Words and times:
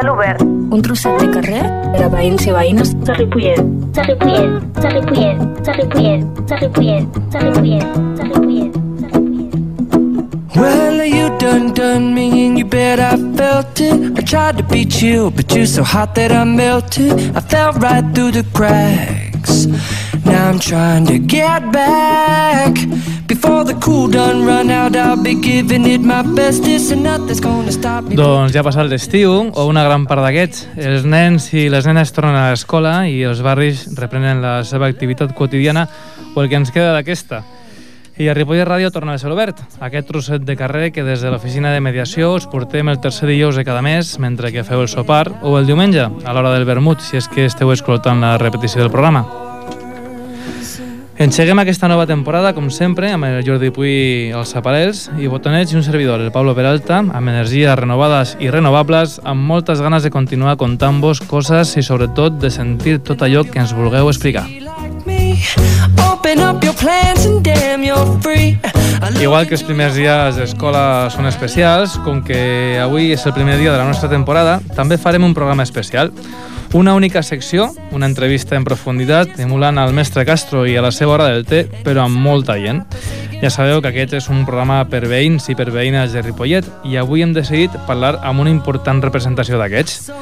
cel 0.00 0.10
obert. 0.10 0.40
Un 0.70 0.80
trosset 0.80 1.18
de 1.18 1.28
carrer 1.28 1.62
per 1.92 2.04
a 2.06 2.08
veïns 2.12 2.46
i 2.46 2.52
veïnes 2.54 2.92
de 3.04 3.16
Ripollet. 3.18 3.60
De 3.96 4.04
Ripollet, 4.06 4.50
de 4.80 4.88
Ripollet, 4.94 5.36
de 5.66 5.72
Ripollet, 5.80 6.20
de 6.48 6.60
Ripollet, 6.60 7.04
de 7.32 7.40
Ripollet, 7.44 7.84
de 8.16 8.24
Ripollet. 8.24 8.78
Well, 10.56 11.04
you 11.04 11.28
done 11.38 11.72
done 11.72 12.14
me 12.14 12.46
and 12.46 12.58
you 12.58 12.64
bet 12.64 12.98
I 12.98 13.16
felt 13.36 13.80
it. 13.80 14.18
I 14.18 14.22
tried 14.22 14.56
to 14.58 14.64
be 14.64 14.84
chill, 14.84 15.30
but 15.30 15.54
you're 15.54 15.66
so 15.66 15.82
hot 15.82 16.14
that 16.14 16.32
I 16.32 16.44
melted. 16.44 17.12
I 17.36 17.40
fell 17.40 17.72
right 17.72 18.04
through 18.14 18.32
the 18.32 18.44
cracks. 18.54 19.66
Now 20.24 20.50
I'm 20.50 20.58
trying 20.58 21.06
to 21.06 21.18
get 21.18 21.72
back. 21.72 22.76
Before 23.40 23.64
the 23.64 23.74
cool 23.80 24.06
done 24.10 24.44
run 24.44 24.70
out, 24.70 24.94
I'll 24.94 25.16
be 25.16 25.34
giving 25.34 25.86
it 25.86 26.02
my 26.02 26.20
bestest, 26.22 26.92
and 26.92 27.02
nothing's 27.02 27.40
gonna 27.40 27.72
stop 27.72 28.04
me. 28.04 28.16
Doncs 28.18 28.52
ja 28.52 28.60
ha 28.60 28.66
passat 28.66 28.84
l'estiu, 28.90 29.32
o 29.48 29.64
una 29.64 29.80
gran 29.86 30.04
part 30.04 30.20
d'aquests. 30.20 30.66
Els 30.76 31.06
nens 31.08 31.46
i 31.56 31.70
les 31.72 31.88
nenes 31.88 32.12
tornen 32.12 32.36
a 32.36 32.50
l'escola 32.50 33.08
i 33.08 33.22
els 33.24 33.40
barris 33.40 33.86
reprenen 33.96 34.44
la 34.44 34.60
seva 34.68 34.92
activitat 34.92 35.32
quotidiana 35.32 35.86
o 36.34 36.44
el 36.44 36.52
que 36.52 36.60
ens 36.60 36.68
queda 36.68 36.92
d'aquesta. 36.92 37.40
I 38.20 38.28
a 38.28 38.36
Ripollet 38.36 38.68
Ràdio 38.68 38.92
torna 38.92 39.16
a 39.16 39.18
ser 39.18 39.32
obert, 39.32 39.64
aquest 39.80 40.10
trosset 40.12 40.44
de 40.44 40.60
carrer 40.60 40.90
que 40.92 41.06
des 41.06 41.24
de 41.24 41.32
l'oficina 41.32 41.72
de 41.72 41.80
mediació 41.80 42.34
us 42.36 42.44
portem 42.44 42.92
el 42.92 43.00
tercer 43.00 43.30
dijous 43.32 43.56
de 43.56 43.64
cada 43.64 43.80
mes 43.80 44.18
mentre 44.20 44.52
que 44.52 44.68
feu 44.68 44.84
el 44.84 44.92
sopar 44.92 45.30
o 45.40 45.56
el 45.56 45.64
diumenge, 45.64 46.10
a 46.10 46.34
l'hora 46.36 46.52
del 46.52 46.68
vermut, 46.68 47.00
si 47.00 47.16
és 47.16 47.32
que 47.32 47.48
esteu 47.48 47.72
escoltant 47.72 48.20
la 48.20 48.36
repetició 48.36 48.84
del 48.84 48.92
programa. 48.92 49.49
Enxeguem 51.20 51.58
aquesta 51.60 51.84
nova 51.84 52.06
temporada, 52.08 52.54
com 52.56 52.70
sempre, 52.72 53.10
amb 53.12 53.26
el 53.28 53.42
Jordi 53.44 53.68
Puy 53.76 54.30
als 54.32 54.54
aparells 54.56 55.02
i 55.20 55.28
botonets 55.28 55.74
i 55.74 55.76
un 55.76 55.84
servidor, 55.84 56.22
el 56.24 56.32
Pablo 56.32 56.54
Peralta, 56.56 57.02
amb 57.04 57.28
energies 57.28 57.76
renovades 57.76 58.32
i 58.40 58.48
renovables, 58.48 59.18
amb 59.28 59.44
moltes 59.44 59.82
ganes 59.84 60.00
de 60.00 60.08
continuar 60.14 60.56
contant-vos 60.56 61.20
coses 61.28 61.74
i, 61.76 61.84
sobretot, 61.84 62.40
de 62.40 62.48
sentir 62.48 63.02
tot 63.04 63.20
allò 63.20 63.44
que 63.44 63.60
ens 63.60 63.76
vulgueu 63.76 64.08
explicar. 64.08 64.46
Igual 69.20 69.44
que 69.44 69.58
els 69.60 69.68
primers 69.68 70.00
dies 70.00 70.40
d'escola 70.40 71.10
són 71.12 71.28
especials, 71.28 71.98
com 72.00 72.24
que 72.24 72.80
avui 72.80 73.12
és 73.12 73.28
el 73.28 73.36
primer 73.36 73.60
dia 73.60 73.74
de 73.74 73.82
la 73.82 73.84
nostra 73.84 74.08
temporada, 74.08 74.56
també 74.72 74.96
farem 74.96 75.28
un 75.28 75.36
programa 75.36 75.68
especial. 75.68 76.14
Una 76.72 76.94
única 76.94 77.22
secció, 77.22 77.72
una 77.90 78.06
entrevista 78.06 78.54
en 78.54 78.64
profunditat, 78.64 79.40
emulant 79.42 79.78
al 79.78 79.92
mestre 79.92 80.22
Castro 80.24 80.62
i 80.70 80.76
a 80.78 80.84
la 80.84 80.92
seva 80.94 81.16
hora 81.16 81.26
del 81.32 81.42
té, 81.44 81.64
però 81.84 82.04
amb 82.04 82.20
molta 82.22 82.54
gent. 82.62 82.84
Ja 83.40 83.50
sabeu 83.50 83.80
que 83.82 83.90
aquest 83.90 84.14
és 84.18 84.28
un 84.30 84.44
programa 84.46 84.84
per 84.86 85.00
veïns 85.10 85.48
i 85.50 85.56
per 85.58 85.70
veïnes 85.74 86.12
de 86.14 86.22
Ripollet 86.22 86.66
i 86.86 86.94
avui 87.00 87.24
hem 87.24 87.32
decidit 87.34 87.74
parlar 87.88 88.18
amb 88.22 88.44
una 88.44 88.52
important 88.52 89.02
representació 89.02 89.58
d'aquests. 89.58 90.12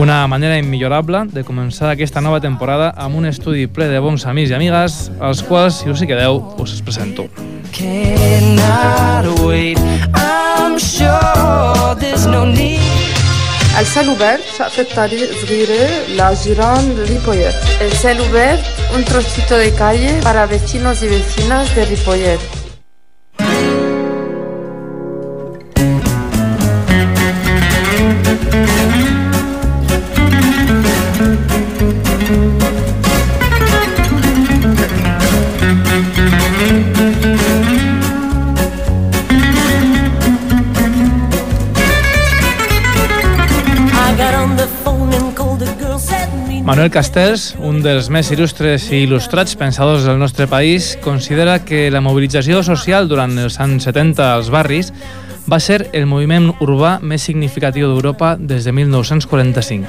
Una 0.00 0.22
manera 0.30 0.56
immillorable 0.56 1.26
de 1.32 1.44
començar 1.44 1.90
aquesta 1.90 2.22
nova 2.24 2.40
temporada 2.40 2.92
amb 2.96 3.18
un 3.20 3.26
estudi 3.28 3.66
ple 3.66 3.90
de 3.92 4.00
bons 4.00 4.24
amics 4.24 4.54
i 4.54 4.56
amigues, 4.56 5.02
als 5.20 5.42
quals, 5.44 5.82
si 5.82 5.90
us 5.90 6.00
hi 6.00 6.08
quedeu, 6.08 6.40
us 6.56 6.72
els 6.72 6.86
presento. 6.86 7.28
cannot 7.72 9.40
wait. 9.40 9.78
I'm 10.14 10.78
sure 10.78 11.94
there's 11.98 12.26
no 12.26 12.44
need. 12.44 13.21
السيل 13.79 14.09
وبرد 14.09 14.39
شقفة 14.57 14.85
طريق 14.95 15.29
صغيرة 15.41 15.89
لجيران 16.09 17.05
ريبويت 17.09 17.55
السيل 17.81 18.21
وبرد 18.21 18.63
un 18.95 19.03
trocito 19.03 19.55
de 19.57 19.71
calle 19.73 20.19
para 20.23 20.45
vecinos 20.45 21.03
y 21.03 21.07
vecinas 21.07 21.75
de 21.75 21.85
Ripollet. 21.85 22.60
Manuel 46.82 46.96
Castells, 46.98 47.42
un 47.62 47.76
dels 47.78 48.08
més 48.10 48.26
il·lustres 48.34 48.88
i 48.90 49.04
il·lustrats 49.04 49.54
pensadors 49.54 50.02
del 50.02 50.16
nostre 50.18 50.48
país, 50.50 50.96
considera 50.98 51.60
que 51.62 51.84
la 51.94 52.00
mobilització 52.02 52.58
social 52.66 53.06
durant 53.06 53.36
els 53.38 53.60
anys 53.62 53.86
70 53.86 54.24
als 54.26 54.48
barris 54.50 54.90
va 55.46 55.60
ser 55.62 55.84
el 55.94 56.08
moviment 56.10 56.48
urbà 56.58 56.96
més 56.98 57.22
significatiu 57.22 57.86
d'Europa 57.86 58.32
des 58.34 58.66
de 58.66 58.74
1945. 58.74 59.86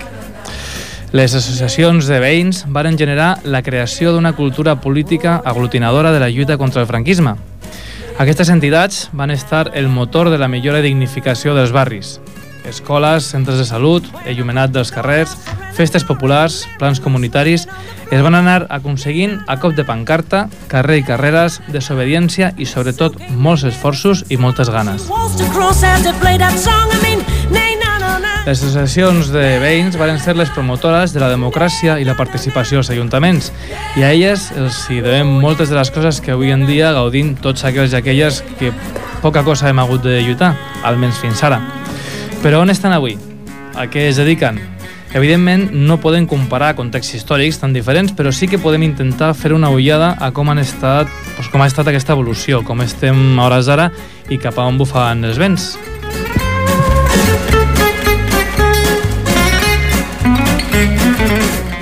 Les 1.17 1.33
associacions 1.33 2.05
de 2.05 2.21
veïns 2.21 2.61
varen 2.69 2.99
generar 3.01 3.39
la 3.41 3.63
creació 3.65 4.13
d'una 4.13 4.35
cultura 4.37 4.77
política 4.77 5.39
aglutinadora 5.43 6.13
de 6.13 6.21
la 6.21 6.29
lluita 6.29 6.59
contra 6.61 6.85
el 6.85 6.91
franquisme. 6.93 7.33
Aquestes 8.21 8.53
entitats 8.53 9.07
van 9.17 9.33
estar 9.33 9.71
el 9.73 9.89
motor 9.89 10.29
de 10.29 10.37
la 10.37 10.47
millora 10.47 10.85
i 10.85 10.91
dignificació 10.91 11.57
dels 11.57 11.73
barris. 11.73 12.19
Escoles, 12.65 13.27
centres 13.27 13.59
de 13.59 13.65
salut, 13.67 14.07
il·luminat 14.29 14.71
dels 14.71 14.91
carrers, 14.93 15.35
festes 15.75 16.05
populars, 16.07 16.63
plans 16.79 17.01
comunitaris, 17.03 17.67
es 18.11 18.21
van 18.23 18.37
anar 18.37 18.67
aconseguint 18.71 19.39
a 19.47 19.57
cop 19.59 19.75
de 19.75 19.85
pancarta, 19.87 20.47
carrer 20.71 21.01
i 21.01 21.05
carreres, 21.07 21.59
desobediència 21.73 22.53
i, 22.57 22.67
sobretot, 22.69 23.17
molts 23.35 23.65
esforços 23.67 24.23
i 24.29 24.37
moltes 24.37 24.71
ganes. 24.71 25.09
Les 28.43 28.59
associacions 28.59 29.29
de 29.31 29.43
veïns 29.63 29.95
varen 29.95 30.17
ser 30.19 30.33
les 30.35 30.49
promotores 30.51 31.13
de 31.15 31.21
la 31.23 31.29
democràcia 31.31 31.95
i 32.01 32.07
la 32.07 32.15
participació 32.19 32.81
als 32.81 32.89
ajuntaments 32.91 33.53
i 33.95 34.03
a 34.03 34.09
elles 34.11 34.49
els 34.59 34.81
hi 34.91 34.99
devem 34.99 35.31
moltes 35.39 35.71
de 35.71 35.77
les 35.79 35.91
coses 35.95 36.19
que 36.19 36.35
avui 36.35 36.51
en 36.51 36.65
dia 36.67 36.91
gaudim 36.91 37.37
tots 37.39 37.63
aquells 37.63 37.95
i 37.95 38.01
aquelles 38.01 38.41
que 38.59 38.73
poca 39.23 39.45
cosa 39.47 39.71
hem 39.71 39.79
hagut 39.79 40.03
de 40.03 40.19
lluitar, 40.25 40.51
almenys 40.83 41.23
fins 41.23 41.45
ara. 41.47 41.61
Però 42.43 42.59
on 42.59 42.67
estan 42.73 42.91
avui? 42.91 43.13
A 43.79 43.85
què 43.87 44.09
es 44.09 44.17
dediquen? 44.19 44.57
Evidentment, 45.15 45.69
no 45.87 45.95
podem 46.03 46.25
comparar 46.27 46.73
contexts 46.75 47.15
històrics 47.15 47.61
tan 47.61 47.71
diferents, 47.71 48.11
però 48.17 48.33
sí 48.35 48.49
que 48.51 48.59
podem 48.59 48.83
intentar 48.83 49.31
fer 49.31 49.53
una 49.55 49.69
ullada 49.71 50.11
a 50.19 50.33
com, 50.35 50.51
han 50.51 50.59
estat, 50.59 51.07
doncs 51.37 51.47
com 51.53 51.63
ha 51.63 51.69
estat 51.71 51.87
aquesta 51.87 52.17
evolució, 52.17 52.59
com 52.67 52.83
estem 52.83 53.39
a 53.39 53.47
hores 53.47 53.71
d'ara 53.71 53.93
i 54.27 54.41
cap 54.43 54.59
a 54.59 54.67
on 54.67 54.81
bufen 54.81 55.23
els 55.23 55.39
vents. 55.39 55.71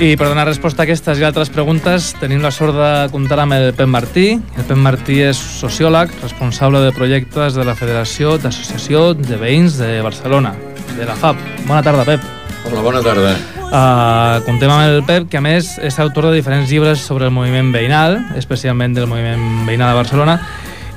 I 0.01 0.15
per 0.17 0.31
donar 0.31 0.47
resposta 0.47 0.81
a 0.81 0.87
aquestes 0.87 1.19
i 1.21 1.23
altres 1.27 1.51
preguntes 1.53 2.07
tenim 2.17 2.39
la 2.41 2.49
sort 2.49 2.73
de 2.73 2.87
comptar 3.13 3.37
amb 3.43 3.53
el 3.53 3.67
Pep 3.77 3.85
Martí. 3.85 4.31
El 4.57 4.65
Pep 4.65 4.79
Martí 4.81 5.19
és 5.21 5.37
sociòleg, 5.59 6.09
responsable 6.23 6.81
de 6.81 6.89
projectes 6.95 7.53
de 7.53 7.65
la 7.67 7.75
Federació 7.77 8.31
d'Associació 8.41 9.11
de 9.13 9.37
Veïns 9.37 9.77
de 9.77 9.91
Barcelona, 10.01 10.55
de 10.97 11.05
la 11.05 11.13
FAB. 11.13 11.45
Bona 11.67 11.83
tarda, 11.85 12.07
Pep. 12.09 12.25
Hola, 12.65 12.81
bona 12.81 13.03
tarda. 13.05 13.35
Uh, 13.61 14.41
comptem 14.47 14.73
amb 14.73 14.87
el 14.87 15.05
Pep, 15.05 15.29
que 15.29 15.37
a 15.37 15.45
més 15.45 15.75
és 15.77 16.01
autor 16.01 16.31
de 16.31 16.39
diferents 16.39 16.73
llibres 16.73 17.05
sobre 17.05 17.29
el 17.29 17.37
moviment 17.37 17.69
veïnal, 17.69 18.17
especialment 18.41 18.97
del 18.97 19.05
moviment 19.05 19.67
veïnal 19.69 19.93
de 19.93 20.01
Barcelona, 20.01 20.39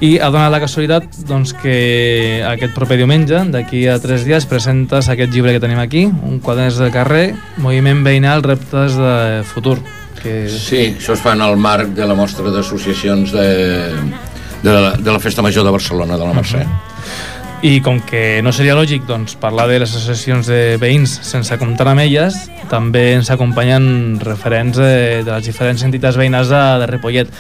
i 0.05 0.19
ha 0.21 0.29
donat 0.33 0.53
la 0.53 0.61
casualitat 0.61 1.21
doncs, 1.29 1.55
que 1.57 2.43
aquest 2.45 2.75
proper 2.77 2.99
diumenge, 3.01 3.41
d'aquí 3.55 3.87
a 3.89 3.97
tres 4.03 4.27
dies, 4.29 4.45
presentes 4.51 5.09
aquest 5.09 5.33
llibre 5.33 5.55
que 5.55 5.63
tenim 5.63 5.81
aquí, 5.81 6.05
un 6.07 6.41
quaderns 6.45 6.81
de 6.83 6.91
carrer, 6.93 7.27
Moviment 7.65 8.03
veïnal, 8.05 8.45
reptes 8.45 8.99
de 9.01 9.43
futur. 9.49 9.79
Que... 10.21 10.45
Sí, 10.51 10.95
això 10.97 11.17
es 11.17 11.23
fa 11.25 11.35
en 11.37 11.45
el 11.45 11.57
marc 11.61 11.95
de 11.97 12.09
la 12.09 12.17
mostra 12.19 12.53
d'associacions 12.53 13.33
de, 13.33 13.49
de, 14.65 14.73
la, 14.73 14.93
de 14.99 15.11
la 15.13 15.21
Festa 15.21 15.45
Major 15.45 15.65
de 15.65 15.73
Barcelona, 15.73 16.19
de 16.21 16.27
la 16.27 16.37
Mercè. 16.37 16.65
I 17.65 17.79
com 17.81 18.03
que 18.05 18.43
no 18.45 18.53
seria 18.53 18.75
lògic 18.77 19.07
doncs, 19.09 19.39
parlar 19.41 19.71
de 19.71 19.79
les 19.81 19.89
associacions 19.89 20.51
de 20.51 20.77
veïns 20.81 21.15
sense 21.25 21.57
comptar 21.57 21.87
amb 21.95 22.03
elles, 22.03 22.37
també 22.69 23.15
ens 23.15 23.31
acompanyen 23.33 24.19
referents 24.21 24.77
de, 24.77 25.23
de 25.25 25.31
les 25.31 25.47
diferents 25.49 25.85
entitats 25.87 26.19
veïnals 26.21 26.53
de, 26.53 26.65
de 26.83 26.91
Ripollet. 26.93 27.33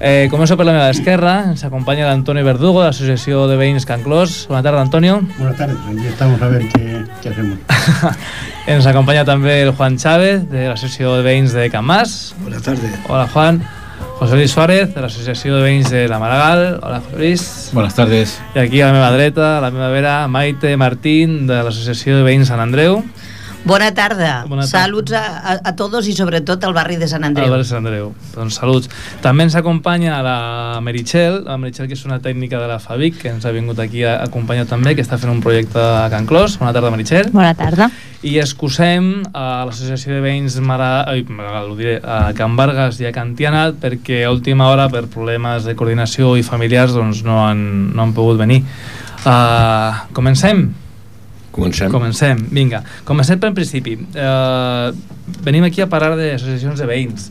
Eh, 0.00 0.28
començo 0.30 0.54
per 0.54 0.62
la 0.62 0.72
meva 0.76 0.90
esquerra, 0.94 1.48
ens 1.50 1.64
acompanya 1.66 2.06
l'Antonio 2.06 2.44
Verdugo, 2.46 2.84
de 2.84 2.92
l'Associació 2.92 3.48
de 3.50 3.56
Veïns 3.58 3.82
Can 3.86 4.04
Clos. 4.04 4.44
Bona 4.46 4.62
tarda, 4.62 4.80
Antonio. 4.80 5.18
Buenas 5.36 5.56
tardes, 5.58 5.76
aquí 5.90 6.06
estamos 6.06 6.40
a 6.40 6.48
ver 6.48 6.68
qué, 6.68 7.02
qué 7.20 7.30
hacemos. 7.30 7.58
Ens 8.70 8.86
acompanya 8.86 9.24
també 9.26 9.56
el 9.64 9.72
Juan 9.74 9.96
Chávez, 9.98 10.44
de 10.52 10.68
l'Associació 10.68 11.16
de 11.16 11.24
Veïns 11.26 11.56
de 11.56 11.66
Can 11.72 11.82
Mas. 11.84 12.36
Buenas 12.44 12.62
tardes. 12.62 12.94
Hola, 13.08 13.26
Juan. 13.32 13.58
José 14.20 14.36
Luis 14.36 14.50
Suárez, 14.52 14.94
de 14.94 15.02
l'Associació 15.02 15.56
de 15.56 15.64
Veïns 15.66 15.90
de 15.90 16.04
la 16.06 16.20
Maragall. 16.22 16.78
Hola, 16.78 17.00
José 17.02 17.18
Luis. 17.18 17.42
Buenas 17.72 17.98
tardes. 17.98 18.38
I 18.54 18.62
aquí 18.62 18.80
a 18.80 18.92
la 18.92 19.00
meva 19.00 19.10
dreta, 19.10 19.58
a 19.58 19.60
la 19.60 19.72
meva 19.74 19.90
vera, 19.90 20.14
Maite 20.30 20.76
Martín, 20.76 21.48
de 21.50 21.58
l'Associació 21.64 22.20
de 22.20 22.26
Veïns 22.26 22.54
Sant 22.54 22.62
Andreu. 22.62 23.02
Bona 23.64 23.90
tarda. 23.94 24.44
Bona 24.48 24.62
tarda. 24.62 24.86
Saluts 24.86 25.12
a, 25.12 25.22
a, 25.38 25.54
a 25.70 25.72
todos 25.76 26.06
i 26.08 26.14
sobretot 26.16 26.62
al 26.64 26.74
barri 26.76 26.96
de 26.96 27.08
Sant 27.10 27.24
Andreu. 27.26 27.48
Albert 27.50 27.68
Sant 27.68 27.82
Andreu. 27.82 28.12
Doncs 28.34 28.58
saluts. 28.60 28.90
També 29.24 29.44
ens 29.48 29.56
acompanya 29.58 30.20
la 30.24 30.38
Meritxell, 30.84 31.42
la 31.46 31.58
Meritxell 31.60 31.90
que 31.90 31.98
és 31.98 32.04
una 32.06 32.20
tècnica 32.24 32.60
de 32.62 32.68
la 32.70 32.78
Fabic, 32.82 33.18
que 33.22 33.32
ens 33.34 33.44
ha 33.44 33.52
vingut 33.54 33.80
aquí 33.82 34.04
a 34.06 34.18
acompanyar 34.24 34.68
també, 34.70 34.94
que 34.94 35.04
està 35.04 35.18
fent 35.20 35.34
un 35.34 35.42
projecte 35.44 35.82
a 35.82 36.06
Can 36.12 36.28
Clos. 36.30 36.58
Bona 36.62 36.72
tarda, 36.76 36.92
Meritxell. 36.94 37.32
Bona 37.34 37.52
tarda. 37.58 37.90
I 38.22 38.38
excusem 38.42 39.10
a 39.30 39.66
l'Associació 39.68 40.16
de 40.16 40.22
Veïns 40.24 40.58
Mara... 40.64 41.04
Ai, 41.10 41.26
ho 41.28 41.76
diré, 41.78 41.98
a 42.02 42.32
Can 42.38 42.56
Vargas 42.58 42.98
i 43.02 43.10
a 43.10 43.14
Can 43.14 43.36
Tiana 43.38 43.68
perquè 43.78 44.24
a 44.24 44.32
última 44.34 44.72
hora, 44.72 44.88
per 44.90 45.06
problemes 45.12 45.68
de 45.68 45.76
coordinació 45.78 46.36
i 46.38 46.46
familiars, 46.46 46.96
doncs 46.96 47.22
no 47.26 47.42
han, 47.44 47.62
no 47.94 48.06
han 48.06 48.16
pogut 48.16 48.40
venir. 48.40 48.62
Uh, 49.26 50.06
comencem? 50.16 50.68
Comencem. 50.68 50.87
Comencem, 51.92 52.44
vinga. 52.54 52.82
Comencem 53.08 53.40
pel 53.42 53.54
principi. 53.56 53.96
Uh, 54.14 54.94
venim 55.44 55.66
aquí 55.66 55.82
a 55.82 55.88
parlar 55.90 56.16
d'associacions 56.18 56.78
de 56.80 56.86
veïns. 56.88 57.30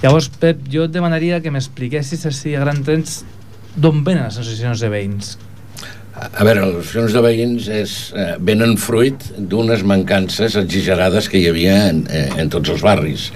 Llavors, 0.00 0.30
Pep, 0.40 0.64
jo 0.72 0.86
et 0.88 0.94
demanaria 0.94 1.42
que 1.44 1.52
m'expliquessis 1.52 2.24
així 2.28 2.56
a 2.56 2.64
grans 2.64 2.82
trens 2.86 3.20
d'on 3.76 4.00
venen 4.06 4.24
les 4.24 4.38
associacions 4.40 4.80
de 4.80 4.88
veïns. 4.92 5.34
A 6.20 6.44
veure, 6.44 6.66
les 6.66 6.74
associacions 6.74 7.14
de 7.16 7.20
veïns 7.24 7.66
és, 7.72 7.92
eh, 8.12 8.34
venen 8.44 8.74
fruit 8.76 9.22
d'unes 9.38 9.80
mancances 9.88 10.56
exagerades 10.60 11.28
que 11.32 11.38
hi 11.38 11.46
havia 11.48 11.88
en, 11.88 12.02
eh, 12.10 12.28
en 12.36 12.50
tots 12.52 12.68
els 12.68 12.82
barris. 12.84 13.30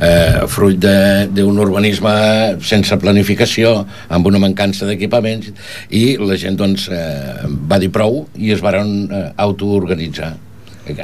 Eh, 0.00 0.42
fruit 0.48 0.80
d'un 0.80 1.58
urbanisme 1.58 2.58
sense 2.60 2.96
planificació, 2.96 3.86
amb 4.08 4.26
una 4.26 4.40
mancança 4.40 4.84
d'equipaments, 4.84 5.52
i 5.90 6.16
la 6.18 6.34
gent 6.34 6.56
doncs, 6.56 6.88
eh, 6.88 7.46
va 7.70 7.78
dir 7.78 7.90
prou 7.90 8.26
i 8.36 8.50
es 8.50 8.60
varen 8.60 9.08
eh, 9.12 9.32
autoorganitzar. 9.36 10.34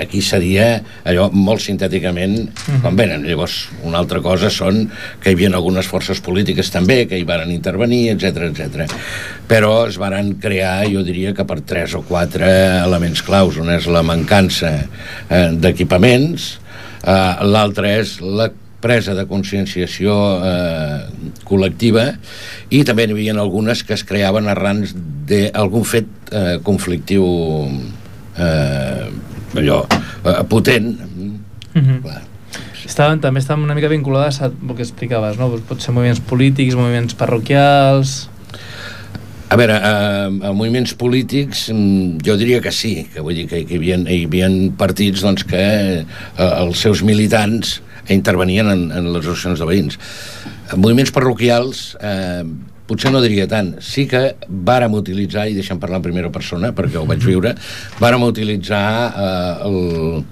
Aquí 0.00 0.20
seria 0.20 0.82
allò 1.08 1.30
molt 1.32 1.62
sintèticament 1.64 2.36
com 2.82 2.98
venen. 2.98 3.24
Llavors, 3.24 3.62
una 3.86 4.00
altra 4.02 4.20
cosa 4.24 4.50
són 4.52 4.82
que 5.22 5.32
hi 5.32 5.38
havia 5.38 5.52
algunes 5.54 5.88
forces 5.88 6.20
polítiques 6.24 6.68
també 6.72 7.06
que 7.08 7.18
hi 7.18 7.26
varen 7.28 7.52
intervenir, 7.54 8.10
etc 8.12 8.50
etc. 8.50 8.96
Però 9.48 9.86
es 9.88 9.96
varen 10.00 10.34
crear, 10.42 10.84
jo 10.92 11.04
diria 11.06 11.32
que 11.36 11.46
per 11.48 11.62
tres 11.66 11.96
o 11.96 12.02
quatre 12.06 12.48
elements 12.80 13.24
claus. 13.24 13.60
Un 13.60 13.72
és 13.72 13.88
la 13.88 14.04
mancança 14.06 14.74
eh, 14.80 15.46
d'equipaments, 15.56 16.50
eh, 17.00 17.46
l'altre 17.48 17.96
és 18.02 18.18
la 18.20 18.50
presa 18.80 19.14
de 19.14 19.26
conscienciació 19.28 20.14
eh, 20.40 21.34
col·lectiva 21.48 22.06
i 22.72 22.82
també 22.88 23.06
n'hi 23.06 23.16
havia 23.16 23.36
algunes 23.36 23.84
que 23.84 23.94
es 23.96 24.04
creaven 24.08 24.48
arrans 24.48 24.94
d'algun 25.28 25.84
fet 25.84 26.32
eh, 26.32 26.56
conflictiu 26.64 27.26
eh, 28.40 29.10
allò, 29.54 29.84
eh, 30.24 30.42
potent 30.48 30.98
Mm 31.74 31.82
-hmm. 31.82 32.02
clar. 32.02 32.22
Estaven, 32.84 33.20
també 33.20 33.38
estaven 33.40 33.64
una 33.64 33.74
mica 33.74 33.88
vinculades 33.88 34.40
a 34.40 34.46
el 34.46 34.74
que 34.74 34.82
explicaves, 34.82 35.38
no? 35.38 35.50
Pot 35.68 35.80
ser 35.80 35.94
moviments 35.94 36.20
polítics, 36.20 36.74
moviments 36.74 37.14
parroquials... 37.14 38.28
A 39.50 39.56
veure, 39.56 39.74
a, 39.74 40.26
a 40.26 40.52
moviments 40.52 40.94
polítics 40.94 41.70
mm, 41.72 42.22
jo 42.22 42.36
diria 42.36 42.60
que 42.60 42.70
sí, 42.70 43.08
que 43.12 43.20
vull 43.20 43.34
dir 43.34 43.48
que, 43.48 43.64
que 43.66 43.74
hi, 43.74 43.78
havia, 43.78 43.96
hi 44.06 44.24
havia 44.24 44.48
partits 44.78 45.22
doncs, 45.22 45.42
que 45.44 45.58
eh, 45.58 46.04
els 46.38 46.78
seus 46.78 47.02
militants 47.02 47.80
intervenien 48.08 48.70
en, 48.70 48.92
en 48.92 49.12
les 49.12 49.26
associacions 49.26 49.58
de 49.58 49.66
veïns. 49.66 49.98
En 50.72 50.78
moviments 50.78 51.10
parroquials 51.10 51.96
eh, 52.00 52.44
potser 52.90 53.12
no 53.14 53.22
diria 53.22 53.46
tant. 53.50 53.76
Sí 53.84 54.06
que 54.10 54.34
vàrem 54.48 54.96
utilitzar, 54.98 55.46
i 55.48 55.56
deixem 55.58 55.78
parlar 55.82 56.00
en 56.00 56.08
primera 56.08 56.32
persona 56.34 56.72
perquè 56.76 56.98
ho 56.98 57.06
vaig 57.08 57.22
viure, 57.24 57.54
vàrem 58.02 58.26
utilitzar 58.26 58.86
eh, 59.08 59.68
el, 59.68 60.24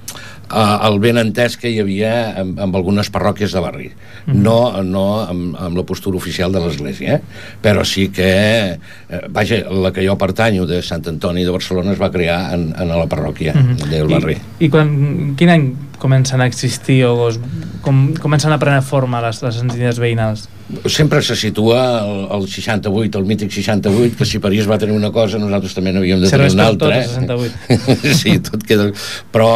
el 0.49 0.99
ben 1.03 1.19
entès 1.21 1.57
que 1.61 1.71
hi 1.71 1.81
havia 1.83 2.13
amb, 2.43 2.61
amb 2.69 2.77
algunes 2.79 3.11
parròquies 3.13 3.53
de 3.53 3.63
barri. 3.63 3.91
No, 4.29 4.83
no 4.85 5.07
amb, 5.23 5.57
amb 5.57 5.77
la 5.79 5.85
postura 5.89 6.17
oficial 6.21 6.53
de 6.53 6.63
l'Església, 6.65 7.19
eh? 7.19 7.45
però 7.65 7.85
sí 7.85 8.09
que, 8.15 8.31
eh, 8.79 9.23
vaja, 9.33 9.63
la 9.71 9.93
que 9.93 10.05
jo 10.07 10.17
pertanyo 10.21 10.67
de 10.69 10.83
Sant 10.85 11.07
Antoni 11.09 11.45
de 11.45 11.55
Barcelona 11.55 11.95
es 11.95 12.01
va 12.01 12.11
crear 12.13 12.55
en, 12.57 12.71
en 12.77 12.93
la 12.93 13.07
parròquia 13.09 13.55
del 13.89 14.09
barri. 14.09 14.39
I, 14.59 14.67
i 14.67 14.73
quan, 14.73 14.91
quin 15.39 15.53
any 15.53 15.69
comencen 15.99 16.41
a 16.41 16.47
existir 16.47 17.03
o 17.09 17.29
es, 17.29 17.41
com, 17.83 18.15
comencen 18.23 18.53
a 18.55 18.59
prendre 18.61 18.83
forma 18.87 19.21
les, 19.25 19.43
les 19.45 19.61
entitats 19.65 20.01
veïnals? 20.01 20.47
Sempre 20.85 21.23
se 21.25 21.37
situa 21.37 21.81
el, 22.03 22.27
el 22.39 22.49
68, 22.49 23.19
el 23.19 23.29
mític 23.29 23.53
68, 23.55 24.17
que 24.19 24.29
si 24.29 24.41
París 24.43 24.69
va 24.69 24.79
tenir 24.81 24.97
una 24.97 25.11
cosa, 25.13 25.41
nosaltres 25.41 25.77
també 25.77 25.95
n'havíem 25.97 26.21
de 26.25 26.33
tenir 26.33 26.53
una 26.55 26.69
altra. 26.73 27.01
tot, 27.29 27.49
eh? 27.49 28.15
sí, 28.21 28.39
tot 28.45 28.65
queda... 28.69 28.91
Però 29.33 29.49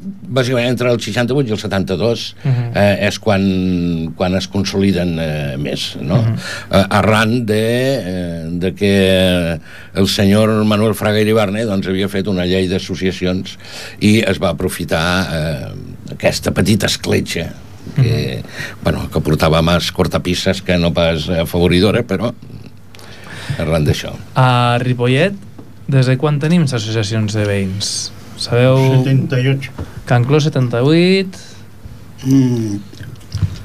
bàsicament 0.00 0.70
entre 0.70 0.90
el 0.92 1.00
68 1.02 1.50
i 1.50 1.52
el 1.52 1.60
72 1.60 2.22
uh 2.32 2.50
-huh. 2.50 2.70
eh, 2.74 3.08
és 3.08 3.18
quan, 3.18 3.42
quan 4.16 4.34
es 4.34 4.48
consoliden 4.48 5.18
eh, 5.18 5.56
més 5.56 5.96
no? 6.00 6.20
uh 6.20 6.26
-huh. 6.26 6.36
eh, 6.70 6.84
arran 6.90 7.46
de, 7.46 7.64
eh, 7.98 8.44
de 8.50 8.74
que 8.74 9.60
el 9.94 10.08
senyor 10.08 10.64
Manuel 10.64 10.94
Fraga 10.94 11.20
Iribarne 11.20 11.64
doncs, 11.64 11.86
havia 11.86 12.08
fet 12.08 12.26
una 12.26 12.44
llei 12.44 12.68
d'associacions 12.68 13.58
i 14.00 14.22
es 14.26 14.38
va 14.38 14.48
aprofitar 14.48 15.28
eh, 15.32 16.12
aquesta 16.12 16.52
petita 16.52 16.86
escletxa 16.86 17.52
que, 17.96 18.42
bueno, 18.82 19.08
que 19.10 19.20
portava 19.20 19.62
més 19.62 19.90
cortapisses 19.92 20.62
que 20.62 20.78
no 20.78 20.92
pas 20.92 21.28
afavoridora, 21.28 22.02
però 22.02 22.32
arran 23.58 23.84
d'això. 23.84 24.14
A 24.34 24.78
Ripollet, 24.82 25.34
des 25.88 26.06
de 26.06 26.16
quan 26.16 26.38
tenim 26.38 26.62
les 26.62 26.74
associacions 26.74 27.34
de 27.34 27.44
veïns? 27.44 28.12
Sabeu... 28.40 28.76
78. 29.04 29.70
Can 30.06 30.24
Clos 30.24 30.44
78... 30.44 31.28
Mm, 32.24 32.76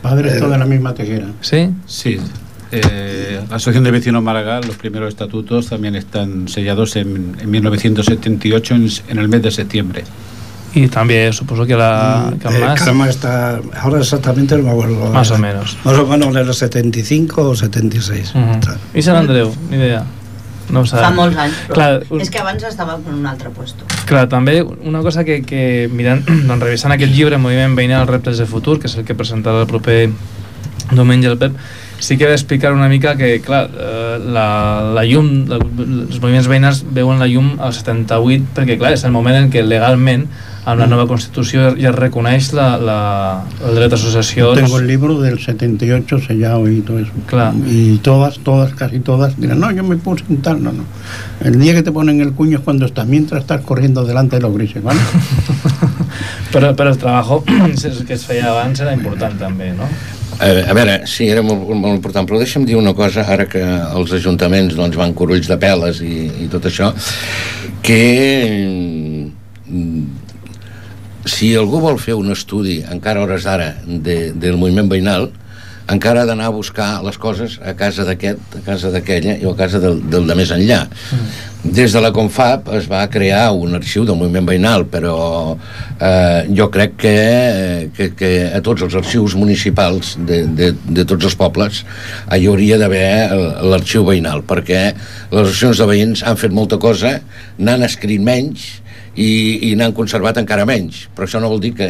padres 0.01 0.37
todos 0.37 0.51
de 0.51 0.57
la 0.57 0.65
misma 0.65 0.93
tejera. 0.93 1.27
¿Sí? 1.41 1.69
Sí. 1.87 2.19
Eh, 2.71 3.39
la 3.49 3.55
Asociación 3.55 3.83
de 3.83 3.91
Vecinos 3.91 4.21
Maragall, 4.21 4.65
los 4.67 4.75
primeros 4.75 5.09
estatutos 5.09 5.67
también 5.67 5.95
están 5.95 6.47
sellados 6.47 6.95
en, 6.95 7.35
en 7.39 7.49
1978, 7.49 8.75
en, 8.75 8.89
en 9.09 9.19
el 9.19 9.27
mes 9.27 9.41
de 9.41 9.51
septiembre. 9.51 10.03
Y 10.73 10.89
también 10.89 11.31
supongo 11.31 11.65
que 11.65 11.75
la 11.75 12.31
Mm, 12.33 12.39
que 12.39 12.47
eh, 12.49 12.59
más, 12.59 12.79
Caramba 12.79 13.09
está, 13.09 13.61
ahora 13.79 13.99
exactamente 13.99 14.57
no 14.57 14.63
me 14.63 14.71
acuerdo. 14.71 15.09
más 15.11 15.31
o 15.31 15.37
menos. 15.37 15.77
Más 15.85 15.97
o 15.97 16.05
menos 16.05 16.35
en 16.35 16.47
el 16.47 16.53
75 16.53 17.49
o 17.49 17.55
76. 17.55 18.33
Uh 18.35 18.97
I 18.97 19.01
Sant 19.01 19.17
Andreu, 19.19 19.53
ni 19.69 19.77
idea. 19.77 20.03
No 20.69 20.81
ho 20.81 20.85
Fa 20.85 20.97
sabem. 20.97 21.15
molts 21.19 21.37
anys, 21.37 21.57
Clar, 21.69 22.03
un- 22.09 22.21
és 22.21 22.29
que 22.33 22.39
abans 22.41 22.63
estava 22.63 22.95
en 22.97 23.13
un 23.13 23.25
altre 23.29 23.49
puesto. 23.53 23.85
Clar, 24.09 24.27
també 24.29 24.63
una 24.63 25.01
cosa 25.05 25.23
que, 25.23 25.41
que 25.45 25.89
mirant, 25.93 26.23
doncs, 26.49 26.63
revisant 26.63 26.91
aquest 26.95 27.13
llibre 27.13 27.37
Moviment 27.37 27.75
Veïnal 27.77 28.07
Reptes 28.09 28.37
de 28.41 28.45
Futur, 28.49 28.79
que 28.79 28.87
és 28.87 28.95
el 28.97 29.05
que 29.05 29.13
presentarà 29.15 29.61
el 29.61 29.67
proper 29.69 30.09
diumenge 30.91 31.27
el 31.27 31.37
Pep, 31.37 31.53
sí 31.99 32.17
que 32.17 32.27
va 32.27 32.33
explicar 32.35 32.73
una 32.73 32.89
mica 32.89 33.15
que, 33.17 33.39
clar, 33.41 33.69
eh, 33.73 34.17
la, 34.25 34.91
la 34.93 35.03
llum, 35.07 35.45
la, 35.49 35.57
els 35.57 36.19
moviments 36.21 36.49
veïnals 36.51 36.83
veuen 36.93 37.17
la 37.21 37.25
llum 37.29 37.55
al 37.59 37.73
78, 37.73 38.51
perquè, 38.57 38.77
clar, 38.77 38.91
és 38.93 39.05
el 39.07 39.13
moment 39.15 39.35
en 39.39 39.49
què 39.53 39.63
legalment, 39.65 40.27
amb 40.65 40.81
la 40.81 40.87
nova 40.89 41.05
Constitució, 41.09 41.67
ja 41.77 41.91
es 41.91 41.95
reconeix 41.95 42.49
la, 42.57 42.67
la, 42.81 42.97
el 43.61 43.77
dret 43.77 43.93
d'associació. 43.93 44.53
Tengo 44.57 44.79
el 44.79 44.87
libro 44.89 45.19
del 45.21 45.37
78 45.39 46.19
sellado 46.25 46.67
y 46.69 46.81
todo 46.81 46.99
eso. 46.99 47.11
Claro. 47.27 47.55
Y 47.67 47.97
todas, 47.99 48.39
todas, 48.39 48.73
casi 48.73 48.99
todas 48.99 49.39
dirán, 49.39 49.59
no, 49.59 49.71
yo 49.71 49.83
me 49.83 49.97
puse 49.97 50.25
en 50.29 50.41
tal, 50.41 50.63
no, 50.63 50.71
no. 50.71 50.83
El 51.43 51.59
día 51.59 51.75
que 51.75 51.83
te 51.83 51.91
ponen 51.91 52.19
el 52.21 52.33
cuño 52.33 52.57
es 52.57 52.63
cuando 52.63 52.85
estás, 52.85 53.05
mientras 53.05 53.41
estás 53.41 53.61
corriendo 53.61 54.03
delante 54.05 54.37
de 54.37 54.41
los 54.41 54.53
grises, 54.53 54.81
¿vale? 54.81 54.99
Però, 56.55 56.69
però 56.71 56.91
el 56.93 56.97
treball 56.97 57.41
que 58.07 58.15
es 58.15 58.23
feia 58.23 58.47
abans 58.47 58.79
era 58.79 58.93
important 58.95 59.33
també, 59.35 59.73
no? 59.75 59.87
A 60.39 60.73
veure, 60.75 61.01
sí, 61.07 61.27
era 61.31 61.41
molt, 61.43 61.63
molt 61.67 61.95
important, 61.95 62.27
però 62.27 62.39
deixa'm 62.39 62.65
dir 62.67 62.75
una 62.79 62.93
cosa, 62.95 63.25
ara 63.31 63.45
que 63.47 63.59
els 63.63 64.11
ajuntaments 64.15 64.75
doncs, 64.75 64.95
van 64.99 65.13
corulls 65.15 65.47
de 65.51 65.57
peles 65.59 66.01
i, 66.03 66.25
i 66.43 66.47
tot 66.51 66.67
això, 66.67 66.89
que 67.83 67.99
mm, 69.67 70.24
si 71.25 71.55
algú 71.57 71.81
vol 71.83 71.97
fer 72.01 72.15
un 72.17 72.31
estudi, 72.33 72.79
encara 72.91 73.23
hores 73.25 73.47
d'ara, 73.47 73.73
de, 73.85 74.31
del 74.37 74.59
moviment 74.61 74.89
veïnal, 74.91 75.31
encara 75.85 76.23
ha 76.23 76.25
d'anar 76.25 76.47
a 76.49 76.53
buscar 76.53 77.03
les 77.05 77.17
coses 77.21 77.59
a 77.61 77.75
casa 77.77 78.05
d'aquest, 78.07 78.55
a 78.57 78.61
casa 78.65 78.89
d'aquella 78.93 79.35
i 79.37 79.45
a 79.45 79.53
casa 79.57 79.81
del, 79.81 79.99
del 80.09 80.25
de 80.25 80.37
més 80.37 80.53
enllà. 80.53 80.79
Des 81.65 81.93
de 81.93 82.01
la 82.01 82.11
Confab 82.13 82.69
es 82.77 82.87
va 82.89 83.03
crear 83.09 83.51
un 83.53 83.77
arxiu 83.77 84.05
del 84.05 84.17
moviment 84.17 84.45
veïnal, 84.49 84.85
però 84.89 85.17
eh, 85.53 86.45
jo 86.57 86.67
crec 86.73 86.95
que, 87.01 87.15
que, 87.97 88.09
que 88.17 88.31
a 88.53 88.61
tots 88.65 88.85
els 88.85 88.97
arxius 88.97 89.35
municipals 89.37 90.15
de, 90.25 90.43
de, 90.57 90.71
de 90.73 91.05
tots 91.05 91.29
els 91.29 91.37
pobles 91.37 91.83
hi 92.33 92.49
hauria 92.49 92.79
d'haver 92.81 93.05
l'arxiu 93.65 94.05
veïnal, 94.09 94.41
perquè 94.45 94.81
les 94.93 95.41
associacions 95.41 95.81
de 95.81 95.89
veïns 95.89 96.25
han 96.25 96.41
fet 96.41 96.53
molta 96.53 96.81
cosa, 96.81 97.19
n'han 97.57 97.85
escrit 97.85 98.21
menys, 98.25 98.84
i, 99.15 99.71
i 99.71 99.73
n'han 99.79 99.95
conservat 99.95 100.37
encara 100.41 100.67
menys 100.67 101.05
però 101.15 101.27
això 101.27 101.41
no 101.41 101.51
vol 101.51 101.63
dir 101.63 101.73
que, 101.77 101.89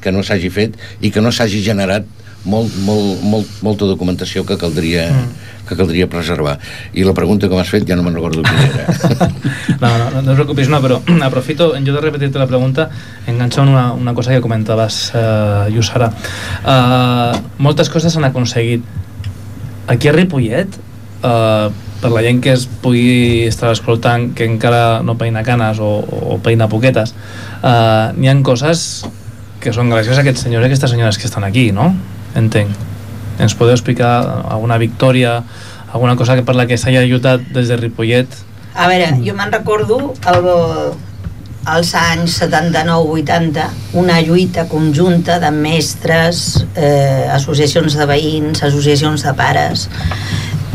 que 0.00 0.12
no 0.14 0.22
s'hagi 0.22 0.52
fet 0.52 0.78
i 1.00 1.12
que 1.14 1.24
no 1.24 1.32
s'hagi 1.34 1.64
generat 1.64 2.08
molt, 2.46 2.74
molt, 2.84 3.22
molt, 3.26 3.48
molta 3.66 3.86
documentació 3.88 4.44
que 4.46 4.56
caldria, 4.60 5.08
que 5.68 5.76
caldria 5.76 6.08
preservar. 6.10 6.56
I 6.94 7.04
la 7.06 7.14
pregunta 7.16 7.48
que 7.48 7.56
m'has 7.56 7.70
fet 7.70 7.86
ja 7.88 7.96
no 7.98 8.04
me'n 8.06 8.16
recordo 8.16 8.44
quina 8.46 8.68
era. 8.68 9.30
No, 9.78 9.86
no, 9.94 10.06
no, 10.10 10.22
no 10.26 10.32
et 10.32 10.38
preocupis, 10.40 10.66
no, 10.72 10.80
però 10.82 10.96
aprofito, 11.28 11.68
en 11.76 11.84
lloc 11.86 11.98
de 11.98 12.02
repetir-te 12.02 12.40
la 12.40 12.48
pregunta, 12.50 12.88
enganxo 13.30 13.62
en 13.62 13.74
una, 13.74 13.92
una 13.92 14.14
cosa 14.14 14.32
que 14.34 14.40
comentaves, 14.42 15.12
uh, 15.14 15.68
Yusara. 15.70 16.08
Uh, 16.64 17.38
moltes 17.62 17.90
coses 17.92 18.14
s'han 18.14 18.26
aconseguit. 18.26 18.82
Aquí 19.86 20.10
a 20.10 20.16
Ripollet, 20.16 20.74
uh, 21.22 21.70
per 22.02 22.10
la 22.14 22.22
gent 22.22 22.40
que 22.42 22.52
es 22.54 22.66
pugui 22.82 23.46
estar 23.48 23.72
escoltant 23.74 24.30
que 24.38 24.46
encara 24.46 25.00
no 25.02 25.16
peina 25.18 25.42
canes 25.46 25.80
o, 25.82 25.90
o 26.02 26.38
peina 26.42 26.68
poquetes, 26.70 27.14
uh, 27.62 28.14
n'hi 28.14 28.30
han 28.30 28.44
coses 28.46 29.06
que 29.58 29.72
són 29.74 29.90
gràcies 29.90 30.18
a 30.18 30.22
aquests 30.22 30.46
senyors 30.46 30.66
i 30.66 30.70
aquestes 30.70 30.94
senyores 30.94 31.18
que 31.18 31.26
estan 31.26 31.46
aquí, 31.46 31.70
no? 31.74 31.90
Entenc. 32.38 32.70
Ens 33.42 33.54
podeu 33.58 33.74
explicar 33.74 34.12
alguna 34.50 34.78
victòria, 34.78 35.40
alguna 35.92 36.14
cosa 36.16 36.36
que 36.38 36.46
per 36.46 36.54
la 36.58 36.66
que 36.70 36.78
s'hagi 36.78 37.02
lluitat 37.10 37.50
des 37.54 37.70
de 37.70 37.78
Ripollet? 37.80 38.40
A 38.78 38.86
veure, 38.90 39.10
jo 39.24 39.34
me'n 39.34 39.50
recordo 39.50 39.98
el, 40.30 40.48
als 41.68 41.92
anys 41.98 42.38
79-80 42.40 43.66
una 43.98 44.20
lluita 44.22 44.68
conjunta 44.70 45.38
de 45.42 45.50
mestres, 45.50 46.64
eh, 46.74 47.26
associacions 47.34 47.98
de 47.98 48.06
veïns, 48.06 48.62
associacions 48.62 49.26
de 49.26 49.34
pares, 49.34 49.88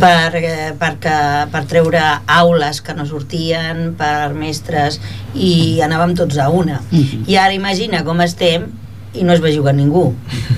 per, 0.04 0.36
eh, 0.44 0.70
perquè, 0.80 1.18
per 1.54 1.64
treure 1.72 2.02
aules 2.28 2.82
que 2.84 2.94
no 2.98 3.06
sortien, 3.10 3.94
per 3.98 4.34
mestres, 4.38 5.00
i 5.34 5.80
anàvem 5.86 6.16
tots 6.20 6.38
a 6.44 6.50
una. 6.52 6.82
I 6.92 7.38
ara 7.40 7.54
imagina 7.56 8.04
com 8.04 8.20
estem 8.26 8.68
i 9.14 9.24
no 9.24 9.34
es 9.36 9.42
va 9.44 9.52
jugar 9.54 9.76
ningú. 9.78 10.10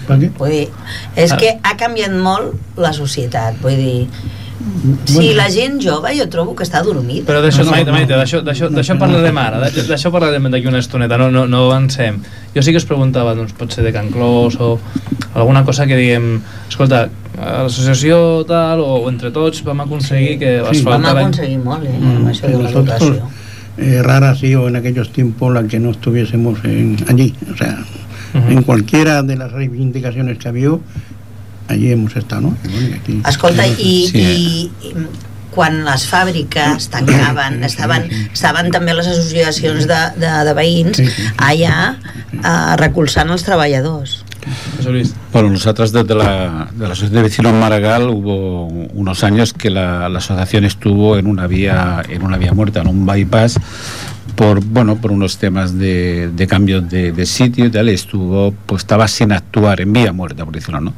Per 0.08 0.18
què? 0.22 0.32
Vull 0.40 0.50
dir, 0.54 0.70
és 1.20 1.34
que 1.38 1.58
ha 1.62 1.76
canviat 1.78 2.14
molt 2.16 2.56
la 2.80 2.94
societat, 2.96 3.60
vull 3.62 3.76
dir, 3.78 4.08
si 5.06 5.14
Bueno. 5.20 5.34
la 5.38 5.50
gent 5.52 5.76
jove 5.84 6.14
jo 6.18 6.26
trobo 6.32 6.56
que 6.56 6.64
està 6.64 6.80
dormida. 6.82 7.26
Però 7.28 7.42
d'això, 7.44 7.60
No, 7.60 7.66
no, 7.66 7.72
Maite, 7.76 7.92
no. 7.92 7.98
Maite, 7.98 8.14
d'això, 8.16 8.40
d'això, 8.42 8.70
No, 8.70 8.78
d'això 8.80 8.94
no, 8.96 9.00
parlarem 9.04 9.38
ara, 9.38 9.60
d'a- 9.60 9.84
d'això 9.92 10.10
parlarem 10.14 10.48
d'aquí 10.50 10.68
una 10.72 10.80
estoneta, 10.80 11.18
no, 11.20 11.30
no, 11.30 11.44
no 11.46 11.66
avancem. 11.70 12.22
Jo 12.56 12.64
sí 12.64 12.72
que 12.72 12.78
us 12.80 12.86
preguntava, 12.88 13.36
doncs, 13.36 13.54
pot 13.54 13.72
ser 13.76 13.84
de 13.84 13.92
Can 13.94 14.10
Clos 14.10 14.56
o 14.60 14.80
alguna 15.36 15.64
cosa 15.66 15.86
que 15.86 15.96
diguem, 16.00 16.40
escolta, 16.70 17.10
l'associació 17.38 18.46
tal, 18.48 18.80
o 18.82 19.10
entre 19.10 19.32
tots 19.32 19.64
vam 19.64 19.82
aconseguir 19.82 20.38
que 20.40 20.64
Sí. 20.74 20.84
Vam 20.84 21.06
aconseguir 21.06 21.58
molt, 21.60 21.84
eh, 21.86 21.98
Mm, 22.00 22.28
això 22.28 22.48
de 22.48 22.58
nosotros, 22.58 23.02
l'educació. 23.02 23.30
eh, 23.78 24.02
rara 24.02 24.32
ha 24.32 24.36
sido 24.36 24.68
en 24.68 24.76
aquellos 24.78 25.12
tiempos 25.12 25.54
la 25.54 25.64
que 25.68 25.80
no 25.80 25.92
estuviésemos 25.92 26.60
en, 26.64 26.98
allí. 27.10 27.34
O 27.54 27.58
sea, 27.58 27.78
Ujú. 28.34 28.52
en 28.52 28.64
cualquiera 28.64 29.22
de 29.24 29.36
las 29.36 29.52
reivindicaciones 29.52 30.38
que 30.38 30.48
ha 30.48 30.52
habido, 30.52 30.82
allí 31.68 31.92
hemos 31.92 32.16
estado, 32.16 32.42
¿no? 32.42 32.58
Y 32.64 32.68
bueno, 32.70 32.96
aquí- 33.02 33.22
Escolta, 33.28 33.68
i, 33.68 34.08
Sí. 34.12 34.18
i, 34.18 34.72
i 34.88 34.94
quan 35.52 35.86
les 35.86 36.12
fàbriques 36.12 36.90
tancaven, 36.90 37.64
estaven, 37.64 38.10
estaven 38.34 38.72
també 38.72 38.94
les 38.94 39.08
associacions 39.08 39.88
de, 39.88 39.96
de, 40.20 40.44
de 40.44 40.54
veïns 40.54 40.98
Sí, 40.98 41.06
sí, 41.06 41.12
sí. 41.16 41.28
allà 41.38 41.96
eh, 42.34 42.76
recolzant 42.76 43.30
els 43.32 43.44
treballadors. 43.44 44.25
Bueno, 45.32 45.50
nosotros 45.50 45.92
desde 45.92 46.16
la, 46.16 46.68
de 46.72 46.88
la 46.88 46.94
Asociación 46.94 47.14
de 47.14 47.22
Vecinos 47.24 47.54
Maragall 47.54 48.10
hubo 48.10 48.66
unos 48.66 49.24
años 49.24 49.54
que 49.54 49.70
la, 49.70 50.08
la 50.10 50.20
asociación 50.20 50.66
estuvo 50.66 51.18
en 51.18 51.28
una 51.28 51.48
vía 51.48 52.04
en 52.08 52.24
una 52.24 52.38
vía 52.38 52.54
muerta, 52.54 52.82
en 52.82 52.88
un 52.88 53.06
bypass 53.06 53.60
por 54.36 54.64
bueno 54.64 54.96
por 54.98 55.12
unos 55.12 55.38
temas 55.38 55.78
de, 55.78 56.30
de 56.30 56.48
cambios 56.48 56.90
de, 56.90 57.12
de 57.12 57.26
sitio 57.26 57.66
y 57.66 57.70
tal 57.70 57.90
estuvo 57.90 58.54
pues 58.66 58.82
estaba 58.82 59.08
sin 59.08 59.32
actuar 59.32 59.82
en 59.82 59.94
vía 59.94 60.12
muerta 60.12 60.44
por 60.44 60.54
decirlo 60.54 60.82
no 60.82 60.94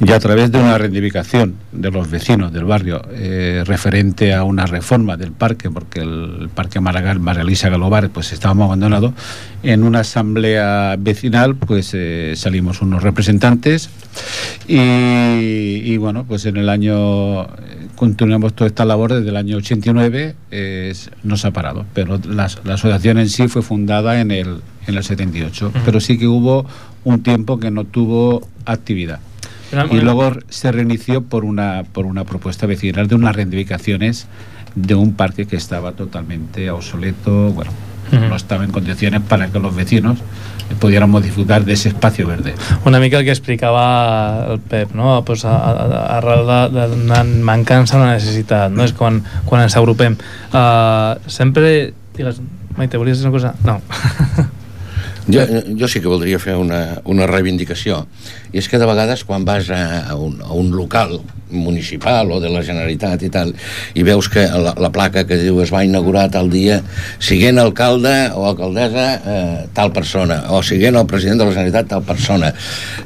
y 0.00 0.10
a 0.12 0.18
través 0.20 0.52
de 0.52 0.60
una 0.60 0.78
reivindicación 0.78 1.56
de 1.72 1.90
los 1.90 2.08
vecinos 2.10 2.52
del 2.52 2.64
barrio 2.64 3.02
eh, 3.10 3.64
referente 3.66 4.32
a 4.32 4.44
una 4.44 4.66
reforma 4.66 5.16
del 5.16 5.32
parque 5.32 5.70
porque 5.70 6.00
el, 6.00 6.50
parque 6.54 6.80
Maragall 6.80 7.20
María 7.20 7.42
Galobar 7.68 8.10
pues 8.10 8.32
estábamos 8.32 8.66
abandonado 8.66 9.12
en 9.62 9.82
una 9.82 10.00
asamblea 10.00 10.96
vecinal 10.98 11.56
pues 11.56 11.90
eh, 11.94 12.34
salimos 12.36 12.80
unos 12.80 13.02
representantes 13.02 13.90
y, 14.68 14.76
y, 14.76 15.96
bueno 15.96 16.24
pues 16.24 16.44
en 16.46 16.58
el 16.58 16.68
año 16.68 17.46
continuamos 17.96 18.54
toda 18.54 18.68
esta 18.68 18.84
labor 18.84 19.12
desde 19.12 19.28
el 19.28 19.36
año 19.36 19.56
89 19.56 20.34
eh, 20.50 20.94
no 21.22 21.36
se 21.36 21.48
ha 21.48 21.50
parado 21.50 21.84
pero 21.94 22.18
la, 22.28 22.48
la 22.64 22.74
asociación 22.74 23.18
en 23.18 23.28
sí 23.28 23.48
fue 23.48 23.62
fundada 23.62 24.20
en 24.20 24.30
el 24.30 24.60
en 24.86 24.96
el 24.96 25.04
78 25.04 25.68
Ujú. 25.68 25.78
pero 25.84 26.00
sí 26.00 26.18
que 26.18 26.26
hubo 26.26 26.66
un 27.04 27.22
tiempo 27.22 27.58
que 27.58 27.70
no 27.70 27.84
tuvo 27.84 28.46
actividad 28.64 29.20
y 29.90 30.00
luego 30.00 30.32
se 30.48 30.70
reinició 30.70 31.22
por 31.22 31.44
una 31.44 31.84
por 31.92 32.04
una 32.04 32.24
propuesta 32.24 32.66
vecinal 32.66 33.08
de 33.08 33.14
unas 33.14 33.34
reivindicaciones 33.34 34.26
de 34.74 34.94
un 34.94 35.14
parque 35.14 35.46
que 35.46 35.56
estaba 35.56 35.92
totalmente 35.92 36.70
obsoleto 36.70 37.52
bueno 37.52 37.70
Ujú. 38.12 38.26
no 38.28 38.36
estaba 38.36 38.64
en 38.64 38.70
condiciones 38.70 39.22
para 39.26 39.48
que 39.48 39.58
los 39.58 39.74
vecinos 39.74 40.18
pudiéramos 40.80 41.22
disfrutar 41.22 41.64
de 41.64 41.72
ese 41.72 41.88
espacio 41.88 42.26
verde 42.26 42.54
Una 42.84 43.00
mica 43.00 43.18
el 43.18 43.24
que 43.24 43.30
explicava 43.30 44.46
el 44.52 44.60
Pep, 44.60 44.92
no? 44.94 45.24
Pues 45.24 45.44
a, 45.44 45.56
a, 45.56 46.18
arrel 46.18 46.46
d'una 46.72 47.24
mancança 47.24 47.96
una 47.96 48.12
necessitat, 48.14 48.72
no? 48.72 48.84
És 48.84 48.94
quan, 48.96 49.22
quan 49.48 49.64
ens 49.64 49.76
agrupem. 49.76 50.16
Uh, 50.52 51.18
sempre... 51.26 51.92
Digues, 52.16 52.40
Maite, 52.76 53.00
volies 53.00 53.20
dir 53.20 53.28
una 53.28 53.32
cosa? 53.32 53.54
No. 53.64 53.80
Jo, 55.28 55.44
jo 55.78 55.86
sí 55.86 56.00
que 56.02 56.10
voldria 56.10 56.40
fer 56.42 56.56
una, 56.58 56.98
una 57.06 57.28
reivindicació. 57.30 58.02
I 58.52 58.58
és 58.58 58.68
que 58.68 58.80
de 58.80 58.88
vegades 58.88 59.22
quan 59.28 59.46
vas 59.46 59.70
a, 59.70 59.82
a, 60.10 60.16
un, 60.18 60.40
a 60.42 60.50
un 60.58 60.72
local 60.74 61.20
municipal 61.52 62.30
o 62.32 62.40
de 62.40 62.48
la 62.50 62.62
Generalitat 62.64 63.22
i 63.22 63.30
tal, 63.30 63.52
i 63.94 64.02
veus 64.02 64.28
que 64.32 64.42
la, 64.48 64.72
la 64.80 64.90
placa 64.92 65.26
que 65.28 65.38
diu 65.38 65.60
es 65.62 65.70
va 65.72 65.84
inaugurar 65.84 66.26
tal 66.32 66.48
dia, 66.50 66.80
siguent 67.22 67.60
alcalde 67.60 68.14
o 68.34 68.46
alcaldessa 68.48 69.06
eh, 69.14 69.58
tal 69.76 69.92
persona, 69.94 70.42
o 70.56 70.62
siguent 70.64 70.98
el 70.98 71.06
president 71.06 71.42
de 71.42 71.48
la 71.48 71.54
Generalitat 71.54 71.92
tal 71.92 72.06
persona. 72.08 72.52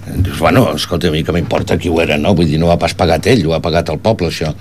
Dius, 0.07 0.39
bueno, 0.39 0.69
escolta, 0.79 1.11
a 1.11 1.15
mi 1.15 1.25
que 1.27 1.35
m'importa 1.35 1.77
qui 1.77 1.91
ho 1.91 2.01
era, 2.03 2.17
no? 2.17 2.33
Vull 2.39 2.49
dir, 2.49 2.61
no 2.63 2.71
ho 2.71 2.75
ha 2.75 2.81
pas 2.81 2.95
pagat 2.97 3.29
ell, 3.35 3.45
ho 3.51 3.57
ha 3.57 3.63
pagat 3.63 3.93
el 3.93 4.01
poble, 4.01 4.31
això. 4.31 4.55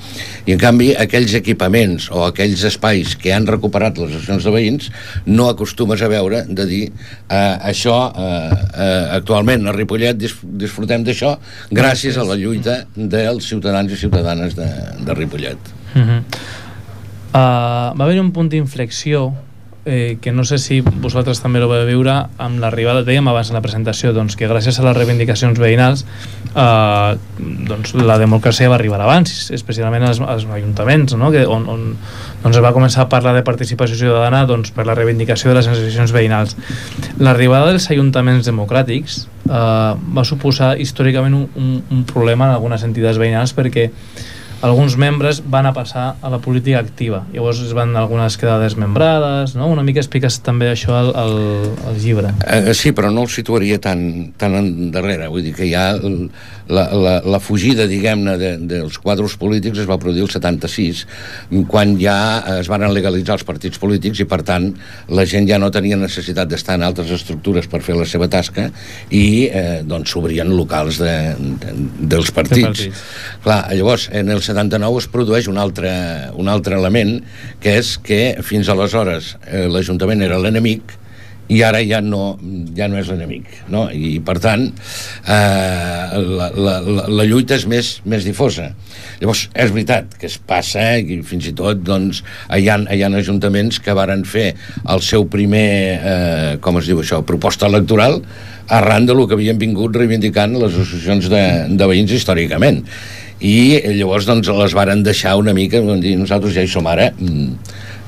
I 0.45 0.53
en 0.53 0.59
canvi, 0.61 0.91
aquells 0.93 1.33
equipaments 1.37 2.09
o 2.13 2.25
aquells 2.27 2.61
espais 2.69 3.15
que 3.17 3.33
han 3.33 3.47
recuperat 3.49 3.97
les 3.97 4.11
associacions 4.11 4.45
de 4.45 4.53
veïns, 4.53 4.89
no 5.25 5.47
acostumes 5.49 6.03
a 6.05 6.09
veure 6.11 6.43
de 6.45 6.67
dir 6.69 6.83
eh, 6.85 7.69
això 7.71 7.95
eh, 8.11 8.51
eh, 8.51 9.05
actualment 9.17 9.65
a 9.65 9.73
Ripollet 9.75 10.19
dis 10.19 10.35
disfrutem 10.45 11.05
d'això 11.05 11.35
gràcies 11.73 12.19
a 12.21 12.27
la 12.27 12.37
lluita 12.37 12.83
dels 12.95 13.49
ciutadans 13.49 13.91
i 13.91 13.97
ciutadanes 13.97 14.53
de, 14.57 14.69
de 15.05 15.17
Ripollet. 15.17 15.73
Uh 15.95 16.01
-huh. 16.01 16.19
uh, 17.33 17.97
va 17.97 18.03
haver 18.05 18.19
un 18.19 18.31
punt 18.31 18.49
d'inflexió 18.49 19.33
eh, 19.85 20.17
que 20.19 20.31
no 20.31 20.43
sé 20.43 20.57
si 20.57 20.81
vosaltres 20.81 21.39
també 21.41 21.61
ho 21.61 21.69
vau 21.69 21.85
veure 21.85 22.15
amb 22.41 22.59
l'arribada, 22.59 23.03
dèiem 23.05 23.27
abans 23.29 23.51
en 23.51 23.57
la 23.57 23.61
presentació 23.63 24.11
doncs, 24.13 24.35
que 24.35 24.49
gràcies 24.49 24.79
a 24.81 24.85
les 24.87 24.97
reivindicacions 24.97 25.61
veïnals 25.61 26.03
eh, 26.55 27.15
doncs, 27.69 27.93
la 28.01 28.17
democràcia 28.21 28.69
va 28.71 28.79
arribar 28.79 28.99
abans, 29.05 29.51
especialment 29.55 30.07
als, 30.09 30.19
als 30.25 30.47
ajuntaments 30.49 31.15
no? 31.21 31.29
que, 31.31 31.45
on, 31.45 31.69
on 31.69 31.85
doncs, 32.43 32.57
es 32.57 32.63
va 32.65 32.73
començar 32.75 33.05
a 33.05 33.09
parlar 33.13 33.35
de 33.37 33.45
participació 33.45 33.97
ciutadana 34.01 34.43
doncs, 34.49 34.73
per 34.75 34.87
la 34.89 34.97
reivindicació 34.97 35.53
de 35.53 35.59
les 35.61 35.69
associacions 35.69 36.13
veïnals 36.15 36.57
l'arribada 37.21 37.69
dels 37.69 37.89
ajuntaments 37.93 38.49
democràtics 38.49 39.25
eh, 39.45 39.91
va 40.17 40.25
suposar 40.25 40.75
històricament 40.81 41.37
un, 41.37 41.49
un, 41.61 41.75
un 41.93 42.07
problema 42.09 42.49
en 42.49 42.57
algunes 42.57 42.83
entitats 42.89 43.21
veïnals 43.21 43.53
perquè 43.53 43.91
alguns 44.61 44.95
membres 44.97 45.41
van 45.45 45.65
a 45.65 45.73
passar 45.73 46.15
a 46.21 46.29
la 46.29 46.39
política 46.39 46.79
activa. 46.79 47.23
Llavors 47.33 47.59
es 47.63 47.73
van 47.75 47.95
algunes 47.95 48.37
quedar 48.37 48.59
desmembrades, 48.61 49.55
no? 49.55 49.67
Una 49.71 49.83
mica 49.83 50.01
expliques 50.03 50.39
també 50.45 50.69
això 50.71 50.95
al, 50.95 51.11
al, 51.15 51.35
al 51.89 51.99
llibre. 52.01 52.33
Eh, 52.47 52.73
sí, 52.77 52.93
però 52.95 53.11
no 53.13 53.25
el 53.25 53.31
situaria 53.33 53.79
tan, 53.81 54.33
tan 54.39 54.55
endarrere. 54.59 55.29
Vull 55.31 55.45
dir 55.45 55.55
que 55.57 55.69
ja 55.69 55.91
la, 56.67 56.85
la, 56.93 57.15
la 57.25 57.39
fugida, 57.39 57.85
diguem-ne, 57.89 58.37
de, 58.41 58.51
dels 58.69 58.97
quadros 59.01 59.35
polítics 59.41 59.83
es 59.83 59.89
va 59.89 59.99
produir 60.01 60.25
el 60.25 60.31
76, 60.33 61.05
quan 61.69 61.95
ja 62.01 62.17
es 62.57 62.69
van 62.71 62.85
legalitzar 62.93 63.37
els 63.39 63.45
partits 63.47 63.81
polítics 63.81 64.21
i, 64.23 64.27
per 64.29 64.41
tant, 64.47 64.71
la 65.09 65.25
gent 65.29 65.49
ja 65.49 65.59
no 65.61 65.71
tenia 65.73 65.97
necessitat 65.99 66.49
d'estar 66.49 66.79
en 66.79 66.85
altres 66.87 67.11
estructures 67.15 67.69
per 67.71 67.81
fer 67.85 67.97
la 67.97 68.07
seva 68.09 68.29
tasca 68.31 68.69
i 69.13 69.25
eh, 69.49 69.81
doncs 69.85 70.13
s'obrien 70.13 70.49
locals 70.55 70.99
de, 71.01 71.15
de, 71.61 71.75
dels 72.13 72.31
partits. 72.35 72.65
partits. 72.65 73.03
Clar, 73.45 73.61
llavors, 73.75 74.09
en 74.13 74.33
el 74.33 74.41
79 74.45 75.01
es 75.03 75.09
produeix 75.11 75.49
un 75.51 75.57
altre, 75.61 75.91
un 76.37 76.51
altre 76.51 76.77
element, 76.79 77.17
que 77.63 77.77
és 77.81 77.95
que 78.01 78.21
fins 78.45 78.69
aleshores 78.71 79.35
eh, 79.47 79.65
l'Ajuntament 79.71 80.23
era 80.25 80.39
l'enemic 80.41 80.95
i 81.47 81.61
ara 81.61 81.81
ja 81.85 81.99
no, 82.01 82.37
ja 82.77 82.87
no 82.89 82.97
és 82.97 83.09
l'enemic 83.11 83.49
no? 83.69 83.85
i 83.93 84.17
per 84.25 84.39
tant 84.41 84.65
eh, 84.65 85.35
la, 85.35 86.49
la, 86.57 86.79
la, 86.81 87.05
la 87.05 87.27
lluita 87.27 87.57
és 87.59 87.67
més, 87.69 87.91
més 88.05 88.25
difosa 88.25 88.71
llavors 89.21 89.45
és 89.53 89.73
veritat 89.73 90.15
que 90.19 90.29
es 90.29 90.37
passa 90.37 90.83
eh, 90.95 91.01
i 91.01 91.19
fins 91.27 91.49
i 91.49 91.55
tot 91.57 91.81
doncs, 91.85 92.21
hi, 92.49 92.69
ha, 92.69 92.79
hi 92.91 93.03
ha 93.03 93.11
ajuntaments 93.21 93.79
que 93.83 93.95
varen 93.97 94.25
fer 94.27 94.51
el 94.91 95.03
seu 95.05 95.27
primer 95.31 95.67
eh, 95.95 96.51
com 96.61 96.81
es 96.81 96.89
diu 96.91 97.01
això, 97.03 97.21
proposta 97.27 97.69
electoral 97.71 98.21
arran 98.75 99.05
de 99.05 99.13
lo 99.13 99.27
que 99.27 99.37
havien 99.37 99.59
vingut 99.61 99.95
reivindicant 99.95 100.55
les 100.57 100.73
associacions 100.73 101.29
de, 101.29 101.43
de 101.69 101.89
veïns 101.91 102.15
històricament 102.15 102.83
i 103.45 103.81
llavors 103.97 104.25
doncs 104.25 104.47
les 104.47 104.73
varen 104.73 105.03
deixar 105.03 105.35
una 105.37 105.53
mica 105.53 105.81
dir, 106.01 106.15
nosaltres 106.17 106.55
ja 106.55 106.63
hi 106.63 106.71
som 106.71 106.87
ara 106.87 107.11
mm, 107.11 107.51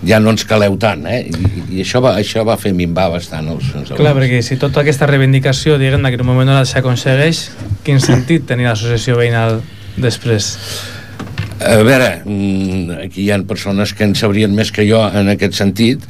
ja 0.06 0.20
no 0.22 0.32
ens 0.34 0.44
caleu 0.46 0.76
tant, 0.78 1.06
eh? 1.10 1.24
I, 1.26 1.64
i 1.78 1.82
això, 1.82 2.02
va, 2.04 2.14
això 2.20 2.44
va 2.46 2.58
fer 2.60 2.74
minvar 2.78 3.08
bastant 3.16 3.48
els, 3.54 3.72
els 3.80 3.94
Clar, 3.98 4.14
perquè 4.18 4.44
si 4.46 4.60
tota 4.62 4.84
aquesta 4.84 5.08
reivindicació, 5.10 5.80
diguem 5.82 6.06
que 6.06 6.20
en 6.20 6.26
un 6.26 6.30
moment 6.30 6.52
donat 6.52 6.70
s'aconsegueix, 6.70 7.48
quin 7.88 8.02
sentit 8.04 8.46
tenir 8.50 8.70
l'associació 8.70 9.18
veïnal 9.18 9.62
després? 9.98 10.54
A 11.58 11.82
veure, 11.82 12.22
mm, 12.24 13.00
aquí 13.08 13.24
hi 13.24 13.32
ha 13.34 13.40
persones 13.50 13.94
que 13.98 14.06
en 14.06 14.14
sabrien 14.14 14.54
més 14.54 14.70
que 14.72 14.84
jo 14.86 15.00
en 15.02 15.32
aquest 15.32 15.56
sentit, 15.58 16.04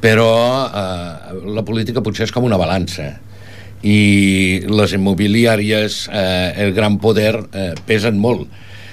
però 0.00 0.28
eh, 0.68 1.38
la 1.56 1.64
política 1.64 2.02
potser 2.04 2.26
és 2.26 2.32
com 2.34 2.44
una 2.44 2.58
balança. 2.60 3.14
I 3.80 4.66
les 4.68 4.92
immobiliàries, 4.92 6.02
eh, 6.12 6.52
el 6.66 6.74
gran 6.76 6.98
poder, 7.00 7.32
eh, 7.48 7.72
pesen 7.88 8.20
molt. 8.20 8.44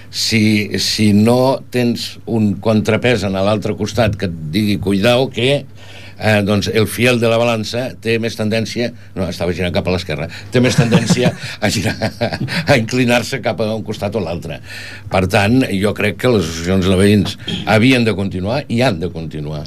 Si, 0.07 0.79
si 0.79 1.11
no 1.11 1.59
tens 1.75 2.13
un 2.25 2.53
contrapès 2.63 3.27
en 3.27 3.35
l'altre 3.35 3.75
costat 3.75 4.15
que 4.15 4.31
et 4.31 4.37
digui 4.55 4.77
cuidao 4.79 5.27
que 5.27 5.65
eh, 6.19 6.41
doncs 6.43 6.69
el 6.73 6.87
fiel 6.87 7.19
de 7.21 7.29
la 7.31 7.39
balança 7.39 7.87
té 8.01 8.17
més 8.19 8.37
tendència, 8.37 8.91
no, 9.15 9.27
estava 9.29 9.55
girant 9.55 9.73
cap 9.75 9.87
a 9.87 9.95
l'esquerra, 9.95 10.27
té 10.51 10.61
més 10.63 10.77
tendència 10.77 11.31
a, 11.61 11.71
girar, 11.73 11.95
a 12.65 12.77
inclinar-se 12.77 13.41
cap 13.45 13.61
a 13.61 13.71
un 13.75 13.85
costat 13.87 14.15
o 14.17 14.23
l'altre. 14.23 14.59
Per 15.11 15.25
tant, 15.31 15.61
jo 15.71 15.93
crec 15.97 16.21
que 16.21 16.33
les 16.33 16.45
associacions 16.45 16.87
de 16.89 16.99
veïns 16.99 17.37
havien 17.65 18.07
de 18.07 18.15
continuar 18.17 18.63
i 18.67 18.81
han 18.81 19.01
de 19.01 19.11
continuar. 19.13 19.65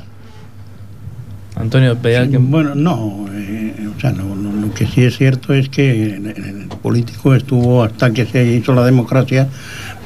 Antonio, 1.56 1.96
veía 2.00 2.28
que... 2.28 2.38
Bueno, 2.38 2.74
no, 2.74 3.26
eh, 3.34 3.74
o 3.94 4.00
sea, 4.00 4.12
no, 4.12 4.34
no, 4.34 4.52
lo 4.52 4.72
que 4.72 4.86
sí 4.86 5.04
es 5.04 5.18
cierto 5.18 5.52
es 5.52 5.68
que 5.68 6.14
el, 6.14 6.26
el 6.26 6.68
político 6.80 7.34
estuvo 7.34 7.82
hasta 7.82 8.12
que 8.12 8.24
se 8.24 8.44
hizo 8.46 8.72
la 8.72 8.84
democracia 8.84 9.48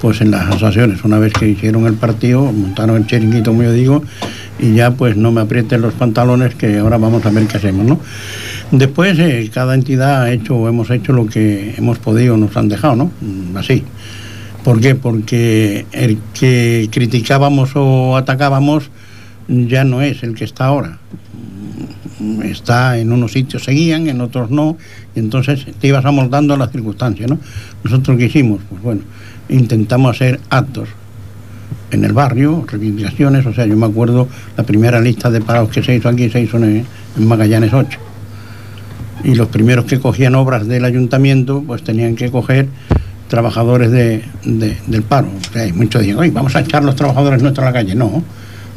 pues 0.00 0.20
en 0.20 0.30
las 0.30 0.48
asociaciones. 0.48 1.04
Una 1.04 1.18
vez 1.18 1.32
que 1.32 1.48
hicieron 1.48 1.86
el 1.86 1.94
partido, 1.94 2.42
montaron 2.52 2.96
el 2.96 3.06
chiringuito, 3.06 3.52
como 3.52 3.62
yo 3.62 3.72
digo, 3.72 4.02
y 4.58 4.74
ya 4.74 4.92
pues 4.92 5.16
no 5.16 5.32
me 5.32 5.40
aprieten 5.40 5.80
los 5.80 5.94
pantalones 5.94 6.54
que 6.54 6.78
ahora 6.78 6.98
vamos 6.98 7.24
a 7.26 7.30
ver 7.30 7.46
qué 7.46 7.56
hacemos, 7.56 7.86
¿no? 7.86 8.00
Después 8.70 9.18
eh, 9.18 9.50
cada 9.52 9.74
entidad 9.74 10.22
ha 10.22 10.32
hecho 10.32 10.56
o 10.56 10.68
hemos 10.68 10.90
hecho 10.90 11.12
lo 11.12 11.26
que 11.26 11.74
hemos 11.76 11.98
podido, 11.98 12.36
nos 12.36 12.56
han 12.56 12.68
dejado, 12.68 12.96
¿no? 12.96 13.12
Mm, 13.20 13.56
Así. 13.56 13.84
¿Por 14.62 14.80
qué? 14.80 14.94
Porque 14.94 15.84
el 15.92 16.18
que 16.32 16.88
criticábamos 16.90 17.72
o 17.74 18.16
atacábamos 18.16 18.90
ya 19.48 19.84
no 19.84 20.00
es 20.00 20.22
el 20.22 20.34
que 20.34 20.44
está 20.44 20.66
ahora. 20.66 20.98
Mm, 22.20 22.42
Está 22.42 22.98
en 22.98 23.12
unos 23.12 23.32
sitios 23.32 23.64
seguían, 23.64 24.08
en 24.08 24.20
otros 24.20 24.50
no, 24.50 24.78
y 25.14 25.18
entonces 25.18 25.66
te 25.80 25.88
ibas 25.88 26.04
amoldando 26.04 26.54
a 26.54 26.56
las 26.56 26.70
circunstancias, 26.70 27.28
¿no? 27.28 27.38
Nosotros 27.82 28.16
qué 28.16 28.26
hicimos, 28.26 28.60
pues 28.68 28.80
bueno, 28.82 29.02
intentamos 29.48 30.16
hacer 30.16 30.40
actos 30.48 30.88
en 31.94 32.04
el 32.04 32.12
barrio, 32.12 32.64
reivindicaciones, 32.70 33.46
o 33.46 33.52
sea, 33.54 33.66
yo 33.66 33.76
me 33.76 33.86
acuerdo 33.86 34.28
la 34.56 34.64
primera 34.64 35.00
lista 35.00 35.30
de 35.30 35.40
parados 35.40 35.70
que 35.70 35.82
se 35.82 35.94
hizo 35.94 36.08
aquí 36.08 36.28
se 36.30 36.40
hizo 36.42 36.58
en, 36.58 36.84
Magallanes 37.16 37.72
8. 37.72 37.98
Y 39.24 39.34
los 39.34 39.48
primeros 39.48 39.84
que 39.86 39.98
cogían 40.00 40.34
obras 40.34 40.66
del 40.66 40.84
ayuntamiento, 40.84 41.62
pues 41.66 41.82
tenían 41.82 42.14
que 42.16 42.30
coger 42.30 42.66
trabajadores 43.28 43.90
de, 43.90 44.22
de- 44.44 44.76
del 44.86 45.02
paro. 45.02 45.28
O 45.28 45.52
sea, 45.52 45.72
muchos 45.72 46.02
dicen, 46.02 46.18
oye, 46.18 46.30
vamos 46.30 46.54
a 46.56 46.60
echar 46.60 46.84
los 46.84 46.94
trabajadores 46.96 47.40
nuestros 47.42 47.62
a 47.64 47.70
la 47.70 47.72
calle. 47.72 47.94
No, 47.94 48.22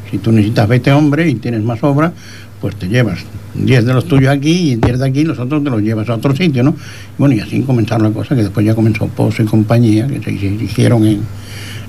si 0.09 0.19
tú 0.19 0.31
necesitas 0.31 0.67
20 0.67 0.91
hombres 0.93 1.29
y 1.31 1.35
tienes 1.35 1.63
más 1.63 1.83
obra, 1.83 2.13
pues 2.61 2.75
te 2.75 2.87
llevas 2.87 3.19
10 3.55 3.85
de 3.85 3.93
los 3.93 4.05
tuyos 4.05 4.29
aquí 4.31 4.71
y 4.71 4.75
10 4.75 4.99
de 4.99 5.07
aquí, 5.07 5.23
los 5.25 5.37
otros 5.39 5.63
te 5.63 5.69
los 5.69 5.81
llevas 5.81 6.07
a 6.09 6.15
otro 6.15 6.35
sitio, 6.35 6.63
¿no? 6.63 6.75
Bueno, 7.17 7.35
y 7.35 7.39
así 7.39 7.61
comenzaron 7.63 8.03
la 8.07 8.11
cosa, 8.13 8.35
que 8.35 8.41
después 8.43 8.65
ya 8.65 8.73
comenzó 8.73 9.07
Pozo 9.07 9.43
y 9.43 9.45
compañía, 9.45 10.07
que 10.07 10.21
se 10.21 10.31
hicieron 10.31 11.05
en, 11.05 11.21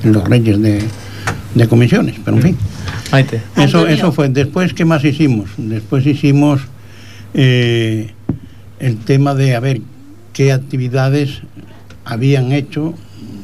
en 0.03 0.13
los 0.13 0.25
reyes 0.29 0.61
de, 0.61 0.83
de 1.55 1.69
comisiones, 1.69 2.17
pero 2.25 2.37
en 2.37 2.43
fin. 2.43 2.57
Maite. 3.13 3.37
Eso, 3.57 3.79
Antonio. 3.79 3.89
eso 3.89 4.13
fue. 4.13 4.29
Después, 4.29 4.75
¿qué 4.75 4.85
más 4.85 5.05
hicimos? 5.05 5.51
Después 5.57 6.07
hicimos 6.07 6.61
eh, 7.35 8.13
el 8.79 8.99
tema 8.99 9.35
de 9.35 9.55
a 9.55 9.61
ver 9.61 9.81
qué 10.33 10.53
actividades 10.53 11.41
habían 12.05 12.53
hecho 12.53 12.95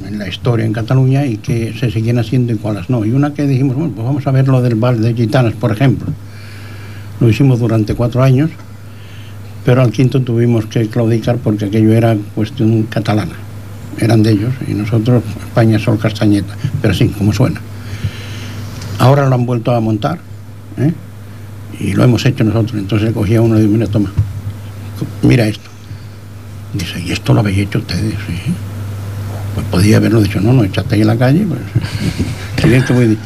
en 0.06 0.18
la 0.18 0.28
historia 0.28 0.64
en 0.64 0.72
Cataluña 0.72 1.26
y 1.26 1.38
que 1.38 1.74
se 1.78 1.90
seguían 1.90 2.18
haciendo 2.18 2.52
y 2.52 2.56
cuáles 2.56 2.88
no. 2.90 3.04
Y 3.04 3.12
una 3.12 3.34
que 3.34 3.46
dijimos, 3.46 3.76
bueno, 3.76 3.92
pues 3.94 4.06
vamos 4.06 4.26
a 4.26 4.30
ver 4.30 4.48
lo 4.48 4.62
del 4.62 4.74
bar 4.74 4.96
de 4.96 5.14
gitanas, 5.14 5.54
por 5.54 5.72
ejemplo. 5.72 6.08
Lo 7.20 7.28
hicimos 7.28 7.58
durante 7.58 7.94
cuatro 7.94 8.22
años, 8.22 8.50
pero 9.64 9.82
al 9.82 9.92
quinto 9.92 10.22
tuvimos 10.22 10.66
que 10.66 10.88
claudicar 10.88 11.38
porque 11.38 11.66
aquello 11.66 11.92
era 11.92 12.16
cuestión 12.34 12.84
catalana. 12.84 13.34
Eran 13.98 14.22
de 14.22 14.32
ellos 14.32 14.52
y 14.66 14.74
nosotros, 14.74 15.22
España, 15.46 15.78
Sol 15.78 15.98
Castañeta, 15.98 16.54
pero 16.82 16.92
sí, 16.92 17.08
como 17.08 17.32
suena. 17.32 17.60
Ahora 18.98 19.28
lo 19.28 19.34
han 19.34 19.46
vuelto 19.46 19.72
a 19.72 19.80
montar 19.80 20.18
¿eh? 20.78 20.92
y 21.80 21.92
lo 21.92 22.04
hemos 22.04 22.24
hecho 22.26 22.44
nosotros. 22.44 22.78
Entonces 22.78 23.12
cogía 23.12 23.40
uno 23.40 23.58
y 23.58 23.62
dice, 23.62 23.72
mira, 23.72 23.86
toma, 23.86 24.12
mira 25.22 25.46
esto. 25.46 25.70
Dice, 26.72 27.00
¿y 27.00 27.12
esto 27.12 27.34
lo 27.34 27.40
habéis 27.40 27.58
hecho 27.58 27.78
ustedes? 27.78 28.14
Pues 29.54 29.66
podía 29.66 29.98
haberlo 29.98 30.20
dicho, 30.20 30.40
no, 30.40 30.52
no, 30.52 30.64
echaste 30.64 30.96
ahí 30.96 31.02
en 31.02 31.06
la 31.06 31.16
calle. 31.16 31.46
Pues. 31.46 31.60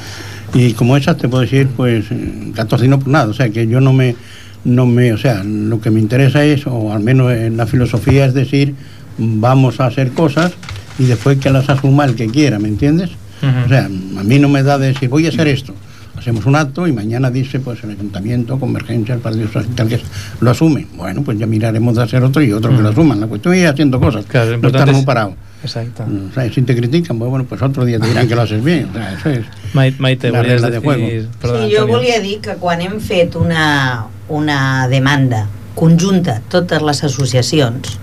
Y 0.55 0.73
como 0.73 0.97
esas 0.97 1.19
te 1.19 1.29
puedo 1.29 1.43
decir, 1.43 1.69
pues, 1.77 2.07
eh, 2.11 2.53
14 2.55 2.89
no 2.89 2.99
por 2.99 3.09
nada. 3.09 3.27
O 3.27 3.35
sea, 3.35 3.51
que 3.51 3.67
yo 3.67 3.81
no 3.81 3.93
me, 3.93 4.17
no 4.65 4.87
me, 4.87 5.13
o 5.13 5.19
sea, 5.19 5.45
lo 5.45 5.81
que 5.81 5.91
me 5.91 6.01
interesa 6.01 6.45
es, 6.45 6.67
o 6.67 6.93
al 6.93 7.01
menos 7.01 7.33
en 7.33 7.57
la 7.57 7.67
filosofía 7.67 8.25
es 8.25 8.35
decir, 8.35 8.75
vamos 9.19 9.81
a 9.81 9.87
hacer 9.87 10.13
cosas 10.13 10.53
y 10.99 11.05
después 11.05 11.39
que 11.39 11.51
las 11.51 11.69
asuma 11.69 12.05
el 12.07 12.15
que 12.15 12.29
quiera, 12.29 12.59
¿me 12.59 12.69
entiendes? 12.69 13.11
Ujú. 13.43 13.65
O 13.67 13.69
sea, 13.69 13.85
a 13.87 14.23
mí 14.25 14.39
no 14.39 14.49
me 14.49 14.63
da 14.63 14.79
de 14.79 14.89
decir, 14.89 15.09
voy 15.09 15.27
a 15.27 15.29
hacer 15.31 15.49
esto. 15.49 15.75
Hacemos 16.17 16.47
un 16.47 16.57
acto 16.57 16.87
y 16.89 16.93
mañana 16.93 17.31
dice, 17.31 17.61
pues 17.61 17.83
el 17.85 17.91
ayuntamiento, 17.91 18.59
Convergencia, 18.59 19.15
el 19.15 19.21
Partido 19.21 19.47
Social, 19.53 19.87
que 19.89 20.01
lo 20.41 20.51
asume. 20.51 20.87
Bueno, 20.97 21.23
pues 21.23 21.39
ya 21.39 21.47
miraremos 21.47 21.95
de 21.95 22.03
hacer 22.03 22.25
otro 22.25 22.43
y 22.43 22.53
otro 22.53 22.75
que 22.77 22.83
lo 22.83 22.89
asuman. 22.89 23.21
La 23.21 23.29
cuestión 23.29 23.55
es 23.55 23.61
ir 23.61 23.69
haciendo 23.69 24.01
cosas, 24.01 24.25
Claro, 24.27 24.49
no 24.51 24.55
importante 24.57 24.79
estar 24.91 24.93
muy 24.93 25.01
es- 25.01 25.07
parado. 25.07 25.35
Exacto. 25.63 26.05
O 26.31 26.35
sea, 26.35 26.53
si 26.53 26.63
te 26.63 26.75
critican, 26.77 27.19
bueno, 27.19 27.45
pues 27.45 27.61
otro 27.63 27.85
día 27.85 27.99
te 28.01 28.07
dirán 28.09 28.27
que 28.29 28.35
lo 28.35 28.43
haces 28.43 28.63
bien. 28.65 28.89
O 28.91 28.93
sea, 28.95 29.13
eso 29.15 29.29
es 29.31 29.45
Mai- 29.75 29.95
Maite, 29.99 30.31
la 30.31 30.43
regla 30.43 30.71
de 30.71 30.79
juego. 30.79 31.07
Perdona, 31.41 31.67
sí, 31.67 31.73
jo 31.75 31.81
Antonio. 31.83 31.87
volia 31.99 32.21
dir 32.21 32.41
que 32.41 32.55
quan 32.55 32.81
hem 32.81 33.01
fet 33.01 33.35
una, 33.37 34.07
una 34.29 34.87
demanda 34.89 35.49
conjunta, 35.77 36.43
totes 36.49 36.83
les 36.83 37.03
associacions, 37.05 37.99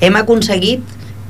hem 0.00 0.16
aconseguit, 0.16 0.80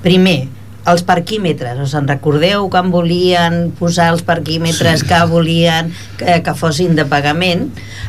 primer, 0.02 0.46
els 0.90 1.02
parquímetres. 1.06 1.78
Us 1.84 1.94
en 1.98 2.08
recordeu 2.08 2.68
quan 2.72 2.90
volien 2.90 3.70
posar 3.78 4.10
els 4.14 4.22
parquímetres 4.26 5.04
que 5.04 5.18
volien 5.30 5.92
que, 6.18 6.40
que 6.42 6.54
fossin 6.54 6.94
de 6.98 7.04
pagament? 7.08 7.68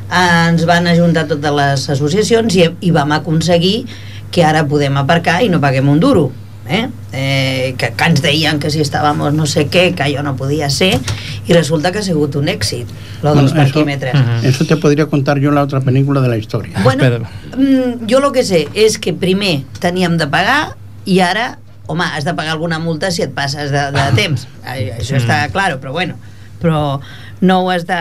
Ens 0.10 0.66
van 0.70 0.88
ajuntar 0.90 1.28
totes 1.30 1.54
les 1.54 1.88
associacions 1.96 2.56
i, 2.56 2.68
i 2.82 2.92
vam 2.96 3.12
aconseguir 3.18 3.86
que 4.32 4.44
ara 4.46 4.64
podem 4.70 4.98
aparcar 5.02 5.42
i 5.44 5.50
no 5.50 5.60
paguem 5.62 5.90
un 5.90 6.00
duro. 6.00 6.30
Eh? 6.70 6.84
Eh, 7.18 7.74
que, 7.82 7.88
que 7.98 8.06
ens 8.06 8.20
deien 8.22 8.60
que 8.62 8.70
si 8.70 8.78
estàvem 8.84 9.24
no 9.34 9.48
sé 9.50 9.64
què, 9.74 9.88
que 9.98 10.04
allò 10.06 10.22
no 10.22 10.36
podia 10.38 10.68
ser 10.70 10.92
i 11.50 11.54
resulta 11.56 11.90
que 11.90 11.98
ha 11.98 12.06
sigut 12.06 12.36
un 12.38 12.46
èxit 12.52 12.86
lo 13.24 13.32
dels 13.34 13.50
Bueno, 13.50 13.50
eso- 13.50 13.56
parquímetres 13.74 14.14
Ujú. 14.14 14.36
Eso 14.52 14.66
te 14.70 14.78
podría 14.78 15.08
contar 15.08 15.40
yo 15.40 15.50
en 15.50 15.56
la 15.56 15.64
otra 15.64 15.82
película 15.82 16.22
de 16.22 16.28
la 16.30 16.38
historia. 16.38 16.78
Bueno, 16.84 17.04
Espera. 17.04 17.28
mm, 17.58 18.06
jo 18.08 18.20
el 18.22 18.32
que 18.32 18.44
sé 18.46 18.68
és 18.76 19.00
que 19.02 19.14
primer 19.18 19.64
teníem 19.82 20.20
de 20.22 20.28
pagar 20.30 20.76
i 21.10 21.18
ara, 21.26 21.58
home, 21.90 22.06
has 22.06 22.24
de 22.28 22.34
pagar 22.38 22.54
alguna 22.56 22.78
multa 22.80 23.10
si 23.12 23.24
et 23.26 23.34
passes 23.36 23.72
de, 23.74 23.84
de 23.96 24.06
temps. 24.18 24.46
Ai, 24.64 24.92
Això 25.00 25.18
està 25.18 25.42
Mm. 25.48 25.52
clar, 25.56 25.72
però 25.82 25.92
bueno, 25.96 26.16
però 26.62 27.00
no 27.42 27.62
ho 27.64 27.70
has 27.74 27.88
de... 27.90 28.00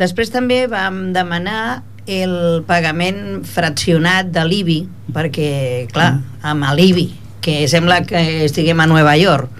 Després 0.00 0.32
també 0.32 0.64
vam 0.70 1.10
demanar 1.14 1.82
el 2.10 2.64
pagament 2.66 3.44
fraccionat 3.46 4.32
de 4.34 4.42
l'IBI, 4.48 4.78
perquè, 5.14 5.50
clar, 5.92 6.16
amb 6.42 6.64
l'IBI, 6.74 7.04
que 7.44 7.68
sembla 7.70 8.00
que 8.08 8.44
estiguem 8.46 8.80
a 8.82 8.88
Nova 8.90 9.12
York, 9.20 9.50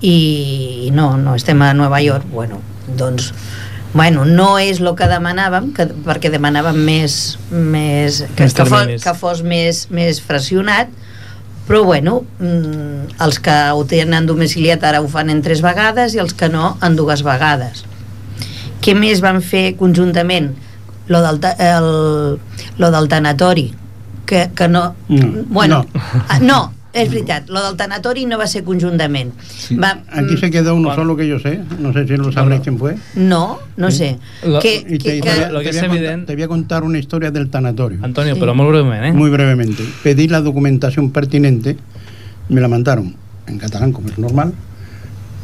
i 0.00 0.88
no, 0.96 1.16
no 1.20 1.34
estem 1.36 1.60
a 1.62 1.74
Nova 1.76 2.00
York, 2.00 2.24
bueno, 2.32 2.62
doncs 2.96 3.32
bueno, 3.92 4.24
no 4.24 4.54
és 4.62 4.78
el 4.80 4.92
que 4.96 5.08
demanàvem 5.10 5.72
que, 5.74 5.88
perquè 6.06 6.30
demanàvem 6.30 6.76
més, 6.86 7.16
més 7.50 8.20
que, 8.38 8.46
que, 8.46 8.64
fos, 8.64 8.92
que 9.02 9.14
fos 9.18 9.42
més, 9.42 9.88
més 9.90 10.20
fraccionat 10.22 10.92
però 11.70 11.84
bueno, 11.86 12.24
mm, 12.42 13.20
els 13.22 13.38
que 13.38 13.54
ho 13.70 13.84
tenen 13.86 14.26
domiciliat 14.26 14.82
ara 14.82 15.04
ho 15.04 15.06
fan 15.08 15.30
en 15.30 15.44
tres 15.46 15.62
vegades 15.62 16.16
i 16.18 16.22
els 16.22 16.34
que 16.34 16.50
no 16.50 16.74
en 16.82 16.98
dues 16.98 17.22
vegades 17.22 17.84
què 18.82 18.96
més 18.98 19.22
van 19.22 19.38
fer 19.44 19.76
conjuntament? 19.78 20.50
lo 21.10 21.20
del, 21.22 21.40
el, 21.58 22.40
lo 22.78 22.90
del 22.90 23.08
tanatori, 23.08 23.74
que, 24.24 24.50
que 24.54 24.68
no... 24.68 24.94
No, 25.08 25.44
bueno, 25.48 25.84
no. 25.92 26.00
ah, 26.28 26.38
no, 26.38 26.72
és 26.92 27.08
veritat, 27.08 27.48
lo 27.48 27.62
del 27.62 27.76
tanatori 27.76 28.24
no 28.26 28.36
va 28.38 28.46
ser 28.46 28.64
conjuntament. 28.64 29.32
Va, 29.82 30.02
Aquí 30.10 30.36
se 30.36 30.50
quedó 30.50 30.74
uno 30.74 30.94
solo 30.94 31.16
que 31.16 31.28
yo 31.28 31.38
sé, 31.38 31.60
no 31.78 31.92
sé 31.92 32.06
si 32.06 32.16
lo 32.16 32.32
sabréis 32.32 32.62
quién 32.62 32.78
fue. 32.78 32.96
No, 33.14 33.58
no 33.76 33.90
sé. 33.90 34.18
Lo- 34.44 34.58
que, 34.60 34.84
Y 34.88 34.98
te, 34.98 35.20
que, 35.20 35.20
te 35.20 35.50
lo 35.52 35.60
que 35.60 35.70
te 35.70 35.78
es 35.78 35.88
voy 35.88 35.98
evidente- 35.98 36.26
te 36.26 36.34
voy 36.34 36.42
a 36.42 36.48
contar 36.48 36.82
una 36.82 36.98
historia 36.98 37.30
del 37.30 37.48
tanatorio. 37.50 37.98
Antonio, 38.02 38.34
Sí. 38.34 38.40
però 38.40 38.54
molt 38.54 38.70
breument, 38.70 39.04
eh? 39.04 39.12
Muy 39.12 39.30
brevemente. 39.30 39.84
Pedí 40.02 40.26
la 40.28 40.40
documentación 40.40 41.10
pertinente, 41.12 41.76
me 42.48 42.60
la 42.60 42.68
mandaron 42.68 43.14
en 43.46 43.58
catalán, 43.58 43.92
como 43.92 44.08
es 44.08 44.18
normal, 44.18 44.52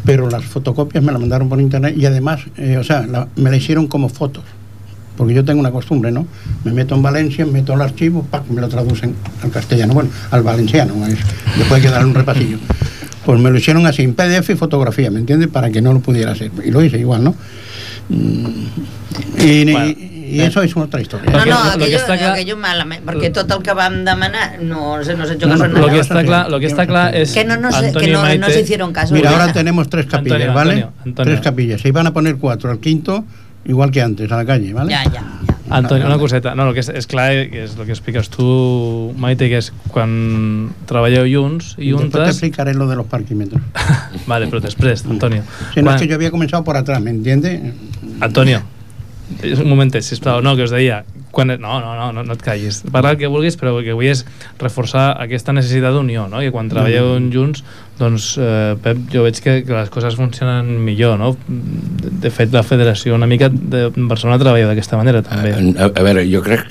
pero 0.05 0.29
las 0.29 0.45
fotocopias 0.45 1.03
me 1.03 1.13
la 1.13 1.19
mandaron 1.19 1.49
por 1.49 1.61
internet 1.61 1.95
y 1.97 2.07
además, 2.07 2.41
eh, 2.57 2.77
o 2.79 2.85
sea, 2.85 3.07
la- 3.07 3.29
me 3.37 3.51
la 3.51 3.57
hicieron 3.57 3.87
como 3.87 4.09
fotos. 4.09 4.45
Porque 5.17 5.35
yo 5.35 5.45
tengo 5.45 5.61
una 5.61 5.71
costumbre, 5.71 6.11
¿no? 6.13 6.27
Me 6.65 6.73
meto 6.73 6.95
en 6.95 7.03
Valencia, 7.03 7.47
meto 7.47 7.73
el 7.75 7.81
archivo, 7.81 8.23
¡pac! 8.31 8.47
me 8.49 8.61
lo 8.61 8.69
traducen 8.69 9.15
al 9.43 9.51
castellano, 9.51 9.95
bueno, 9.95 10.11
al 10.31 10.43
valenciano, 10.43 10.95
es- 11.07 11.19
después 11.57 11.73
hay 11.73 11.83
que 11.83 11.89
darle 11.91 12.09
un 12.09 12.15
repasillo. 12.15 12.59
Pues 13.25 13.41
me 13.41 13.51
lo 13.51 13.57
hicieron 13.59 13.87
así, 13.87 14.03
en 14.03 14.15
PDF 14.15 14.51
y 14.51 14.57
fotografía, 14.57 15.11
¿me 15.11 15.19
entiendes? 15.21 15.49
Para 15.49 15.71
que 15.71 15.81
no 15.83 15.93
lo 15.93 16.01
pudiera 16.01 16.33
hacer. 16.33 16.51
Y 16.65 16.71
lo 16.71 16.83
hice 16.83 16.99
igual, 16.99 17.25
¿no? 17.25 17.35
Mm, 18.09 18.67
Y, 19.41 19.73
Bueno, 19.73 19.87
y- 19.89 20.29
y 20.37 20.41
eso 20.41 20.61
es 20.63 20.77
otra 20.77 21.01
historia. 21.01 21.31
no, 21.31 21.43
que- 21.45 21.51
no, 21.51 21.57
lo 21.57 21.71
que 21.79 21.85
aquello, 21.85 21.99
està 21.99 22.19
clar- 22.19 22.33
aquello 22.35 22.57
malament, 22.59 23.05
perquè 23.07 23.31
tot 23.33 23.51
el 23.51 23.63
que 23.63 23.73
vam 23.73 24.05
demanar 24.05 24.61
no, 24.61 25.03
se- 25.03 25.15
no 25.17 25.25
s'ha 25.25 25.35
hecho 25.35 25.47
No, 25.47 25.53
caso 25.55 25.69
no, 25.69 25.77
en 25.77 25.83
Lo 25.83 25.89
que 25.89 26.01
está 26.01 26.23
clar, 26.25 26.51
lo 26.51 26.61
que 26.61 26.67
está 26.67 26.87
clar 26.87 27.15
és 27.15 27.33
Que 27.33 27.45
no, 27.45 27.57
no, 27.57 27.71
se, 27.73 27.81
que 27.81 27.87
Antonio 27.87 28.13
no, 28.13 28.23
Maite, 28.23 28.39
no 28.39 28.51
se 28.51 28.61
hicieron 28.61 28.93
caso. 28.93 29.15
Mira, 29.15 29.31
ahora 29.31 29.53
tenemos 29.53 29.89
tres 29.89 30.07
capillas, 30.07 30.33
Antonio, 30.41 30.55
¿vale? 30.55 30.71
Antonio, 30.73 30.93
Antonio. 31.07 31.33
Tres 31.33 31.41
capillas. 31.41 31.81
Se 31.81 31.89
iban 31.89 32.07
a 32.07 32.13
poner 32.13 32.37
cuatro, 32.37 32.71
el 32.71 32.79
quinto, 32.81 33.25
igual 33.67 33.91
que 33.91 34.01
antes, 34.03 34.31
a 34.33 34.37
la 34.37 34.45
calle, 34.47 34.73
¿vale? 34.73 34.95
Ja, 34.95 35.03
ja, 35.05 35.11
ja. 35.11 35.41
Antonio, 35.69 36.07
una 36.07 36.17
coseta. 36.19 36.55
No, 36.55 36.69
el 36.69 36.75
que 36.75 36.81
és, 36.85 36.89
és 36.95 37.09
clar 37.11 37.27
que 37.51 37.65
és 37.65 37.73
el 37.75 37.87
que 37.89 37.91
expliques 37.91 38.29
tu, 38.31 39.13
Maite, 39.19 39.49
que 39.51 39.59
és 39.59 39.73
quan 39.91 40.71
treballeu 40.87 41.27
junts 41.27 41.73
i 41.77 41.91
te 41.91 41.97
juntes... 41.97 42.29
explicaré 42.29 42.75
lo 42.75 42.87
de 42.87 42.95
los 42.95 43.07
parquímetros. 43.11 43.61
Vale, 44.31 44.47
però 44.47 44.61
després, 44.63 45.03
Antonio. 45.11 45.43
Si 45.75 45.81
no, 45.83 45.91
Quan- 45.91 45.97
es 45.97 46.03
que 46.03 46.09
yo 46.09 46.15
había 46.15 46.31
comenzado 46.31 46.63
por 46.63 46.77
atrás, 46.77 47.01
¿me 47.03 47.11
entiendes? 47.11 47.75
Antonio, 48.21 48.63
un 49.43 49.69
momentet, 49.69 50.03
sisplau, 50.07 50.41
no, 50.41 50.55
que 50.55 50.63
us 50.63 50.71
deia 50.71 51.03
quan... 51.37 51.53
no, 51.53 51.77
no, 51.83 51.93
no, 51.99 52.09
no, 52.17 52.25
no 52.25 52.37
et 52.37 52.43
callis 52.45 52.81
parla 52.93 53.13
el 53.15 53.21
que 53.21 53.29
vulguis, 53.31 53.59
però 53.61 53.75
el 53.77 53.85
que 53.85 53.95
vull 53.97 54.09
és 54.11 54.25
reforçar 54.63 55.11
aquesta 55.23 55.53
necessitat 55.57 55.95
d'unió, 55.97 56.27
no? 56.33 56.41
i 56.43 56.51
quan 56.55 56.71
treballeu 56.73 57.13
Mm. 57.21 57.29
junts 57.35 57.63
doncs, 58.01 58.33
eh, 58.41 58.75
Pep, 58.83 59.05
jo 59.13 59.23
veig 59.25 59.39
que, 59.41 59.61
que 59.65 59.73
les 59.77 59.93
coses 59.93 60.17
funcionen 60.19 60.69
millor 60.85 61.17
no? 61.21 61.35
de, 61.49 62.11
de 62.27 62.33
fet 62.35 62.53
la 62.53 62.65
federació 62.67 63.15
una 63.17 63.29
mica 63.31 63.49
de 63.53 63.89
Barcelona 63.97 64.41
treballa 64.43 64.73
d'aquesta 64.73 64.99
manera 65.01 65.23
també 65.25 65.55
A, 65.55 65.61
a, 65.87 65.93
a 65.93 66.05
veure, 66.09 66.27
jo 66.29 66.43
crec 66.45 66.67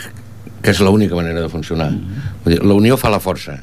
que 0.66 0.74
és 0.74 0.82
l'única 0.82 1.14
manera 1.14 1.44
de 1.46 1.50
funcionar. 1.50 1.92
Vull 2.44 2.56
dir, 2.56 2.62
la 2.66 2.74
unió 2.74 2.98
fa 2.98 3.12
la 3.14 3.20
força. 3.22 3.60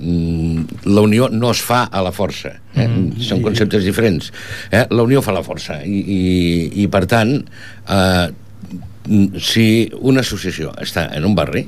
Mm, 0.00 0.62
La 0.88 1.02
unió 1.04 1.28
no 1.28 1.50
es 1.52 1.60
fa 1.60 1.82
a 1.84 2.00
la 2.00 2.12
força. 2.16 2.54
Eh? 2.72 2.86
Mm. 2.88 3.20
Són 3.20 3.42
conceptes 3.44 3.84
diferents. 3.84 4.30
Eh? 4.72 4.86
La 4.88 5.04
unió 5.04 5.20
fa 5.20 5.34
la 5.36 5.42
força. 5.44 5.82
I, 5.84 5.98
i, 6.00 6.20
i 6.80 6.86
per 6.88 7.04
tant, 7.10 7.34
eh, 7.36 8.28
mm, 8.30 8.49
si 9.40 9.90
una 10.00 10.24
associació. 10.24 10.74
Està 10.80 11.08
en 11.16 11.24
un 11.28 11.36
barri 11.38 11.66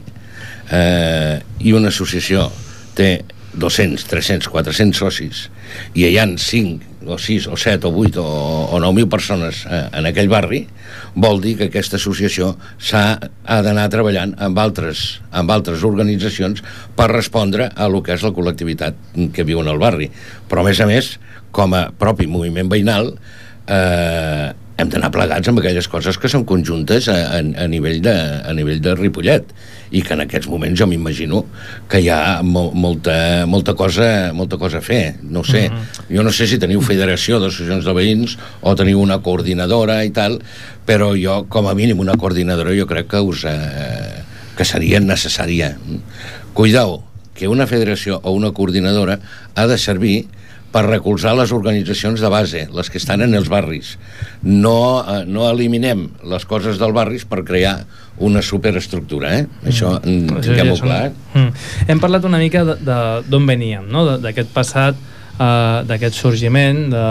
eh, 0.71 1.41
i 1.61 1.73
una 1.73 1.93
associació 1.93 2.49
té 2.97 3.23
200, 3.53 4.07
300, 4.09 4.49
400 4.49 4.97
socis 4.97 5.49
i 5.93 6.07
hi 6.07 6.17
han 6.21 6.39
5 6.41 7.11
o 7.13 7.19
6 7.19 7.49
o 7.53 7.57
7 7.59 7.89
o 7.89 7.93
8 8.01 8.23
o, 8.23 8.69
o 8.73 8.79
9.000 8.81 9.09
persones 9.13 9.65
eh, 9.69 9.83
en 9.93 10.09
aquell 10.09 10.31
barri 10.33 10.63
vol 11.15 11.43
dir 11.45 11.57
que 11.59 11.69
aquesta 11.69 11.99
associació 12.01 12.55
s'ha 12.81 13.05
ha 13.21 13.59
d'anar 13.65 13.89
treballant 13.93 14.33
amb 14.41 14.59
altres, 14.63 15.21
amb 15.33 15.53
altres 15.53 15.85
organitzacions 15.85 16.65
per 16.97 17.11
respondre 17.13 17.69
a 17.75 17.89
lo 17.93 18.01
que 18.03 18.17
és 18.17 18.25
la 18.25 18.33
col·lectivitat 18.33 18.97
que 19.35 19.45
viu 19.45 19.61
en 19.61 19.69
el 19.69 19.81
barri. 19.83 20.09
Però 20.49 20.63
a 20.63 20.69
més 20.69 20.81
a 20.81 20.89
més 20.89 21.17
com 21.53 21.75
a 21.77 21.89
propi 21.99 22.29
moviment 22.31 22.71
veïnal 22.73 23.13
eh, 23.67 24.53
hem 24.81 24.89
d'anar 24.89 25.11
plegats 25.13 25.49
amb 25.51 25.61
aquelles 25.61 25.87
coses 25.89 26.17
que 26.19 26.31
són 26.33 26.47
conjuntes 26.49 27.09
a, 27.13 27.17
a, 27.37 27.41
a, 27.41 27.67
nivell, 27.69 28.01
de, 28.03 28.15
a 28.43 28.53
nivell 28.57 28.81
de 28.83 28.95
Ripollet 28.97 29.53
i 29.93 30.01
que 30.01 30.15
en 30.17 30.23
aquests 30.25 30.49
moments 30.49 30.79
jo 30.81 30.87
m'imagino 30.89 31.43
que 31.93 32.01
hi 32.01 32.09
ha 32.09 32.41
mo, 32.43 32.71
molta, 32.73 33.45
molta, 33.47 33.75
cosa, 33.77 34.33
molta 34.33 34.57
cosa 34.57 34.81
a 34.81 34.85
fer 34.85 35.17
no 35.23 35.45
sé, 35.45 35.69
Mhm. 35.69 35.75
mm 35.77 35.79
-hmm. 35.79 36.17
jo 36.17 36.23
no 36.23 36.33
sé 36.33 36.47
si 36.47 36.59
teniu 36.59 36.81
federació 36.81 37.39
d'associacions 37.39 37.85
de 37.85 37.93
veïns 37.93 38.39
o 38.63 38.75
teniu 38.75 39.01
una 39.01 39.19
coordinadora 39.19 40.05
i 40.05 40.11
tal 40.11 40.41
però 40.87 41.13
jo 41.15 41.47
com 41.49 41.69
a 41.69 41.75
mínim 41.75 42.01
una 42.01 42.17
coordinadora 42.17 42.75
jo 42.75 42.87
crec 42.87 43.07
que 43.09 43.21
us 43.21 43.45
eh, 43.45 44.25
que 44.57 44.65
seria 44.65 45.01
necessària 45.01 45.77
cuidao 46.55 47.05
que 47.35 47.49
una 47.49 47.67
federació 47.67 48.21
o 48.23 48.33
una 48.33 48.53
coordinadora 48.53 49.19
ha 49.55 49.67
de 49.67 49.79
servir 49.79 50.27
per 50.73 50.87
recolzar 50.87 51.35
les 51.37 51.53
organitzacions 51.53 52.21
de 52.21 52.31
base, 52.33 52.63
les 52.73 52.89
que 52.91 52.99
estan 52.99 53.21
en 53.23 53.37
els 53.37 53.51
barris. 53.53 53.99
No, 54.43 55.05
eh, 55.05 55.23
no 55.29 55.45
eliminem 55.51 56.07
les 56.33 56.47
coses 56.49 56.81
del 56.81 56.95
barris 56.97 57.27
per 57.29 57.43
crear 57.45 57.83
una 58.25 58.43
superestructura, 58.43 59.35
eh? 59.39 59.47
Mm, 59.47 59.69
Això 59.69 59.93
ja 60.01 60.41
tinguem-ho 60.47 60.77
són- 60.77 60.89
clar. 60.89 61.07
Eh? 61.07 61.39
Mm. 61.39 61.53
Hem 61.93 62.01
parlat 62.01 62.25
una 62.25 62.39
mica 62.41 62.65
d'on 62.65 63.47
veníem, 63.47 63.87
no? 63.93 64.19
D'aquest 64.19 64.49
passat, 64.53 64.97
eh, 65.39 65.83
d'aquest 65.87 66.15
sorgiment, 66.15 66.89
de, 66.91 67.07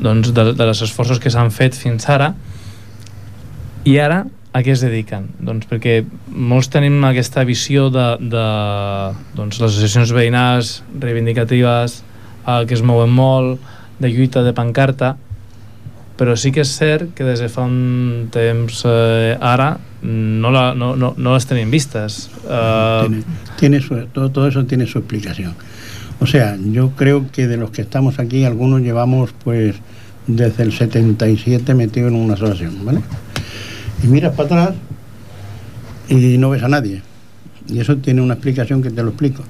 doncs, 0.00 0.32
de, 0.34 0.52
de 0.52 0.66
les 0.66 0.82
esforços 0.82 1.18
que 1.18 1.30
s'han 1.30 1.50
fet 1.50 1.74
fins 1.74 2.08
ara, 2.08 2.34
i 3.84 3.98
ara 3.98 4.24
a 4.52 4.62
què 4.62 4.72
es 4.72 4.80
dediquen? 4.84 5.28
Doncs 5.40 5.66
perquè 5.66 6.04
molts 6.28 6.68
tenim 6.68 7.02
aquesta 7.04 7.42
visió 7.44 7.88
de, 7.90 8.16
de 8.20 8.44
doncs, 9.34 9.58
les 9.60 9.70
associacions 9.70 10.12
veïnals 10.14 10.82
reivindicatives 11.00 12.02
eh, 12.46 12.64
que 12.66 12.74
es 12.74 12.82
mouen 12.82 13.10
molt, 13.10 13.60
de 13.98 14.08
lluita 14.10 14.42
de 14.42 14.52
pancarta, 14.52 15.16
però 16.18 16.36
sí 16.38 16.52
que 16.54 16.62
és 16.62 16.70
cert 16.78 17.08
que 17.18 17.24
des 17.26 17.40
de 17.42 17.48
fa 17.50 17.64
un 17.66 18.28
temps 18.30 18.84
eh, 18.86 19.36
ara 19.40 19.78
no, 20.02 20.50
la, 20.54 20.74
no, 20.74 20.94
no, 20.96 21.14
no 21.16 21.32
les 21.34 21.46
tenim 21.46 21.70
vistes. 21.72 22.30
Eh, 22.48 23.00
Tiene, 23.08 23.22
tiene 23.58 23.80
su- 23.80 24.06
todo, 24.12 24.30
todo 24.30 24.46
eso 24.48 24.64
tiene 24.64 24.86
su 24.86 24.98
explicación. 24.98 25.54
O 26.20 26.26
sea, 26.26 26.56
yo 26.56 26.90
creo 26.90 27.26
que 27.32 27.48
de 27.48 27.56
los 27.56 27.70
que 27.70 27.82
estamos 27.82 28.18
aquí, 28.20 28.44
algunos 28.44 28.80
llevamos 28.82 29.30
pues 29.42 29.74
desde 30.26 30.62
el 30.62 30.72
77 30.72 31.74
metido 31.74 32.06
en 32.08 32.14
una 32.14 32.34
asociación, 32.34 32.84
¿vale? 32.84 33.00
Y 34.02 34.06
miras 34.06 34.34
para 34.34 34.44
atrás 34.66 34.74
y 36.08 36.38
no 36.38 36.50
ves 36.50 36.62
a 36.62 36.68
nadie. 36.68 37.02
Y 37.68 37.80
eso 37.80 37.96
tiene 37.96 38.20
una 38.20 38.34
explicación 38.34 38.82
que 38.82 38.90
te 38.90 39.02
lo 39.02 39.08
explico. 39.10 39.42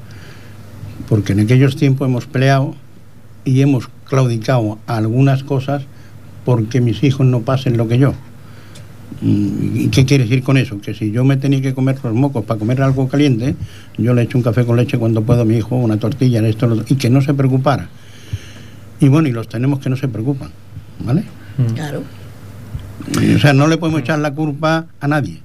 Porque 1.09 1.33
en 1.33 1.40
aquellos 1.40 1.76
tiempos 1.76 2.09
hemos 2.09 2.26
peleado 2.26 2.74
y 3.44 3.61
hemos 3.61 3.88
claudicado 4.09 4.78
a 4.87 4.96
algunas 4.96 5.42
cosas 5.44 5.83
porque 6.44 6.80
mis 6.80 7.02
hijos 7.02 7.26
no 7.26 7.40
pasen 7.40 7.76
lo 7.76 7.88
que 7.88 7.98
yo. 7.98 8.12
Mm, 9.20 9.76
¿Y 9.76 9.88
qué 9.88 10.04
quiere 10.04 10.24
decir 10.24 10.42
con 10.42 10.57
eso? 10.57 10.80
Que 10.80 10.94
si 10.94 11.11
yo 11.11 11.24
me 11.24 11.37
tenía 11.37 11.61
que 11.62 11.74
comer 11.74 11.96
los 12.02 12.14
mocos 12.14 12.44
para 12.44 12.59
comer 12.59 12.83
algo 12.83 13.09
caliente, 13.09 13.54
yo 13.96 14.12
le 14.14 14.22
echo 14.22 14.38
un 14.38 14.44
café 14.44 14.64
con 14.64 14.76
leche 14.76 14.98
cuando 14.98 15.22
puedo 15.22 15.42
a 15.42 15.44
mi 15.44 15.57
hijo, 15.57 15.76
una 15.76 15.96
tortilla, 15.98 16.46
esto, 16.46 16.66
lo 16.66 16.74
otro, 16.74 16.87
y 16.88 16.96
que 16.96 17.11
no 17.11 17.20
se 17.22 17.33
preocupara. 17.35 17.88
Y 19.00 19.09
bueno, 19.09 19.28
y 19.28 19.33
los 19.33 19.48
tenemos 19.48 19.80
que 19.80 19.88
no 19.90 19.96
se 19.96 20.09
preocupan, 20.09 20.50
¿vale? 21.04 21.24
Claro. 21.74 22.02
Y, 23.22 23.35
o 23.35 23.38
sea, 23.38 23.52
no 23.52 23.66
le 23.66 23.76
podemos 23.76 24.00
echar 24.00 24.18
la 24.18 24.33
culpa 24.35 24.87
a 25.00 25.09
nadie. 25.09 25.40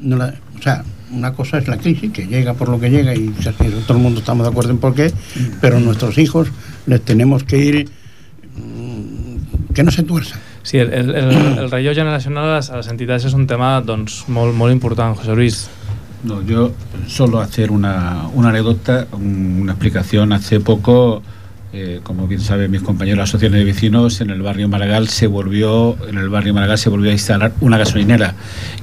No 0.00 0.16
la- 0.16 0.34
o 0.58 0.62
sea, 0.62 0.84
una 1.12 1.32
cosa 1.34 1.58
es 1.58 1.68
la 1.68 1.76
crisis, 1.76 2.10
que 2.12 2.26
llega 2.26 2.54
por 2.54 2.68
lo 2.68 2.80
que 2.80 2.90
llega 2.90 3.14
y 3.14 3.28
todo 3.86 3.96
el 3.98 4.02
mundo 4.02 4.20
estamos 4.20 4.46
de 4.46 4.50
acuerdo 4.50 4.70
en 4.70 4.78
por 4.78 4.94
qué, 4.94 5.12
pero 5.60 5.78
nuestros 5.80 6.16
hijos 6.18 6.48
les 6.86 7.00
tenemos 7.02 7.44
que 7.44 7.58
ir 7.58 7.88
mm, 8.56 9.72
que 9.74 9.82
no 9.82 9.90
se 9.90 10.02
tuerzan. 10.02 10.40
sí, 10.62 10.78
el, 10.78 10.92
el, 10.92 11.10
el, 11.14 11.30
el 11.58 11.70
relleu 11.70 11.94
generacional 11.94 12.44
a 12.50 12.56
les, 12.56 12.70
a 12.70 12.76
les 12.78 12.88
entitats 12.92 13.24
és 13.26 13.34
un 13.34 13.46
tema 13.50 13.80
doncs, 13.82 14.24
molt, 14.28 14.54
molt 14.54 14.72
important, 14.72 15.16
José 15.18 15.34
Luis. 15.34 15.68
No, 16.22 16.40
yo 16.46 16.70
solo 17.08 17.40
hacer 17.40 17.72
una, 17.72 18.28
una 18.34 18.50
anécdota, 18.50 19.08
un- 19.12 19.58
una 19.62 19.72
explicación. 19.72 20.32
Hace 20.32 20.60
poco, 20.60 21.20
eh, 21.72 21.98
como 22.04 22.28
bien 22.28 22.40
saben 22.40 22.70
mis 22.70 22.82
compañeros 22.82 23.16
de 23.16 23.18
la 23.18 23.24
asociación 23.24 23.58
de 23.58 23.64
vecinos, 23.64 24.20
en 24.20 24.30
el 24.30 24.40
barrio 24.40 24.68
Maragall 24.68 25.08
se 25.08 25.26
volvió, 25.26 25.96
en 26.08 26.18
el 26.18 26.28
barrio 26.28 26.54
Maragall 26.54 26.78
se 26.78 26.90
volvió 26.90 27.10
a 27.10 27.14
instalar 27.14 27.52
una 27.60 27.76
gasolinera. 27.76 28.34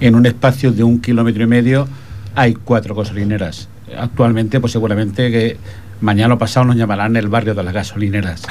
En 0.01 0.15
un 0.15 0.25
espacio 0.25 0.73
de 0.73 0.83
un 0.83 0.99
kilómetro 0.99 1.43
y 1.43 1.47
medio 1.47 1.87
hay 2.35 2.55
cuatro 2.55 2.93
gasolineras. 2.93 3.69
Actualmente, 3.97 4.59
pues 4.59 4.73
seguramente 4.73 5.31
que 5.31 5.57
mañana 6.01 6.33
o 6.33 6.37
pasado 6.37 6.65
nos 6.65 6.75
llamarán 6.75 7.15
el 7.17 7.27
barrio 7.27 7.53
de 7.55 7.63
las 7.63 7.73
gasolineras. 7.73 8.43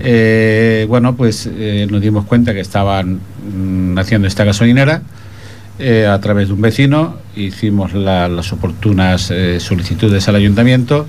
Eh, 0.00 0.84
bueno, 0.88 1.16
pues 1.16 1.48
eh, 1.50 1.86
nos 1.90 2.00
dimos 2.00 2.26
cuenta 2.26 2.52
que 2.52 2.60
estaban 2.60 3.18
mm, 3.54 3.98
haciendo 3.98 4.28
esta 4.28 4.44
gasolinera 4.44 5.02
eh, 5.78 6.06
a 6.06 6.20
través 6.20 6.48
de 6.48 6.54
un 6.54 6.60
vecino, 6.60 7.16
hicimos 7.34 7.94
la- 7.94 8.28
las 8.28 8.52
oportunas 8.52 9.32
solicitudes 9.58 10.28
al 10.28 10.36
ayuntamiento, 10.36 11.06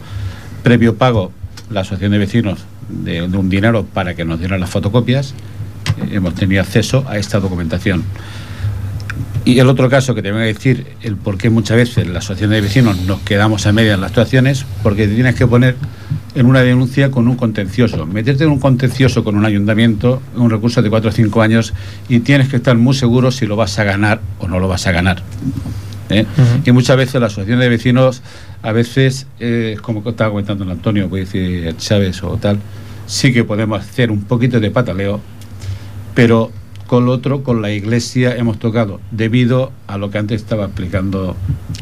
previo 0.63 0.95
pago 0.95 1.31
la 1.69 1.81
asociación 1.81 2.11
de 2.13 2.17
vecinos 2.17 2.65
de, 2.89 3.21
un 3.23 3.49
dinero 3.49 3.85
para 3.85 4.13
que 4.15 4.23
nos 4.25 4.39
dieran 4.39 4.59
las 4.61 4.69
fotocopias, 4.69 5.33
hemos 6.11 6.35
tenido 6.35 6.61
acceso 6.61 7.05
a 7.07 7.17
esta 7.17 7.39
documentación. 7.39 8.03
Y 9.45 9.59
el 9.59 9.67
otro 9.69 9.89
caso 9.89 10.13
que 10.13 10.21
te 10.21 10.31
voy 10.31 10.41
a 10.41 10.45
decir, 10.45 10.85
el 11.01 11.15
por 11.15 11.37
qué 11.37 11.49
muchas 11.49 11.77
veces 11.77 12.07
la 12.07 12.19
asociación 12.19 12.51
de 12.51 12.61
vecinos 12.61 12.97
nos 13.01 13.19
quedamos 13.21 13.65
a 13.65 13.71
medias 13.71 13.95
en 13.95 14.01
las 14.01 14.09
actuaciones, 14.09 14.65
porque 14.83 15.07
te 15.07 15.15
tienes 15.15 15.35
que 15.35 15.47
poner 15.47 15.75
en 16.35 16.45
una 16.45 16.61
denuncia 16.61 17.09
con 17.09 17.27
un 17.27 17.35
contencioso. 17.35 18.05
Meterte 18.05 18.43
en 18.43 18.51
un 18.51 18.59
contencioso 18.59 19.23
con 19.23 19.37
un 19.37 19.45
ayuntamiento, 19.45 20.21
un 20.35 20.49
recurso 20.49 20.81
de 20.81 20.89
4 20.89 21.09
o 21.09 21.13
5 21.13 21.41
años, 21.41 21.73
y 22.09 22.19
tienes 22.19 22.49
que 22.49 22.57
estar 22.57 22.77
muy 22.77 22.93
seguro 22.93 23.31
si 23.31 23.45
lo 23.45 23.55
vas 23.55 23.79
a 23.79 23.83
ganar 23.83 24.21
o 24.39 24.47
no 24.47 24.59
lo 24.59 24.67
vas 24.67 24.85
a 24.85 24.91
ganar. 24.91 25.23
¿eh? 26.09 26.25
Y 26.65 26.71
muchas 26.71 26.97
veces 26.97 27.19
la 27.19 27.27
asociación 27.27 27.59
de 27.59 27.69
vecinos, 27.69 28.21
a 28.61 28.71
veces, 28.71 29.27
eh, 29.39 29.77
como 29.81 30.07
estaba 30.07 30.29
comentando 30.29 30.63
el 30.63 30.71
Antonio, 30.71 31.09
puede 31.09 31.25
decir 31.25 31.75
Chávez 31.77 32.21
o 32.23 32.37
tal, 32.37 32.59
sí 33.05 33.31
que 33.33 33.43
podemos 33.43 33.79
hacer 33.79 34.11
un 34.11 34.23
poquito 34.23 34.59
de 34.59 34.69
pataleo, 34.71 35.21
pero 36.13 36.51
con 36.87 37.05
lo 37.05 37.11
otro, 37.11 37.43
con 37.43 37.61
la 37.61 37.69
iglesia 37.71 38.35
hemos 38.35 38.57
tocado, 38.59 38.99
debido 39.11 39.71
a 39.87 39.97
lo 39.97 40.09
que 40.09 40.17
antes 40.17 40.41
estaba 40.41 40.65
explicando 40.65 41.35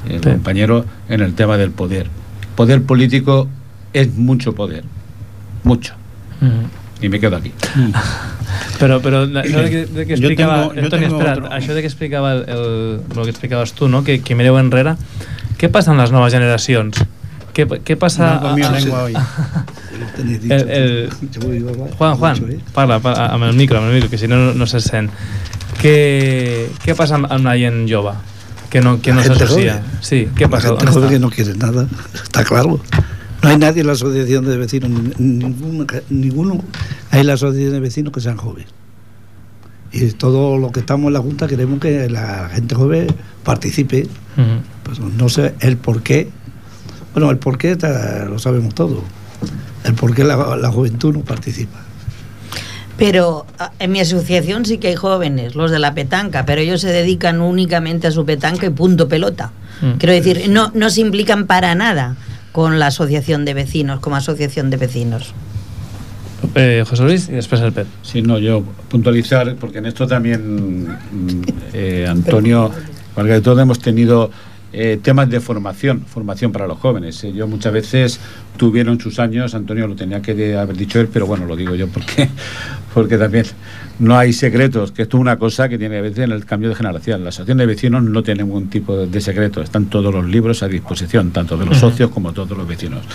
el 0.09 0.21
Sí. 0.21 0.29
compañero 0.29 0.85
en 1.09 1.21
el 1.21 1.33
tema 1.35 1.57
del 1.57 1.71
poder. 1.71 2.07
Poder 2.55 2.81
político 2.83 3.47
es 3.93 4.13
mucho 4.15 4.53
poder, 4.55 4.83
mucho. 5.63 5.93
Y 7.01 7.09
me 7.09 7.19
quedo 7.19 7.35
aquí. 7.37 7.51
Però, 8.79 8.99
però 9.01 9.23
això 9.27 9.61
de 9.63 9.69
que, 9.69 9.85
de 9.85 10.05
que 10.05 10.15
Jo 10.15 10.27
explicava... 10.27 10.69
tengo- 10.73 10.83
Antoni, 10.85 11.05
otro. 11.05 11.49
això 11.51 11.73
de 11.73 11.81
que 11.81 11.87
explicava 11.87 12.33
el, 12.33 12.43
el, 12.47 12.99
el 13.15 13.23
que 13.23 13.29
explicaves 13.29 13.73
tu, 13.73 13.87
no? 13.87 14.03
que, 14.03 14.19
que 14.21 14.35
mireu 14.35 14.57
enrere, 14.59 14.95
què 15.59 15.69
passa 15.71 15.91
amb 15.91 15.99
les 16.01 16.11
noves 16.11 16.33
generacions? 16.33 17.03
Què, 17.55 17.67
què 17.87 17.95
passa... 17.99 18.39
No 18.41 18.51
a- 18.51 18.71
a- 18.71 19.03
hoy. 19.03 19.13
el, 20.51 20.69
el... 20.69 21.09
Juan, 21.97 22.15
Juan, 22.17 22.35
parla, 22.73 22.99
parla 22.99 23.27
amb 23.33 23.43
el 23.45 23.53
micro, 23.55 23.77
amb 23.79 23.87
el 23.89 23.95
micro, 23.95 24.09
que 24.09 24.17
si 24.17 24.27
no, 24.27 24.53
no, 24.53 24.67
se 24.67 24.79
sent. 24.81 25.09
Què, 25.81 26.69
què 26.83 26.95
passa 26.95 27.15
amb, 27.19 27.27
amb 27.31 27.45
la 27.45 27.55
gent 27.59 27.85
jove? 27.89 28.13
Que 28.69 28.81
no, 28.81 28.97
que 29.01 29.13
no 29.13 29.21
joven. 29.23 29.81
Sí, 30.01 30.27
què 30.35 30.49
passa? 30.49 30.71
La 30.73 30.79
gente 30.79 30.85
¿Dónde 30.85 30.91
joven 30.91 31.03
está? 31.03 31.09
que 31.13 31.19
no 31.19 31.29
quiere 31.29 31.53
nada, 31.55 31.87
está 32.23 32.43
claro. 32.43 32.79
No 33.43 33.49
hay 33.49 33.57
nadie 33.57 33.81
en 33.81 33.87
la 33.87 33.93
asociación 33.93 34.45
de 34.45 34.57
vecinos, 34.57 34.89
ni- 34.89 35.13
ninguno, 35.19 35.85
ninguno 36.09 36.63
hay 37.11 37.21
en 37.21 37.27
la 37.27 37.33
asociación 37.33 37.73
de 37.73 37.79
vecinos 37.79 38.11
que 38.13 38.19
sean 38.21 38.37
jóvenes. 38.37 38.69
Y 39.91 40.11
todo 40.11 40.57
lo 40.57 40.71
que 40.71 40.81
estamos 40.81 41.07
en 41.07 41.13
la 41.13 41.19
Junta 41.19 41.47
queremos 41.47 41.79
que 41.79 42.09
la 42.09 42.49
gente 42.51 42.75
joven 42.75 43.07
participe. 43.43 44.07
Pues 44.83 44.99
no 44.99 45.29
sé 45.29 45.53
el 45.61 45.77
por 45.77 46.01
qué. 46.01 46.27
Bueno, 47.13 47.29
el 47.31 47.37
por 47.37 47.57
qué 47.57 47.75
ta- 47.77 48.25
lo 48.25 48.39
sabemos 48.39 48.73
todo. 48.75 49.03
El 49.85 49.93
por 49.93 50.13
qué 50.13 50.23
la, 50.23 50.57
la 50.57 50.71
juventud 50.71 51.13
no 51.13 51.21
participa. 51.21 51.79
Pero 52.97 53.45
ah, 53.59 53.71
en 53.79 53.91
mi 53.91 53.99
asociación 53.99 54.65
sí 54.65 54.77
que 54.77 54.89
hay 54.89 54.95
jóvenes, 54.95 55.55
los 55.55 55.71
de 55.71 55.79
la 55.79 55.93
petanca, 55.93 56.45
pero 56.45 56.61
ellos 56.61 56.81
se 56.81 56.91
dedican 56.91 57.41
únicamente 57.41 58.07
a 58.07 58.11
su 58.11 58.25
petanca 58.25 58.65
y 58.65 58.69
punto 58.69 59.07
pelota. 59.07 59.51
Mm. 59.81 59.97
Quiero 59.97 60.13
decir, 60.13 60.49
no, 60.49 60.71
no 60.73 60.89
se 60.89 61.01
implican 61.01 61.45
para 61.45 61.75
nada 61.75 62.15
con 62.51 62.79
la 62.79 62.87
asociación 62.87 63.43
de 63.43 63.53
vecinos, 63.53 63.99
como 63.99 64.15
asociación 64.15 64.69
de 64.69 64.77
vecinos. 64.77 65.33
Eh, 66.53 66.83
José 66.87 67.03
Luis 67.03 67.29
y 67.29 67.33
después 67.33 67.59
el 67.61 67.73
Pep. 67.73 67.87
Sí, 68.01 68.21
no, 68.21 68.39
yo 68.39 68.63
puntualizar, 68.89 69.55
porque 69.55 69.79
en 69.79 69.87
esto 69.87 70.07
también, 70.07 70.85
mm, 70.85 71.41
eh, 71.73 72.07
Antonio, 72.07 72.71
todo 73.43 73.59
hemos 73.59 73.79
tenido 73.79 74.31
eh, 74.77 74.99
temas 75.01 75.29
de 75.29 75.39
formación, 75.39 76.01
formación 76.05 76.51
para 76.51 76.67
los 76.67 76.77
jóvenes. 76.79 77.23
Eh, 77.23 77.31
yo 77.33 77.47
muchas 77.47 77.71
veces 77.71 78.19
tuvieron 78.57 78.99
sus 78.99 79.19
años, 79.19 79.55
Antonio 79.55 79.87
lo 79.87 79.95
tenía 79.95 80.21
que 80.21 80.33
de- 80.33 80.57
haber 80.57 80.75
dicho 80.75 80.99
él, 80.99 81.07
pero 81.11 81.25
bueno, 81.25 81.45
lo 81.45 81.55
digo 81.55 81.75
yo 81.75 81.87
porque, 81.87 82.27
porque 82.93 83.17
también 83.17 83.45
no 83.99 84.17
hay 84.17 84.33
secretos, 84.33 84.91
que 84.91 85.03
esto 85.03 85.15
es 85.17 85.21
una 85.21 85.37
cosa 85.37 85.69
que 85.69 85.77
tiene 85.77 85.97
a 85.97 86.01
veces 86.01 86.19
en 86.25 86.31
el 86.33 86.45
cambio 86.45 86.67
de 86.67 86.75
generación. 86.75 87.23
La 87.23 87.29
asociación 87.29 87.57
de 87.59 87.65
vecinos 87.65 88.03
no 88.03 88.21
tiene 88.23 88.43
ningún 88.43 88.69
tipo 88.69 88.97
de, 88.97 89.07
de 89.07 89.21
secreto, 89.21 89.61
están 89.61 89.85
todos 89.85 90.13
los 90.13 90.25
libros 90.25 90.61
a 90.63 90.67
disposición, 90.67 91.31
tanto 91.31 91.55
de 91.57 91.65
los 91.65 91.77
socios 91.77 92.09
como 92.11 92.33
todos 92.33 92.57
los 92.57 92.67
vecinos. 92.67 93.05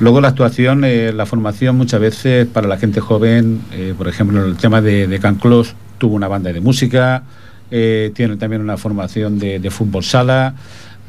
Luego 0.00 0.20
la 0.20 0.28
actuación, 0.28 0.84
eh, 0.84 1.12
la 1.14 1.24
formación 1.24 1.76
muchas 1.76 2.00
veces 2.00 2.46
para 2.46 2.68
la 2.68 2.76
gente 2.76 3.00
joven, 3.00 3.62
eh, 3.72 3.94
por 3.96 4.08
ejemplo, 4.08 4.44
el 4.44 4.56
tema 4.56 4.82
de, 4.82 5.06
de 5.06 5.18
Canclós 5.18 5.74
tuvo 5.96 6.14
una 6.16 6.28
banda 6.28 6.52
de 6.52 6.60
música, 6.60 7.22
eh, 7.70 8.10
tiene 8.14 8.36
también 8.36 8.60
una 8.62 8.76
formación 8.76 9.38
de, 9.38 9.58
de 9.58 9.70
fútbol 9.70 10.02
sala. 10.04 10.54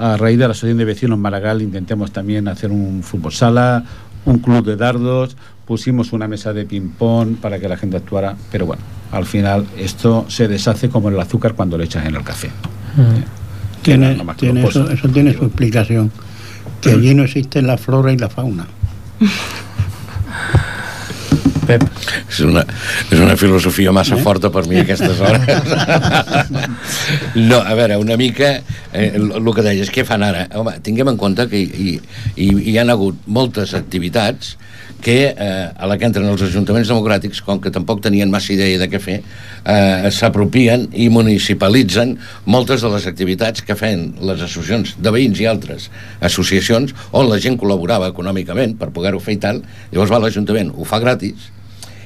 A 0.02 0.18
raíz 0.18 0.40
de 0.40 0.48
la 0.48 0.54
Asociación 0.54 0.80
de 0.80 0.86
Vecinos 0.86 1.20
Maragall 1.20 1.62
intentemos 1.62 2.12
también 2.12 2.48
hacer 2.48 2.72
un 2.72 3.04
fútbol 3.04 3.32
sala, 3.34 3.84
un 4.26 4.40
club 4.40 4.66
de 4.66 4.76
dardos, 4.76 5.38
pusimos 5.68 6.12
una 6.12 6.28
mesa 6.28 6.54
de 6.54 6.66
ping-pong 6.66 7.36
para 7.36 7.60
que 7.60 7.70
la 7.70 7.78
gente 7.78 7.98
actuara, 7.98 8.36
pero 8.52 8.66
bueno, 8.66 8.82
al 9.12 9.28
final 9.28 9.64
esto 9.78 10.26
se 10.28 10.48
deshace 10.48 10.90
como 10.90 11.10
el 11.10 11.20
azúcar 11.20 11.54
cuando 11.54 11.78
le 11.78 11.84
echas 11.84 12.04
en 12.08 12.16
el 12.16 12.24
café. 12.24 12.50
Tiene, 13.84 14.16
más 14.24 14.38
que 14.38 14.48
tiene 14.48 14.64
lo 14.64 14.70
eso, 14.70 14.88
tiene 15.14 15.36
su 15.36 15.46
explicación. 15.46 16.12
Que 16.82 16.94
allí 16.94 17.14
no 17.14 17.22
existe 17.22 17.62
la 17.62 17.78
flora 17.78 18.12
y 18.12 18.18
la 18.18 18.30
fauna. 18.30 18.66
Pep. 21.72 21.86
És 22.28 22.42
una, 22.44 22.64
és 23.08 23.20
una 23.20 23.38
filosofia 23.40 23.94
massa 23.96 24.18
eh? 24.18 24.24
forta 24.26 24.52
per 24.52 24.66
mi 24.68 24.82
a 24.82 24.84
aquestes 24.84 25.22
hores. 25.24 25.46
no, 27.52 27.62
a 27.62 27.76
veure, 27.80 28.00
una 28.02 28.18
mica 28.20 28.58
eh, 28.92 29.12
el, 29.16 29.54
que 29.56 29.64
deies, 29.64 29.92
què 29.94 30.04
fan 30.08 30.26
ara? 30.28 30.48
Home, 30.60 30.78
tinguem 30.84 31.14
en 31.14 31.20
compte 31.22 31.48
que 31.52 31.62
hi, 31.62 31.94
hi, 32.36 32.50
hi 32.74 32.76
han 32.82 32.92
hagut 32.92 33.24
moltes 33.28 33.76
activitats 33.78 34.58
que 35.02 35.34
eh, 35.36 35.72
a 35.74 35.88
la 35.90 35.98
que 35.98 36.06
entren 36.06 36.28
els 36.30 36.44
ajuntaments 36.46 36.92
democràtics, 36.92 37.42
com 37.44 37.60
que 37.64 37.72
tampoc 37.74 38.04
tenien 38.06 38.30
massa 38.32 38.54
idea 38.54 38.78
de 38.78 38.88
què 38.92 39.00
fer, 39.02 39.18
eh, 39.66 40.12
s'apropien 40.14 40.86
i 40.94 41.08
municipalitzen 41.10 42.14
moltes 42.46 42.86
de 42.86 42.92
les 42.94 43.08
activitats 43.10 43.66
que 43.66 43.76
feien 43.80 44.12
les 44.22 44.44
associacions 44.46 44.94
de 45.02 45.16
veïns 45.16 45.42
i 45.42 45.50
altres 45.50 45.90
associacions 46.22 46.94
on 47.18 47.32
la 47.32 47.40
gent 47.42 47.58
col·laborava 47.60 48.12
econòmicament 48.14 48.78
per 48.78 48.92
poder-ho 48.94 49.24
fer 49.24 49.40
i 49.40 49.42
tal, 49.42 49.64
llavors 49.90 50.14
va 50.14 50.22
l'Ajuntament, 50.22 50.70
ho 50.76 50.86
fa 50.86 51.02
gratis, 51.02 51.50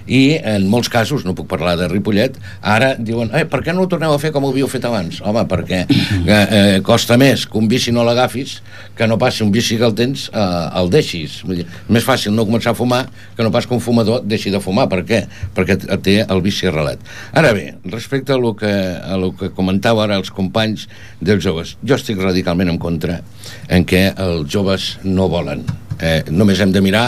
i 0.07 0.37
en 0.37 0.67
molts 0.69 0.89
casos, 0.91 1.25
no 1.25 1.35
puc 1.37 1.47
parlar 1.49 1.75
de 1.79 1.89
Ripollet, 1.89 2.37
ara 2.61 2.93
diuen, 2.97 3.31
eh, 3.33 3.45
per 3.49 3.61
què 3.65 3.73
no 3.73 3.85
ho 3.85 3.89
torneu 3.91 4.13
a 4.13 4.21
fer 4.21 4.31
com 4.35 4.45
ho 4.45 4.51
havíeu 4.53 4.69
fet 4.71 4.85
abans? 4.85 5.21
Home, 5.25 5.45
perquè 5.49 5.83
eh, 5.89 6.35
eh, 6.35 6.79
costa 6.85 7.17
més 7.21 7.47
que 7.49 7.57
un 7.57 7.69
bici 7.71 7.93
no 7.95 8.05
l'agafis 8.05 8.59
que 8.95 9.07
no 9.07 9.17
passi 9.19 9.43
un 9.43 9.51
bici 9.51 9.77
que 9.77 9.85
el 9.85 9.95
tens, 9.97 10.29
eh, 10.33 10.79
el 10.79 10.89
deixis. 10.93 11.41
Vull 11.45 11.61
dir, 11.61 11.67
més 11.91 12.05
fàcil 12.05 12.33
no 12.35 12.45
començar 12.47 12.71
a 12.71 12.77
fumar 12.77 13.03
que 13.35 13.43
no 13.43 13.51
pas 13.51 13.67
que 13.67 13.75
un 13.75 13.83
fumador 13.83 14.23
deixi 14.23 14.53
de 14.53 14.61
fumar. 14.63 14.87
Per 14.91 15.01
què? 15.07 15.25
Perquè 15.55 15.77
té 16.05 16.17
el 16.23 16.43
vici 16.45 16.69
arrelat. 16.69 17.01
Ara 17.35 17.53
bé, 17.57 17.73
respecte 17.91 18.33
a 18.33 18.39
lo 18.39 18.55
que, 18.55 18.71
a 18.71 19.17
lo 19.19 19.33
que 19.35 19.51
comentava 19.55 20.05
ara 20.05 20.19
els 20.21 20.31
companys 20.31 20.87
dels 21.19 21.43
joves, 21.43 21.75
jo 21.83 21.97
estic 21.99 22.21
radicalment 22.21 22.71
en 22.71 22.79
contra 22.79 23.19
en 23.67 23.85
què 23.87 24.07
els 24.15 24.47
joves 24.51 24.95
no 25.03 25.27
volen. 25.31 25.65
Eh, 25.99 26.21
només 26.31 26.59
hem 26.59 26.73
de 26.75 26.83
mirar 26.83 27.07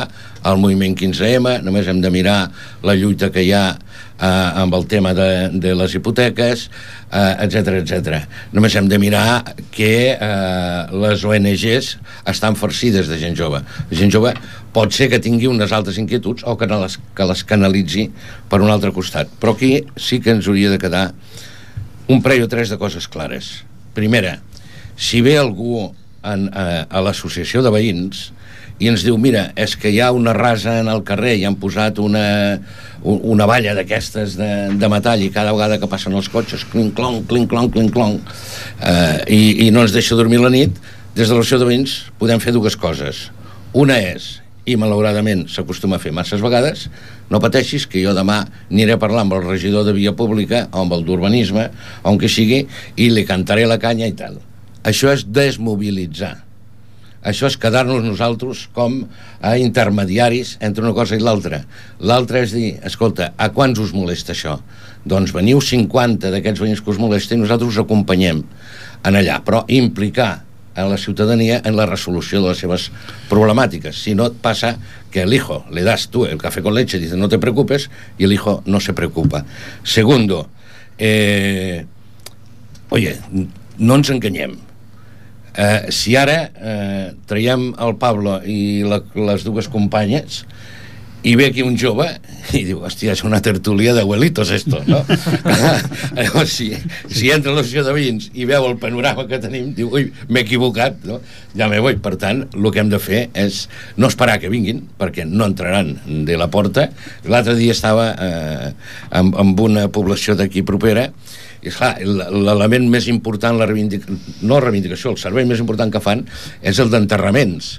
el 0.52 0.62
moviment 0.62 0.96
15M, 0.98 1.62
només 1.66 1.88
hem 1.88 2.02
de 2.04 2.12
mirar 2.14 2.40
la 2.86 2.96
lluita 2.96 3.32
que 3.34 3.44
hi 3.46 3.52
ha 3.56 3.66
eh, 3.74 4.62
amb 4.64 4.76
el 4.76 4.86
tema 4.88 5.14
de, 5.18 5.50
de 5.54 5.74
les 5.78 5.96
hipoteques, 5.98 6.68
etc 7.12 7.74
eh, 7.74 7.82
etc. 7.82 8.22
Només 8.56 8.76
hem 8.76 8.90
de 8.90 9.00
mirar 9.02 9.56
que 9.72 10.14
eh, 10.14 10.82
les 11.04 11.26
ONGs 11.26 11.92
estan 12.28 12.58
farcides 12.60 13.12
de 13.12 13.20
gent 13.22 13.38
jove. 13.40 13.62
La 13.62 14.00
gent 14.00 14.14
jove 14.14 14.34
pot 14.76 14.94
ser 14.94 15.10
que 15.12 15.22
tingui 15.24 15.50
unes 15.50 15.74
altres 15.74 16.00
inquietuds 16.02 16.46
o 16.46 16.58
que, 16.58 16.68
les, 16.70 17.00
que 17.16 17.30
les 17.30 17.44
canalitzi 17.48 18.08
per 18.50 18.62
un 18.62 18.74
altre 18.74 18.94
costat. 18.96 19.32
Però 19.42 19.56
aquí 19.56 19.82
sí 19.96 20.22
que 20.22 20.36
ens 20.36 20.50
hauria 20.50 20.74
de 20.74 20.82
quedar 20.82 21.12
un 22.08 22.22
parell 22.24 22.46
o 22.46 22.52
tres 22.52 22.72
de 22.72 22.80
coses 22.80 23.08
clares. 23.12 23.64
Primera, 23.98 24.38
si 24.96 25.22
ve 25.22 25.38
algú 25.38 25.90
en, 26.24 26.48
a, 26.54 26.86
a 26.90 27.02
l'associació 27.04 27.64
de 27.66 27.72
veïns 27.74 28.32
i 28.80 28.90
ens 28.92 29.04
diu, 29.06 29.18
mira, 29.18 29.48
és 29.58 29.74
que 29.80 29.90
hi 29.90 30.00
ha 30.02 30.12
una 30.14 30.34
rasa 30.38 30.78
en 30.82 30.90
el 30.92 31.02
carrer 31.06 31.36
i 31.40 31.46
han 31.50 31.58
posat 31.58 31.98
una, 32.04 32.26
una 33.02 33.48
valla 33.50 33.74
d'aquestes 33.78 34.38
de, 34.38 34.50
de 34.78 34.90
metall 34.92 35.24
i 35.26 35.32
cada 35.34 35.54
vegada 35.56 35.80
que 35.82 35.90
passen 35.90 36.14
els 36.18 36.30
cotxes, 36.30 36.66
clinc-clonc, 36.72 37.26
clinc-clonc, 37.30 37.74
clinc-clonc, 37.74 38.34
eh, 38.86 39.18
i, 39.34 39.42
i 39.68 39.72
no 39.74 39.86
ens 39.86 39.96
deixa 39.96 40.18
dormir 40.20 40.44
la 40.44 40.54
nit, 40.54 40.78
des 41.18 41.26
de 41.26 41.34
l'associació 41.34 41.64
de 41.64 41.72
veïns 41.72 41.98
podem 42.22 42.42
fer 42.44 42.54
dues 42.54 42.78
coses. 42.78 43.28
Una 43.74 43.98
és, 43.98 44.36
i 44.68 44.76
malauradament 44.78 45.46
s'acostuma 45.50 45.98
a 45.98 46.04
fer 46.04 46.12
masses 46.14 46.44
vegades, 46.44 46.88
no 47.32 47.42
pateixis 47.42 47.88
que 47.90 48.04
jo 48.04 48.14
demà 48.16 48.44
aniré 48.70 48.94
a 48.94 49.02
parlar 49.02 49.24
amb 49.26 49.38
el 49.40 49.46
regidor 49.48 49.88
de 49.88 49.96
via 49.96 50.14
pública 50.14 50.68
o 50.72 50.84
amb 50.84 50.94
el 50.94 51.08
d'urbanisme, 51.08 51.70
on 52.06 52.20
que 52.22 52.30
sigui, 52.30 52.66
i 52.96 53.10
li 53.10 53.26
cantaré 53.26 53.66
la 53.66 53.80
canya 53.82 54.06
i 54.06 54.14
tal. 54.14 54.38
Això 54.88 55.10
és 55.16 55.26
desmobilitzar. 55.26 56.47
Això 57.28 57.50
és 57.52 57.58
quedar-nos 57.60 58.06
nosaltres 58.06 58.66
com 58.76 59.02
a 59.44 59.58
intermediaris 59.60 60.56
entre 60.64 60.86
una 60.86 60.96
cosa 60.96 61.18
i 61.18 61.24
l'altra. 61.24 61.62
L'altra 62.00 62.44
és 62.46 62.56
dir, 62.56 62.72
escolta, 62.88 63.34
a 63.36 63.50
quants 63.52 63.82
us 63.84 63.94
molesta 63.96 64.32
això? 64.32 64.58
Doncs 65.08 65.34
veniu 65.36 65.60
50 65.64 66.32
d'aquests 66.32 66.64
veïns 66.64 66.84
que 66.84 66.94
us 66.94 67.00
molesta 67.02 67.36
i 67.36 67.42
nosaltres 67.42 67.76
us 67.76 67.84
acompanyem 67.84 68.44
en 69.04 69.20
allà, 69.20 69.42
però 69.44 69.66
implicar 69.68 70.48
a 70.78 70.86
la 70.86 70.98
ciutadania 71.02 71.60
en 71.66 71.76
la 71.76 71.88
resolució 71.90 72.40
de 72.42 72.52
les 72.52 72.62
seves 72.62 72.92
problemàtiques. 73.32 73.98
Si 73.98 74.14
no, 74.16 74.28
et 74.30 74.38
passa 74.42 74.76
que 75.12 75.24
el 75.26 75.34
hijo 75.34 75.64
le 75.74 75.84
das 75.84 76.08
tú 76.14 76.26
el 76.26 76.38
café 76.38 76.62
con 76.62 76.76
leche, 76.76 77.00
dice 77.00 77.18
no 77.18 77.28
te 77.28 77.40
preocupes, 77.40 77.90
y 78.18 78.26
el 78.26 78.34
hijo 78.34 78.62
no 78.66 78.80
se 78.80 78.94
preocupa. 78.94 79.44
Segundo, 79.84 80.48
eh, 81.00 81.86
oye, 82.90 83.18
no 83.78 83.96
ens 83.96 84.10
enganyem. 84.14 84.67
Eh, 85.58 85.90
si 85.90 86.14
ara 86.16 86.38
eh, 86.54 87.14
traiem 87.26 87.72
el 87.82 87.96
Pablo 87.98 88.38
i 88.46 88.84
la, 88.86 89.02
les 89.18 89.46
dues 89.48 89.70
companyes 89.74 90.44
i 91.26 91.34
ve 91.36 91.48
aquí 91.50 91.64
un 91.66 91.74
jove 91.80 92.06
i 92.56 92.62
diu, 92.64 92.84
hòstia, 92.86 93.16
és 93.18 93.24
una 93.26 93.40
tertúlia 93.44 93.96
d'abuelitos 93.98 94.52
esto, 94.54 94.80
no? 94.88 95.02
Llavors, 96.18 96.54
si, 96.54 96.70
si 97.10 97.32
entra 97.34 97.56
l'associació 97.56 97.84
de 97.88 97.96
veïns 97.96 98.30
i 98.38 98.46
veu 98.48 98.68
el 98.70 98.78
panorama 98.80 99.26
que 99.28 99.40
tenim, 99.44 99.72
diu, 99.76 99.90
ui, 99.92 100.12
m'he 100.30 100.44
equivocat, 100.46 101.02
no? 101.10 101.18
Ja 101.58 101.68
me 101.72 101.82
voy. 101.84 101.98
Per 102.04 102.14
tant, 102.22 102.46
el 102.54 102.70
que 102.72 102.84
hem 102.84 102.94
de 102.94 103.02
fer 103.04 103.26
és 103.36 103.66
no 103.98 104.08
esperar 104.12 104.38
que 104.40 104.54
vinguin, 104.54 104.86
perquè 105.02 105.26
no 105.28 105.50
entraran 105.50 105.96
de 106.28 106.38
la 106.40 106.48
porta. 106.54 106.88
L'altre 107.28 107.58
dia 107.60 107.76
estava 107.76 108.12
eh, 108.14 108.72
amb, 109.18 109.36
amb 109.42 109.66
una 109.66 109.88
població 109.92 110.38
d'aquí 110.38 110.64
propera 110.68 111.10
i 111.68 111.72
esclar, 111.72 111.94
l'element 112.48 112.88
més 112.92 113.10
important 113.12 113.58
la 113.60 113.68
reivindic... 113.70 114.08
no 114.42 114.56
la 114.56 114.64
reivindicació, 114.68 115.14
el 115.14 115.22
servei 115.22 115.48
més 115.50 115.62
important 115.64 115.92
que 115.94 116.02
fan 116.04 116.24
és 116.62 116.80
el 116.84 116.92
d'enterraments. 116.94 117.72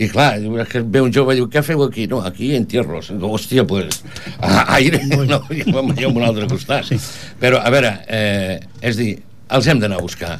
I 0.00 0.10
clar, 0.12 0.32
que 0.70 0.84
ve 0.84 1.02
un 1.04 1.14
jove 1.14 1.34
i 1.34 1.40
diu 1.40 1.48
què 1.52 1.64
feu 1.66 1.84
aquí? 1.86 2.06
No, 2.10 2.20
aquí 2.26 2.52
entierros 2.58 3.10
hòstia, 3.10 3.66
pues, 3.68 4.02
a, 4.38 4.66
aire. 4.76 5.02
No, 5.30 5.38
vam 5.70 5.90
a 5.92 6.08
un 6.08 6.24
altre 6.26 6.46
costat. 6.50 6.88
Sí. 6.88 6.96
però 7.38 7.60
a 7.62 7.70
veure, 7.70 7.90
eh, 8.08 8.56
és 8.82 8.96
dir 8.98 9.10
els 9.54 9.66
hem 9.68 9.80
d'anar 9.82 9.98
a 10.00 10.04
buscar. 10.04 10.38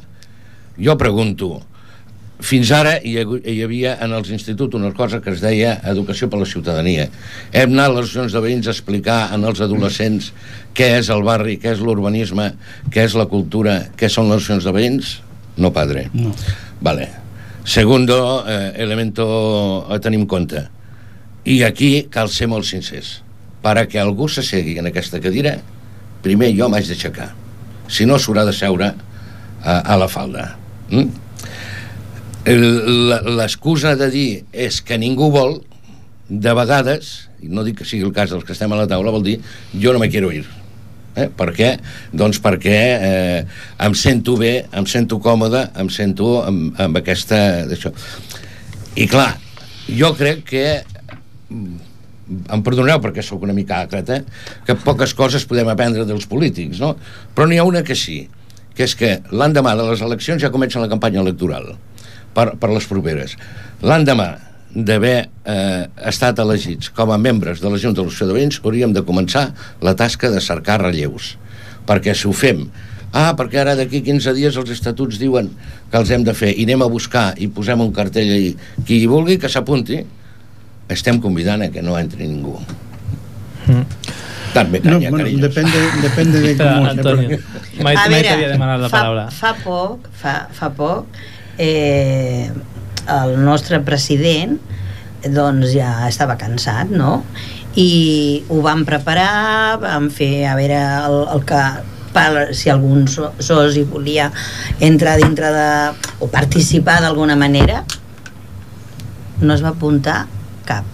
Jo 0.81 0.97
pregunto 0.99 1.59
fins 2.41 2.71
ara 2.73 2.97
hi, 3.05 3.17
hi 3.21 3.57
havia 3.65 3.97
en 4.05 4.15
els 4.17 4.31
instituts 4.33 4.77
una 4.79 4.93
cosa 4.97 5.21
que 5.21 5.33
es 5.35 5.43
deia 5.45 5.77
educació 5.91 6.29
per 6.31 6.41
la 6.41 6.49
ciutadania. 6.49 7.09
Hem 7.53 7.75
anat 7.75 7.91
a 7.91 7.95
les 7.95 8.05
associacions 8.09 8.37
de 8.37 8.43
veïns 8.45 8.69
a 8.69 8.75
explicar 8.75 9.21
en 9.35 9.45
els 9.49 9.63
adolescents 9.65 10.31
què 10.77 10.93
és 10.99 11.11
el 11.13 11.25
barri, 11.27 11.59
què 11.61 11.75
és 11.75 11.83
l'urbanisme, 11.85 12.53
què 12.93 13.07
és 13.09 13.17
la 13.19 13.29
cultura, 13.31 13.81
què 13.97 14.09
són 14.09 14.31
les 14.31 14.41
associacions 14.41 14.69
de 14.69 14.77
veïns? 14.77 15.17
No, 15.61 15.73
padre. 15.75 16.09
No. 16.15 16.33
Vale. 16.81 17.09
Segundo 17.65 18.45
eh, 18.49 18.73
elemento 18.83 19.87
a 19.93 19.99
tenir 20.01 20.23
en 20.23 20.27
compte. 20.27 20.65
I 21.45 21.63
aquí 21.65 22.07
cal 22.13 22.31
ser 22.33 22.49
molt 22.49 22.69
sincers. 22.69 23.21
Per 23.61 23.77
a 23.77 23.85
que 23.89 24.01
algú 24.01 24.29
se 24.33 24.43
segui 24.45 24.79
en 24.81 24.89
aquesta 24.89 25.21
cadira, 25.21 25.59
primer 26.25 26.51
jo 26.57 26.69
m'haig 26.73 26.89
d'aixecar. 26.89 27.31
Si 27.91 28.07
no, 28.09 28.17
s'haurà 28.17 28.47
de 28.49 28.55
seure 28.57 28.95
a, 28.95 29.75
a 29.81 29.99
la 30.01 30.09
falda. 30.09 30.55
Mm? 30.89 31.30
L'excusa 32.47 33.97
de 33.97 34.09
dir 34.11 34.45
és 34.53 34.81
que 34.81 34.97
ningú 34.99 35.31
vol, 35.31 35.61
de 36.31 36.53
vegades, 36.55 37.29
no 37.43 37.65
dic 37.67 37.81
que 37.81 37.85
sigui 37.85 38.07
el 38.07 38.15
cas 38.15 38.31
dels 38.31 38.45
que 38.47 38.55
estem 38.55 38.73
a 38.73 38.79
la 38.79 38.87
taula, 38.89 39.11
vol 39.11 39.23
dir 39.23 39.41
jo 39.75 39.93
no 39.93 39.99
me 39.99 40.09
quiero 40.09 40.31
ir. 40.33 40.47
Eh? 41.17 41.27
Per 41.27 41.51
què? 41.53 41.75
Doncs 42.15 42.39
perquè 42.41 42.79
eh, 43.03 43.41
em 43.83 43.95
sento 43.99 44.37
bé, 44.39 44.67
em 44.73 44.87
sento 44.87 45.19
còmode, 45.21 45.67
em 45.77 45.91
sento 45.91 46.39
amb, 46.45 46.79
amb 46.81 47.01
aquesta... 47.03 47.67
Això. 47.67 47.93
I 48.97 49.09
clar, 49.11 49.35
jo 49.91 50.15
crec 50.15 50.45
que 50.47 50.65
em 51.51 52.63
perdoneu 52.63 53.03
perquè 53.03 53.25
sóc 53.27 53.43
una 53.43 53.57
mica 53.57 53.83
àcrata, 53.83 54.23
que 54.65 54.79
poques 54.79 55.13
coses 55.19 55.45
podem 55.51 55.69
aprendre 55.69 56.07
dels 56.07 56.31
polítics, 56.31 56.79
no? 56.79 56.95
Però 57.35 57.49
n'hi 57.51 57.59
ha 57.59 57.67
una 57.67 57.83
que 57.83 57.99
sí, 57.99 58.23
que 58.77 58.87
és 58.87 58.95
que 58.95 59.17
l'endemà 59.35 59.75
de 59.75 59.91
les 59.91 60.03
eleccions 60.07 60.41
ja 60.41 60.55
comença 60.55 60.81
la 60.81 60.89
campanya 60.89 61.25
electoral 61.27 61.73
per, 62.37 62.53
per 62.61 62.71
les 62.73 62.87
properes. 62.91 63.37
L'endemà 63.83 64.31
d'haver 64.71 65.17
eh, 65.27 65.87
estat 66.07 66.39
elegits 66.43 66.93
com 66.95 67.11
a 67.11 67.19
membres 67.19 67.63
de 67.63 67.71
la 67.73 67.81
Junta 67.81 68.01
de 68.01 68.07
l'Associació 68.07 68.31
de 68.31 68.39
Veïns 68.39 68.61
hauríem 68.63 68.95
de 68.95 69.03
començar 69.07 69.49
la 69.83 69.97
tasca 69.99 70.31
de 70.31 70.43
cercar 70.45 70.79
relleus. 70.85 71.35
Perquè 71.89 72.15
si 72.15 72.29
ho 72.31 72.35
fem 72.37 72.69
ah, 73.13 73.33
perquè 73.39 73.61
ara 73.63 73.75
d'aquí 73.79 74.03
15 74.07 74.35
dies 74.37 74.57
els 74.61 74.71
estatuts 74.71 75.19
diuen 75.19 75.51
que 75.91 75.99
els 75.99 76.11
hem 76.15 76.25
de 76.27 76.35
fer 76.37 76.53
i 76.55 76.67
anem 76.69 76.85
a 76.87 76.91
buscar 76.91 77.33
i 77.43 77.51
posem 77.51 77.83
un 77.83 77.93
cartell 77.95 78.31
ahí 78.37 78.53
qui 78.87 79.01
hi 79.03 79.09
vulgui 79.11 79.39
que 79.43 79.51
s'apunti 79.51 80.05
estem 80.91 81.21
convidant 81.23 81.63
a 81.63 81.71
que 81.71 81.83
no 81.83 81.97
entri 81.99 82.27
ningú. 82.27 82.57
Mm. 83.67 83.85
També 84.51 84.81
canya, 84.83 85.11
no, 85.11 85.17
bueno, 85.17 85.31
depende, 85.39 85.83
depende 86.03 86.41
de 86.43 86.55
com 86.59 86.87
Antonio, 86.91 87.39
mai, 87.87 87.95
mai 87.95 88.25
t'havia 88.27 88.49
demanat 88.51 88.81
la 88.83 88.89
fa, 88.89 88.97
paraula. 88.97 89.27
fa 89.31 89.53
poc 89.63 90.09
fa, 90.19 90.35
fa 90.57 90.71
poc 90.75 91.21
eh, 91.61 92.49
el 93.11 93.37
nostre 93.45 93.81
president 93.85 94.57
doncs 95.29 95.75
ja 95.75 96.09
estava 96.09 96.39
cansat, 96.41 96.93
no? 96.97 97.21
I 97.79 98.43
ho 98.49 98.63
vam 98.65 98.87
preparar, 98.89 99.77
vam 99.83 100.09
fer 100.11 100.47
a 100.49 100.57
veure 100.59 100.79
el, 100.81 101.19
el 101.37 101.45
que 101.47 101.65
per, 102.15 102.51
si 102.57 102.73
algun 102.73 103.07
so, 103.09 103.31
soci 103.39 103.85
volia 103.87 104.31
entrar 104.81 105.19
dintre 105.21 105.53
de... 105.55 105.69
o 106.19 106.27
participar 106.33 106.99
d'alguna 107.05 107.37
manera 107.39 107.85
no 109.41 109.55
es 109.55 109.63
va 109.63 109.71
apuntar 109.71 110.25
cap 110.67 110.85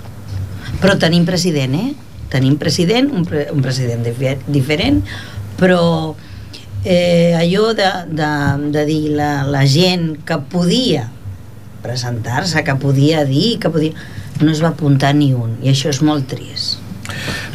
però 0.82 0.98
tenim 1.00 1.24
president, 1.24 1.72
eh? 1.78 1.94
tenim 2.28 2.58
president, 2.60 3.08
un, 3.14 3.24
pre, 3.24 3.46
un 3.54 3.62
president 3.64 4.04
difer, 4.04 4.36
diferent 4.44 5.00
però 5.56 6.12
eh, 6.86 7.34
allò 7.34 7.72
de, 7.74 7.90
de, 8.14 8.30
de 8.70 8.86
dir 8.86 9.10
la, 9.18 9.42
la 9.44 9.66
gent 9.66 10.12
que 10.24 10.38
podia 10.52 11.08
presentar-se, 11.82 12.62
que 12.64 12.76
podia 12.78 13.24
dir, 13.26 13.58
que 13.60 13.70
podia... 13.70 14.06
no 14.40 14.52
es 14.52 14.62
va 14.62 14.70
apuntar 14.74 15.14
ni 15.16 15.32
un, 15.34 15.56
i 15.64 15.70
això 15.72 15.90
és 15.90 16.02
molt 16.04 16.28
trist. 16.30 16.82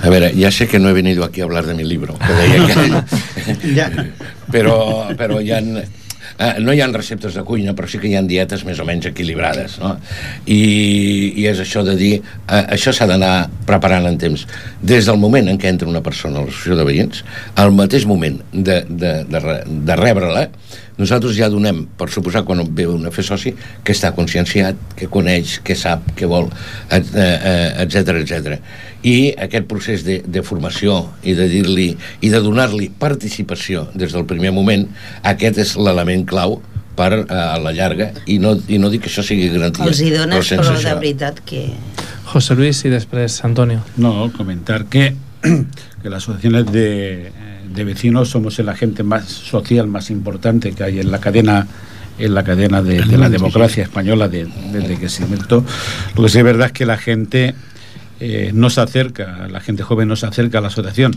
A 0.02 0.10
veure, 0.10 0.32
ya 0.34 0.50
sé 0.52 0.67
que 0.67 0.80
no 0.80 0.89
he 0.89 0.96
venido 0.98 1.24
aquí 1.24 1.41
a 1.41 1.46
hablar 1.46 1.65
de 1.65 1.76
mi 1.78 1.84
libro, 1.84 2.15
que 2.17 2.34
deia 2.34 2.65
que... 2.74 3.74
ja. 3.76 3.89
però, 4.54 4.78
però 5.17 5.39
hi 5.39 5.52
ha 5.52 5.62
eh, 6.41 6.54
no 6.63 6.73
hi 6.73 6.82
ha 6.82 6.89
receptes 6.91 7.36
de 7.38 7.43
cuina, 7.47 7.75
però 7.77 7.89
sí 7.89 8.01
que 8.01 8.10
hi 8.10 8.15
ha 8.17 8.23
dietes 8.25 8.65
més 8.67 8.82
o 8.82 8.88
menys 8.88 9.08
equilibrades, 9.12 9.77
no? 9.82 9.93
I, 10.45 10.62
i 11.41 11.47
és 11.51 11.62
això 11.63 11.86
de 11.88 11.95
dir, 11.99 12.13
eh, 12.21 12.63
això 12.77 12.93
s'ha 12.95 13.08
d'anar 13.10 13.34
preparant 13.69 14.10
en 14.10 14.17
temps. 14.21 14.47
Des 14.82 15.10
del 15.10 15.21
moment 15.21 15.51
en 15.51 15.60
què 15.62 15.71
entra 15.71 15.89
una 15.89 16.04
persona 16.06 16.41
a 16.41 16.45
l'associació 16.45 16.80
de 16.80 16.88
veïns, 16.88 17.25
al 17.62 17.73
mateix 17.77 18.08
moment 18.10 18.41
de, 18.51 18.82
de, 18.89 19.13
de, 19.30 19.43
de 19.91 19.99
rebre-la, 19.99 20.47
nosaltres 21.02 21.36
ja 21.38 21.50
donem, 21.52 21.84
per 21.98 22.10
suposar, 22.14 22.44
quan 22.48 22.64
ve 22.78 22.86
un 22.90 23.10
a 23.10 23.12
fer 23.14 23.26
soci, 23.26 23.54
que 23.84 23.96
està 23.96 24.14
conscienciat, 24.16 24.80
que 24.98 25.10
coneix, 25.12 25.60
que 25.66 25.76
sap, 25.78 26.14
que 26.18 26.30
vol, 26.30 26.50
etc 26.92 28.16
etc. 28.22 28.58
I 29.08 29.34
aquest 29.48 29.66
procés 29.70 30.06
de, 30.06 30.20
de 30.22 30.44
formació 30.46 31.02
i 31.26 31.34
de 31.38 31.48
dir-li 31.50 31.90
i 32.22 32.30
de 32.30 32.42
donar-li 32.44 32.92
participació 33.02 33.88
des 33.98 34.14
del 34.14 34.28
primer 34.30 34.54
moment, 34.54 34.86
aquest 35.26 35.58
és 35.66 35.74
l'element 35.80 36.28
clau 36.30 36.60
per 36.96 37.12
eh, 37.22 37.26
a 37.32 37.58
la 37.62 37.74
llarga 37.76 38.12
i 38.28 38.38
no, 38.42 38.56
i 38.68 38.78
no 38.82 38.92
dic 38.92 39.06
que 39.06 39.12
això 39.12 39.24
sigui 39.26 39.50
garantia 39.54 39.88
els 39.88 40.02
hi 40.04 40.12
dones 40.14 40.52
però, 40.52 40.62
però 40.62 40.74
de 40.76 40.80
això. 40.80 40.98
veritat 41.00 41.42
que 41.48 41.64
José 42.32 42.56
Luis 42.56 42.84
y 42.86 42.90
después 42.90 43.44
Antonio 43.44 43.82
No, 43.98 44.32
comentar 44.38 44.86
que, 44.86 45.16
que 45.42 46.10
las 46.10 46.24
asociaciones 46.24 46.72
de, 46.72 47.32
de 47.74 47.84
vecinos 47.84 48.30
somos 48.30 48.60
el 48.60 48.70
agente 48.70 49.04
más 49.04 49.26
social 49.26 49.88
más 49.88 50.10
importante 50.10 50.72
que 50.74 50.84
hay 50.84 51.00
en 51.00 51.12
la 51.12 51.20
cadena 51.20 51.68
en 52.20 52.34
la 52.34 52.44
cadena 52.44 52.84
de, 52.84 53.02
de 53.02 53.18
la 53.18 53.30
democracia 53.30 53.84
española 53.84 54.28
de- 54.28 54.48
desde 54.72 54.98
que 54.98 55.10
se 55.10 55.24
inventó. 55.24 55.66
Lo 56.16 56.24
que 56.24 56.30
sí 56.30 56.38
es 56.38 56.44
verdad 56.44 56.68
es 56.68 56.74
que 56.74 56.86
la 56.86 56.98
gente 56.98 57.56
eh, 58.20 58.52
no 58.54 58.70
se 58.70 58.82
acerca, 58.82 59.48
la 59.48 59.60
gente 59.60 59.82
joven 59.82 60.08
no 60.08 60.16
se 60.16 60.28
acerca 60.28 60.60
a 60.60 60.62
la 60.62 60.68
asociación. 60.68 61.16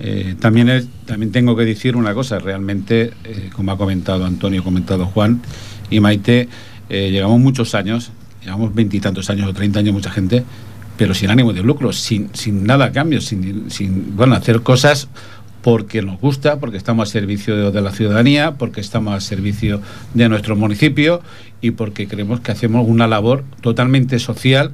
Eh, 0.00 0.34
también, 0.40 0.68
es, 0.70 0.88
también 1.04 1.30
tengo 1.30 1.54
que 1.54 1.64
decir 1.64 1.94
una 1.94 2.14
cosa, 2.14 2.38
realmente, 2.38 3.12
eh, 3.22 3.50
como 3.54 3.70
ha 3.70 3.76
comentado 3.76 4.24
Antonio, 4.24 4.62
ha 4.62 4.64
comentado 4.64 5.04
Juan 5.06 5.42
y 5.90 6.00
Maite, 6.00 6.48
eh, 6.88 7.10
llevamos 7.12 7.38
muchos 7.38 7.74
años, 7.74 8.10
llevamos 8.42 8.74
veintitantos 8.74 9.28
años 9.30 9.46
o 9.46 9.52
treinta 9.52 9.78
años, 9.78 9.92
mucha 9.92 10.10
gente, 10.10 10.42
pero 10.96 11.14
sin 11.14 11.30
ánimo 11.30 11.52
de 11.52 11.62
lucro, 11.62 11.92
sin, 11.92 12.30
sin 12.32 12.64
nada 12.64 12.86
a 12.86 12.92
cambio, 12.92 13.20
sin, 13.20 13.70
sin 13.70 14.16
bueno, 14.16 14.34
hacer 14.34 14.62
cosas 14.62 15.08
porque 15.62 16.02
nos 16.02 16.20
gusta, 16.20 16.58
porque 16.58 16.76
estamos 16.76 17.08
al 17.08 17.12
servicio 17.12 17.56
de, 17.56 17.70
de 17.70 17.80
la 17.80 17.92
ciudadanía, 17.92 18.52
porque 18.52 18.80
estamos 18.80 19.14
al 19.14 19.20
servicio 19.20 19.80
de 20.14 20.28
nuestro 20.28 20.56
municipio 20.56 21.20
y 21.60 21.72
porque 21.72 22.08
creemos 22.08 22.40
que 22.40 22.52
hacemos 22.52 22.86
una 22.88 23.06
labor 23.06 23.44
totalmente 23.60 24.18
social 24.18 24.72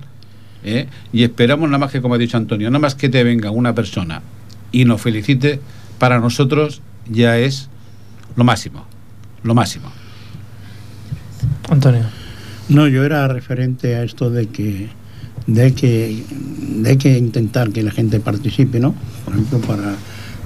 ¿eh? 0.64 0.86
y 1.12 1.22
esperamos 1.22 1.68
nada 1.68 1.78
más 1.78 1.92
que, 1.92 2.02
como 2.02 2.14
ha 2.14 2.18
dicho 2.18 2.36
Antonio, 2.36 2.68
nada 2.70 2.80
más 2.80 2.94
que 2.94 3.08
te 3.08 3.24
venga 3.24 3.50
una 3.50 3.74
persona 3.74 4.22
y 4.72 4.84
nos 4.84 5.00
felicite, 5.00 5.60
para 5.98 6.20
nosotros 6.20 6.82
ya 7.08 7.38
es 7.38 7.70
lo 8.34 8.44
máximo, 8.44 8.84
lo 9.42 9.54
máximo. 9.54 9.90
Antonio 11.70 12.04
No, 12.68 12.88
yo 12.88 13.04
era 13.04 13.26
referente 13.28 13.94
a 13.94 14.02
esto 14.02 14.30
de 14.30 14.48
que 14.48 14.88
de 15.46 15.74
que 15.74 16.24
de 16.28 16.98
que 16.98 17.16
intentar 17.16 17.70
que 17.70 17.82
la 17.82 17.92
gente 17.92 18.18
participe, 18.18 18.80
¿no? 18.80 18.94
Por 19.24 19.34
ejemplo, 19.34 19.60
para 19.60 19.94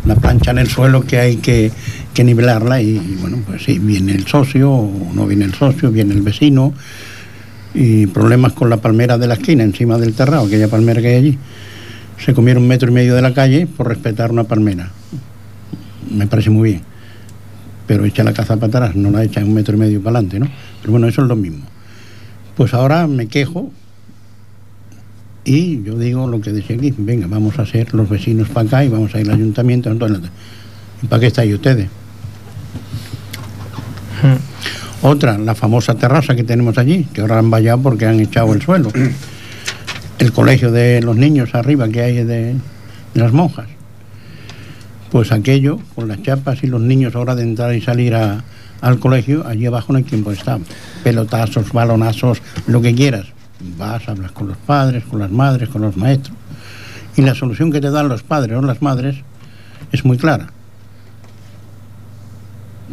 la 0.04 0.14
plancha 0.14 0.50
en 0.50 0.58
el 0.58 0.68
suelo 0.68 1.02
que 1.02 1.18
hay 1.18 1.36
que, 1.36 1.70
que 2.14 2.24
nivelarla 2.24 2.80
y, 2.80 3.18
bueno, 3.20 3.38
pues 3.46 3.64
sí, 3.64 3.78
viene 3.78 4.12
el 4.12 4.26
socio 4.26 4.70
o 4.70 5.12
no 5.14 5.26
viene 5.26 5.44
el 5.44 5.54
socio, 5.54 5.90
viene 5.90 6.14
el 6.14 6.22
vecino 6.22 6.72
y 7.74 8.06
problemas 8.06 8.52
con 8.52 8.70
la 8.70 8.78
palmera 8.78 9.18
de 9.18 9.26
la 9.26 9.34
esquina 9.34 9.62
encima 9.62 9.98
del 9.98 10.14
terrado, 10.14 10.46
aquella 10.46 10.68
palmera 10.68 11.00
que 11.00 11.08
hay 11.08 11.14
allí. 11.14 11.38
Se 12.18 12.34
comieron 12.34 12.62
un 12.62 12.68
metro 12.68 12.90
y 12.90 12.92
medio 12.92 13.14
de 13.14 13.22
la 13.22 13.32
calle 13.32 13.66
por 13.66 13.88
respetar 13.88 14.30
una 14.32 14.44
palmera. 14.44 14.90
Me 16.10 16.26
parece 16.26 16.50
muy 16.50 16.70
bien. 16.70 16.82
pero 17.86 18.04
echa 18.04 18.22
la 18.22 18.32
caza 18.32 18.56
para 18.56 18.66
atrás, 18.68 18.94
no 18.94 19.10
la 19.10 19.24
echa 19.24 19.40
un 19.44 19.52
metro 19.52 19.74
y 19.74 19.78
medio 19.80 20.00
para 20.00 20.18
adelante, 20.18 20.38
¿no? 20.38 20.48
Pero 20.80 20.92
bueno, 20.92 21.08
eso 21.08 21.22
es 21.22 21.28
lo 21.28 21.34
mismo. 21.34 21.64
Pues 22.56 22.72
ahora 22.72 23.06
me 23.06 23.26
quejo 23.26 23.72
y 25.52 25.82
yo 25.82 25.98
digo 25.98 26.26
lo 26.26 26.40
que 26.40 26.52
decía 26.52 26.76
aquí, 26.76 26.94
venga, 26.96 27.26
vamos 27.26 27.58
a 27.58 27.66
ser 27.66 27.92
los 27.94 28.08
vecinos 28.08 28.48
para 28.48 28.66
acá 28.68 28.84
y 28.84 28.88
vamos 28.88 29.14
a 29.14 29.20
ir 29.20 29.28
al 29.28 29.34
ayuntamiento. 29.36 29.90
entonces, 29.90 30.30
¿Y 31.02 31.06
para 31.06 31.20
qué 31.20 31.26
estáis 31.26 31.54
ustedes? 31.54 31.88
Otra, 35.02 35.38
la 35.38 35.54
famosa 35.54 35.94
terraza 35.94 36.36
que 36.36 36.44
tenemos 36.44 36.76
allí, 36.76 37.04
que 37.12 37.22
ahora 37.22 37.38
han 37.38 37.50
vallado 37.50 37.80
porque 37.82 38.06
han 38.06 38.20
echado 38.20 38.52
el 38.52 38.60
suelo. 38.60 38.90
El 40.18 40.32
colegio 40.32 40.70
de 40.70 41.00
los 41.00 41.16
niños 41.16 41.54
arriba 41.54 41.88
que 41.88 42.02
hay 42.02 42.16
de, 42.16 42.24
de 42.54 42.56
las 43.14 43.32
monjas. 43.32 43.66
Pues 45.10 45.32
aquello, 45.32 45.78
con 45.94 46.06
las 46.08 46.22
chapas 46.22 46.62
y 46.62 46.66
los 46.66 46.82
niños 46.82 47.14
ahora 47.16 47.34
de 47.34 47.42
entrar 47.44 47.74
y 47.74 47.80
salir 47.80 48.14
a- 48.14 48.44
al 48.82 48.98
colegio, 48.98 49.46
allí 49.46 49.64
abajo 49.66 49.92
no 49.92 49.98
hay 49.98 50.04
quien 50.04 50.22
puede 50.22 50.36
estar. 50.36 50.60
Pelotazos, 51.02 51.72
balonazos, 51.72 52.40
lo 52.66 52.80
que 52.82 52.94
quieras. 52.94 53.26
Vas, 53.78 54.08
hablas 54.08 54.32
con 54.32 54.48
los 54.48 54.56
padres, 54.56 55.04
con 55.04 55.18
las 55.20 55.30
madres, 55.30 55.68
con 55.68 55.82
los 55.82 55.96
maestros. 55.96 56.36
Y 57.16 57.22
la 57.22 57.34
solución 57.34 57.70
que 57.72 57.80
te 57.80 57.90
dan 57.90 58.08
los 58.08 58.22
padres 58.22 58.56
o 58.56 58.62
las 58.62 58.80
madres 58.82 59.16
es 59.92 60.04
muy 60.04 60.16
clara. 60.16 60.46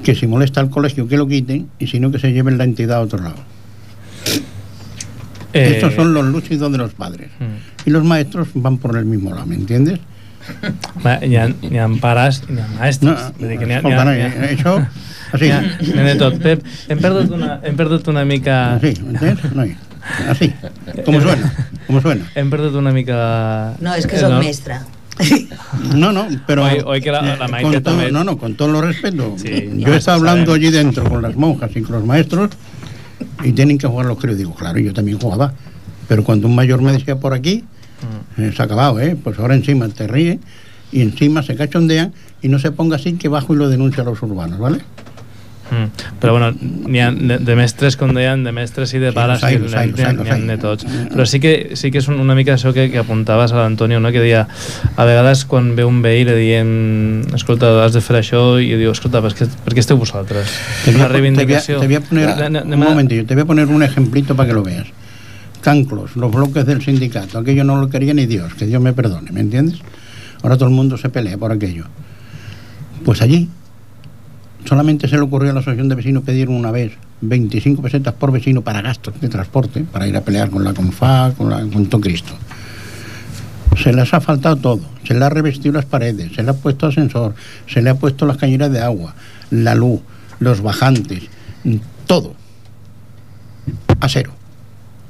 Que 0.03 0.15
si 0.15 0.27
molesta 0.27 0.59
al 0.61 0.69
colegio 0.69 1.07
que 1.07 1.17
lo 1.17 1.27
quiten 1.27 1.69
y 1.79 1.87
si 1.87 1.99
no 1.99 2.11
que 2.11 2.19
se 2.19 2.31
lleven 2.31 2.57
la 2.57 2.63
entidad 2.63 2.97
a 2.97 3.01
otro 3.01 3.19
lado. 3.21 3.37
Eh, 5.53 5.73
Estos 5.75 5.93
son 5.95 6.13
los 6.13 6.25
lúcidos 6.25 6.71
de 6.71 6.77
los 6.77 6.93
padres. 6.93 7.29
mm. 7.39 7.87
Y 7.87 7.91
los 7.91 8.03
maestros 8.03 8.49
van 8.53 8.77
por 8.77 8.97
el 8.97 9.05
mismo 9.05 9.29
lado, 9.31 9.45
¿me 9.45 9.55
entiendes? 9.55 9.99
Ma- 11.03 11.19
Hi 11.23 11.35
ha, 11.35 11.47
hi 11.61 11.77
ha 11.77 11.87
pares 12.01 12.43
i 12.49 12.53
hi 12.53 12.59
ha 12.59 12.67
mestres. 12.79 13.01
No, 13.03 13.33
Vull 13.39 13.49
dir 13.49 13.57
que 13.59 13.65
n'hi 13.65 13.73
ha, 13.73 13.77
escolta, 13.77 14.03
n'hi 14.05 14.21
ha, 14.21 14.29
no, 14.29 14.35
n'hi 14.39 14.45
ha, 14.45 14.51
això, 14.51 14.73
així. 15.33 15.45
n'hi 15.45 15.51
ha, 15.51 15.61
n'hi 15.81 15.99
ha 15.99 16.03
de 16.07 16.15
tot. 16.15 16.37
Pep, 16.43 16.63
hem 16.87 16.99
perdut 17.03 17.31
una, 17.35 17.59
hem 17.63 17.75
perdut 17.79 18.07
una 18.13 18.23
mica... 18.25 18.57
No, 19.55 19.65
así, 20.29 20.53
como 21.05 21.21
suena, 21.21 21.53
como 21.87 22.01
suena. 22.01 22.29
Hem 22.35 22.49
perdut 22.49 22.75
una 22.75 22.91
mica... 22.91 23.73
No, 23.79 23.93
és 23.95 24.05
que 24.07 24.15
eh, 24.15 24.19
soc 24.19 24.37
mestre. 24.39 24.79
No, 25.95 26.11
no, 26.11 26.27
pero. 26.45 26.63
Oi- 26.63 26.83
oi 26.85 27.01
que 27.01 27.11
la- 27.11 27.21
la 27.35 27.47
Maite 27.47 27.63
con 27.63 27.71
todo, 27.73 27.81
también. 27.95 28.13
No, 28.13 28.23
no, 28.23 28.37
con 28.37 28.55
todo 28.55 28.67
lo 28.69 28.81
respeto. 28.81 29.33
Sí, 29.37 29.69
Yo 29.77 29.87
no, 29.87 29.93
he 29.93 29.97
estado 29.97 30.17
hablando 30.17 30.51
sabemos. 30.51 30.55
allí 30.55 30.69
dentro 30.71 31.03
con 31.09 31.21
las 31.21 31.35
monjas 31.35 31.71
y 31.75 31.81
con 31.81 31.95
los 31.95 32.05
maestros 32.05 32.51
y 33.43 33.51
tienen 33.53 33.77
que 33.79 33.87
jugar 33.87 34.05
los 34.05 34.17
críos. 34.19 34.37
Digo, 34.37 34.53
claro, 34.53 34.77
yo 34.79 34.93
también 34.93 35.17
jugaba. 35.19 35.53
Pero 36.07 36.23
cuando 36.23 36.47
un 36.47 36.55
mayor 36.55 36.81
me 36.81 36.91
decía 36.91 37.19
por 37.19 37.33
aquí, 37.33 37.63
Mm. 38.37 38.41
eh, 38.43 38.53
se 38.55 38.61
ha 38.61 38.65
acabado, 38.65 38.99
¿eh? 38.99 39.17
Pues 39.21 39.39
ahora 39.39 39.55
encima 39.55 39.87
te 39.89 40.05
ríen 40.05 40.39
y 40.91 41.01
encima 41.01 41.41
se 41.41 41.55
cachondean 41.55 42.13
y 42.43 42.47
no 42.47 42.59
se 42.59 42.69
ponga 42.71 42.97
así 42.97 43.13
que 43.13 43.27
bajo 43.27 43.55
y 43.55 43.57
lo 43.57 43.69
denuncia 43.69 44.03
a 44.03 44.05
los 44.05 44.21
urbanos, 44.21 44.59
¿vale? 44.59 44.81
Mm. 45.69 46.15
Però 46.21 46.31
bueno, 46.31 46.53
n'hi 46.87 46.99
ha 47.03 47.11
de, 47.11 47.37
de 47.43 47.55
mestres, 47.59 47.97
com 47.99 48.13
deien, 48.15 48.43
de 48.45 48.51
mestres 48.55 48.93
i 48.95 48.99
de 48.99 49.09
Sí, 49.09 49.15
pares, 49.15 49.41
los 49.41 49.71
n'hi 49.71 49.75
ha- 49.75 50.07
ha- 50.07 50.35
ha 50.35 50.37
de 50.39 50.57
tots. 50.57 50.85
Però 51.11 51.25
sí 51.25 51.41
que, 51.41 51.71
sí 51.75 51.91
que 51.91 51.97
és 51.99 52.07
un- 52.07 52.19
una 52.23 52.35
mica 52.35 52.53
això 52.55 52.71
que, 52.73 52.89
que 52.89 52.99
apuntaves 52.99 53.51
a 53.51 53.57
l'Antonio, 53.57 53.99
no? 53.99 54.11
que 54.11 54.21
deia, 54.23 54.47
a 54.95 55.05
vegades 55.05 55.43
quan 55.45 55.75
ve 55.75 55.83
un 55.83 56.01
veí 56.01 56.23
li 56.23 56.33
diem, 56.33 57.21
escolta, 57.35 57.83
has 57.83 57.91
de 57.93 57.99
fer 58.01 58.15
això, 58.21 58.61
i 58.63 58.71
diu, 58.79 58.91
escolta, 58.91 59.21
per 59.21 59.33
què, 59.35 59.47
per 59.65 59.73
què 59.75 59.79
esteu 59.83 59.97
vosaltres? 59.97 60.47
Te 60.85 60.91
voy, 60.91 61.01
Una 61.01 61.05
a, 61.05 61.07
te 61.07 61.13
voy 61.13 61.19
a- 61.19 61.21
reivindicació. 61.21 61.79
te 61.81 61.87
voy 61.87 61.95
a 61.95 62.01
poner 62.01 62.63
un 62.63 62.79
momentillo, 62.79 63.25
te 63.25 63.33
voy 63.35 63.43
a 63.43 63.45
poner 63.45 63.67
un 63.67 63.83
ejemplito 63.83 64.35
para 64.35 64.47
que 64.47 64.53
lo 64.55 64.63
veas. 64.63 64.87
Canclos, 65.61 66.15
los 66.15 66.31
bloques 66.31 66.65
del 66.65 66.81
sindicato, 66.81 67.39
aquello 67.39 67.63
no 67.65 67.75
lo 67.81 67.89
quería 67.89 68.13
ni 68.13 68.25
Dios, 68.25 68.53
que 68.53 68.65
Dios 68.65 68.81
me 68.81 68.93
perdone, 68.93 69.31
¿me 69.31 69.41
entiendes? 69.41 69.79
Ahora 70.43 70.55
todo 70.55 70.69
el 70.69 70.75
mundo 70.75 70.97
se 70.97 71.09
pelea 71.09 71.37
por 71.37 71.51
aquello. 71.51 71.85
Pues 73.03 73.21
allí 73.21 73.49
solamente 74.65 75.07
se 75.07 75.15
le 75.15 75.21
ocurrió 75.21 75.51
a 75.51 75.53
la 75.53 75.59
asociación 75.59 75.89
de 75.89 75.95
vecinos 75.95 76.23
pedir 76.23 76.49
una 76.49 76.71
vez 76.71 76.93
25 77.21 77.81
pesetas 77.81 78.13
por 78.13 78.31
vecino 78.31 78.61
para 78.61 78.81
gastos 78.81 79.19
de 79.19 79.29
transporte, 79.29 79.83
para 79.83 80.07
ir 80.07 80.15
a 80.15 80.21
pelear 80.21 80.49
con 80.49 80.63
la 80.63 80.73
CONFA, 80.73 81.33
con, 81.37 81.49
la, 81.49 81.59
con 81.61 81.87
todo 81.87 82.01
Cristo. 82.01 82.33
Se 83.81 83.93
les 83.93 84.13
ha 84.13 84.21
faltado 84.21 84.55
todo. 84.55 84.81
Se 85.03 85.13
le 85.13 85.23
ha 85.23 85.29
revestido 85.29 85.73
las 85.73 85.85
paredes, 85.85 86.33
se 86.35 86.43
le 86.43 86.49
ha 86.49 86.53
puesto 86.53 86.87
ascensor, 86.87 87.35
se 87.67 87.81
le 87.81 87.89
ha 87.89 87.95
puesto 87.95 88.25
las 88.25 88.37
cañeras 88.37 88.71
de 88.71 88.81
agua, 88.81 89.13
la 89.51 89.75
luz, 89.75 90.01
los 90.39 90.61
bajantes, 90.61 91.23
todo. 92.05 92.33
A 93.99 94.09
cero. 94.09 94.33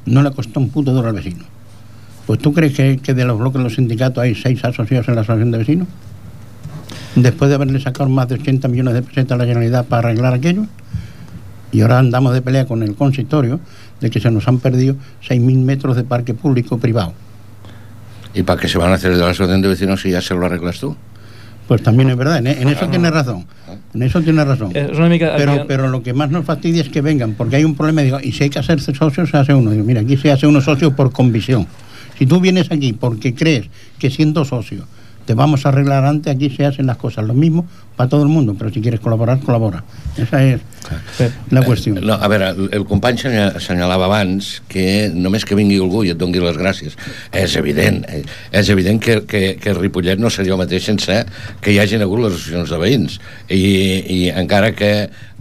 No 0.06 0.22
le 0.22 0.32
costó 0.32 0.60
un 0.60 0.70
puto 0.70 0.94
duro 0.94 1.10
al 1.10 1.16
vecino. 1.16 1.44
Pues 2.26 2.40
tú 2.40 2.54
crees 2.54 2.74
que 2.76 3.14
de 3.14 3.26
los 3.26 3.40
bloques 3.40 3.58
de 3.58 3.64
los 3.64 3.76
sindicatos 3.76 4.22
hay 4.22 4.36
seis 4.36 4.64
asociados 4.64 5.08
en 5.08 5.16
la 5.16 5.22
asociación 5.22 5.52
de 5.52 5.58
vecinos? 5.58 5.88
Después 7.18 7.50
de 7.50 7.56
haberle 7.56 7.80
sacado 7.80 8.08
más 8.10 8.30
de 8.30 8.36
80 8.36 8.68
millones 8.68 8.94
de 8.94 9.02
pesetas 9.02 9.32
a 9.32 9.38
la 9.38 9.46
Generalidad 9.46 9.86
para 9.86 10.08
arreglar 10.08 10.36
aquello. 10.36 10.68
Y 11.72 11.82
ahora 11.82 11.98
andamos 11.98 12.32
de 12.34 12.44
pelea 12.44 12.66
con 12.66 12.84
el 12.84 12.94
consistorio 12.94 13.60
de 14.00 14.12
que 14.12 14.20
se 14.20 14.30
nos 14.30 14.48
han 14.48 14.60
perdido 14.60 14.96
6.000 15.28 15.58
metros 15.64 15.96
de 15.96 16.04
parque 16.04 16.36
público 16.36 16.78
privado. 16.78 17.14
¿Y 18.36 18.44
para 18.44 18.62
qué 18.62 18.68
se 18.68 18.78
van 18.78 18.92
a 18.92 18.96
hacer 18.96 19.16
de 19.16 19.18
la 19.18 19.32
asociación 19.32 19.64
de 19.64 19.68
vecinos 19.68 20.02
si 20.02 20.12
ya 20.12 20.22
se 20.22 20.36
lo 20.36 20.46
arreglas 20.46 20.80
tú? 20.80 20.96
Pues 21.68 21.82
también 21.82 22.12
es 22.12 22.16
verdad, 22.16 22.38
en, 22.38 22.48
en 22.48 22.70
eso 22.70 22.88
tiene 22.88 23.10
razón. 23.10 23.46
En 23.96 24.04
eso 24.04 24.22
tiene 24.22 24.46
razón. 24.46 24.72
Una 24.96 25.10
mica... 25.10 25.36
Pero, 25.68 25.88
lo 25.90 26.04
que 26.04 26.14
más 26.14 26.30
nos 26.30 26.46
fastidia 26.46 26.84
es 26.84 26.90
que 26.90 27.02
vengan, 27.02 27.34
porque 27.34 27.56
hay 27.56 27.66
un 27.66 27.76
problema. 27.76 28.02
Digo, 28.02 28.20
y 28.22 28.32
si 28.32 28.44
hay 28.44 28.50
que 28.52 28.60
hacerse 28.60 28.94
socio, 28.94 29.26
se 29.26 29.38
hace 29.38 29.56
uno. 29.56 29.72
Digo, 29.72 29.84
mira, 29.84 30.02
aquí 30.02 30.18
se 30.18 30.32
hace 30.32 30.46
uno 30.46 30.62
socio 30.62 30.96
por 30.96 31.12
convicción. 31.12 31.68
Si 32.18 32.28
tú 32.28 32.40
vienes 32.40 32.72
aquí 32.72 32.94
porque 32.94 33.34
crees 33.34 33.66
que 33.98 34.12
siendo 34.12 34.46
socio 34.46 34.86
te 35.28 35.34
vamos 35.34 35.66
a 35.66 35.70
arreglar 35.70 36.06
antes, 36.06 36.34
aquí 36.34 36.50
se 36.50 36.66
hacen 36.66 36.88
las 36.88 36.96
cosas 36.98 37.26
lo 37.26 37.34
mismo 37.34 37.68
para 37.98 38.10
todo 38.10 38.24
el 38.24 38.30
mundo. 38.30 38.56
Pero 38.58 38.72
si 38.72 38.80
quieres 38.82 39.02
colaborar, 39.02 39.40
colabora. 39.42 39.84
Esa 40.18 40.42
es 40.44 40.62
la 41.52 41.62
qüestió. 41.66 41.94
No, 42.00 42.14
a 42.14 42.28
veure, 42.32 42.50
el, 42.56 42.70
el 42.72 42.86
company 42.88 43.18
senya- 43.20 43.50
assenyalava 43.60 44.06
abans 44.08 44.62
que 44.72 45.12
només 45.14 45.44
que 45.44 45.58
vingui 45.60 45.82
algú 45.84 46.06
i 46.08 46.14
et 46.14 46.18
dongui 46.18 46.40
les 46.40 46.56
gràcies. 46.56 46.96
És 47.36 47.58
evident, 47.60 48.00
eh, 48.08 48.24
és 48.56 48.70
evident 48.72 49.02
que, 49.04 49.20
que, 49.28 49.42
que 49.60 49.74
Ripollet 49.76 50.22
no 50.22 50.32
seria 50.32 50.56
el 50.56 50.62
mateix 50.62 50.88
sense 50.88 51.20
que 51.60 51.74
hi 51.76 51.82
hagin 51.84 52.06
hagut 52.06 52.24
les 52.24 52.38
associacions 52.38 52.72
de 52.72 52.80
veïns. 52.86 53.20
I, 53.52 53.62
i 54.16 54.22
encara 54.32 54.72
que 54.78 54.94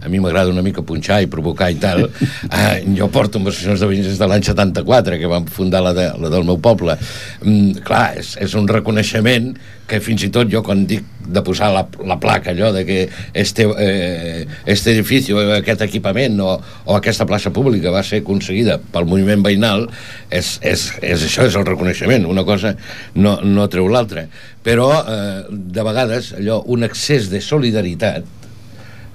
a 0.03 0.11
mi 0.11 0.19
m'agrada 0.21 0.51
una 0.51 0.61
mica 0.65 0.83
punxar 0.85 1.21
i 1.23 1.31
provocar 1.31 1.71
i 1.71 1.79
tal, 1.81 2.03
eh, 2.51 2.83
jo 2.99 3.07
porto 3.13 3.39
amb 3.39 3.47
associacions 3.53 3.81
de 3.85 3.89
veïns 3.93 4.11
des 4.11 4.19
de 4.19 4.27
l'any 4.29 4.43
74, 4.43 5.15
que 5.21 5.31
vam 5.31 5.47
fundar 5.47 5.81
la, 5.85 5.95
de, 5.95 6.11
la 6.19 6.33
del 6.33 6.43
meu 6.45 6.59
poble. 6.59 6.99
Mm, 7.45 7.79
clar, 7.87 8.11
és, 8.19 8.35
és 8.43 8.53
un 8.59 8.67
reconeixement 8.67 9.53
que 9.87 9.99
fins 10.03 10.25
i 10.27 10.31
tot 10.33 10.49
jo 10.51 10.61
quan 10.65 10.85
dic 10.87 11.05
de 11.27 11.41
posar 11.43 11.69
la, 11.73 11.83
la 12.07 12.17
placa 12.19 12.53
allò 12.53 12.71
de 12.75 12.83
que 12.87 12.97
este, 13.33 13.67
eh, 13.79 14.45
este 14.65 14.93
edifici 14.93 15.35
o 15.35 15.41
aquest 15.57 15.83
equipament 15.83 16.39
o, 16.43 16.53
o 16.85 16.95
aquesta 16.95 17.27
plaça 17.27 17.51
pública 17.55 17.91
va 17.91 18.03
ser 18.03 18.21
aconseguida 18.23 18.77
pel 18.93 19.07
moviment 19.09 19.43
veïnal 19.43 19.87
és, 20.29 20.55
és, 20.61 20.87
és 21.01 21.27
això, 21.27 21.47
és 21.47 21.55
el 21.55 21.67
reconeixement. 21.67 22.27
Una 22.27 22.45
cosa 22.47 22.75
no, 23.15 23.37
no 23.43 23.67
treu 23.71 23.87
l'altra. 23.91 24.27
Però 24.63 24.89
eh, 25.01 25.45
de 25.51 25.87
vegades 25.87 26.33
allò, 26.39 26.61
un 26.67 26.87
excés 26.87 27.31
de 27.31 27.43
solidaritat 27.43 28.27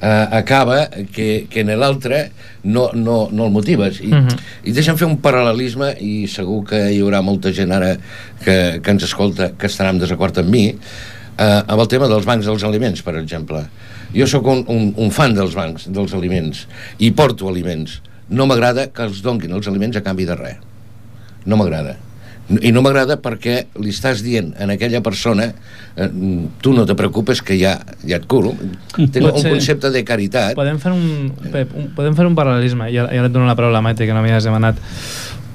eh, 0.02 0.26
acaba 0.32 0.88
que, 1.14 1.46
que 1.48 1.60
en 1.62 1.70
l'altre 1.78 2.32
no, 2.64 2.90
no, 2.92 3.28
no 3.32 3.46
el 3.46 3.52
motives. 3.54 4.00
I, 4.02 4.08
Mhm. 4.12 4.36
i 4.64 4.72
deixa'm 4.74 4.98
fer 4.98 5.06
un 5.06 5.16
paral·lelisme 5.22 5.94
i 6.02 6.26
segur 6.28 6.64
que 6.66 6.80
hi 6.92 7.00
haurà 7.00 7.22
molta 7.22 7.52
gent 7.54 7.72
ara 7.72 7.96
que, 8.44 8.80
que 8.82 8.90
ens 8.90 9.04
escolta 9.04 9.52
que 9.56 9.66
estarà 9.70 9.90
en 9.94 9.98
desacord 10.02 10.38
amb 10.42 10.50
mi 10.50 10.66
eh, 10.68 11.62
amb 11.66 11.78
el 11.80 11.88
tema 11.88 12.08
dels 12.10 12.26
bancs 12.26 12.44
dels 12.46 12.64
aliments 12.64 13.02
per 13.02 13.16
exemple. 13.16 13.64
Jo 14.14 14.26
sóc 14.28 14.46
un, 14.46 14.64
un, 14.68 14.92
un 14.96 15.10
fan 15.10 15.32
dels 15.34 15.54
bancs 15.56 15.86
dels 15.88 16.12
aliments 16.12 16.66
i 16.98 17.10
porto 17.16 17.48
aliments. 17.48 18.00
No 18.28 18.46
m'agrada 18.46 18.88
que 18.92 19.02
els 19.06 19.22
donguin 19.22 19.52
els 19.52 19.66
aliments 19.68 19.96
a 19.96 20.02
canvi 20.04 20.24
de 20.28 20.34
res. 20.36 20.56
No 21.46 21.56
m'agrada 21.56 21.96
i 22.60 22.72
no 22.74 22.82
m'agrada 22.82 23.16
perquè 23.22 23.66
li 23.80 23.92
estàs 23.94 24.20
dient 24.24 24.50
a 24.58 24.66
aquella 24.74 25.00
persona 25.00 25.46
eh, 25.96 26.08
tu 26.60 26.72
no 26.74 26.84
te 26.84 26.96
preocupes 26.98 27.40
que 27.42 27.56
ja, 27.60 27.76
ja 28.04 28.18
et 28.18 28.26
curo 28.26 28.52
tinc 28.96 29.20
Pot 29.22 29.36
un 29.38 29.40
ser- 29.44 29.52
concepte 29.54 29.90
de 29.94 30.02
caritat. 30.04 30.54
Podem 30.58 30.78
fer 30.82 30.92
un, 30.92 31.32
Pep, 31.52 31.72
un, 31.78 31.86
podem 31.96 32.16
fer 32.18 32.26
un 32.26 32.34
paral·lelisme, 32.36 32.90
i 32.92 32.98
ara, 32.98 33.12
i 33.14 33.18
ara 33.22 33.30
et 33.30 33.32
dono 33.32 33.46
la 33.46 33.54
paraula 33.56 33.78
a 33.78 33.86
Maite, 33.86 34.04
que 34.06 34.12
no 34.16 34.20
m'hi 34.24 34.34
has 34.34 34.44
demanat, 34.44 34.76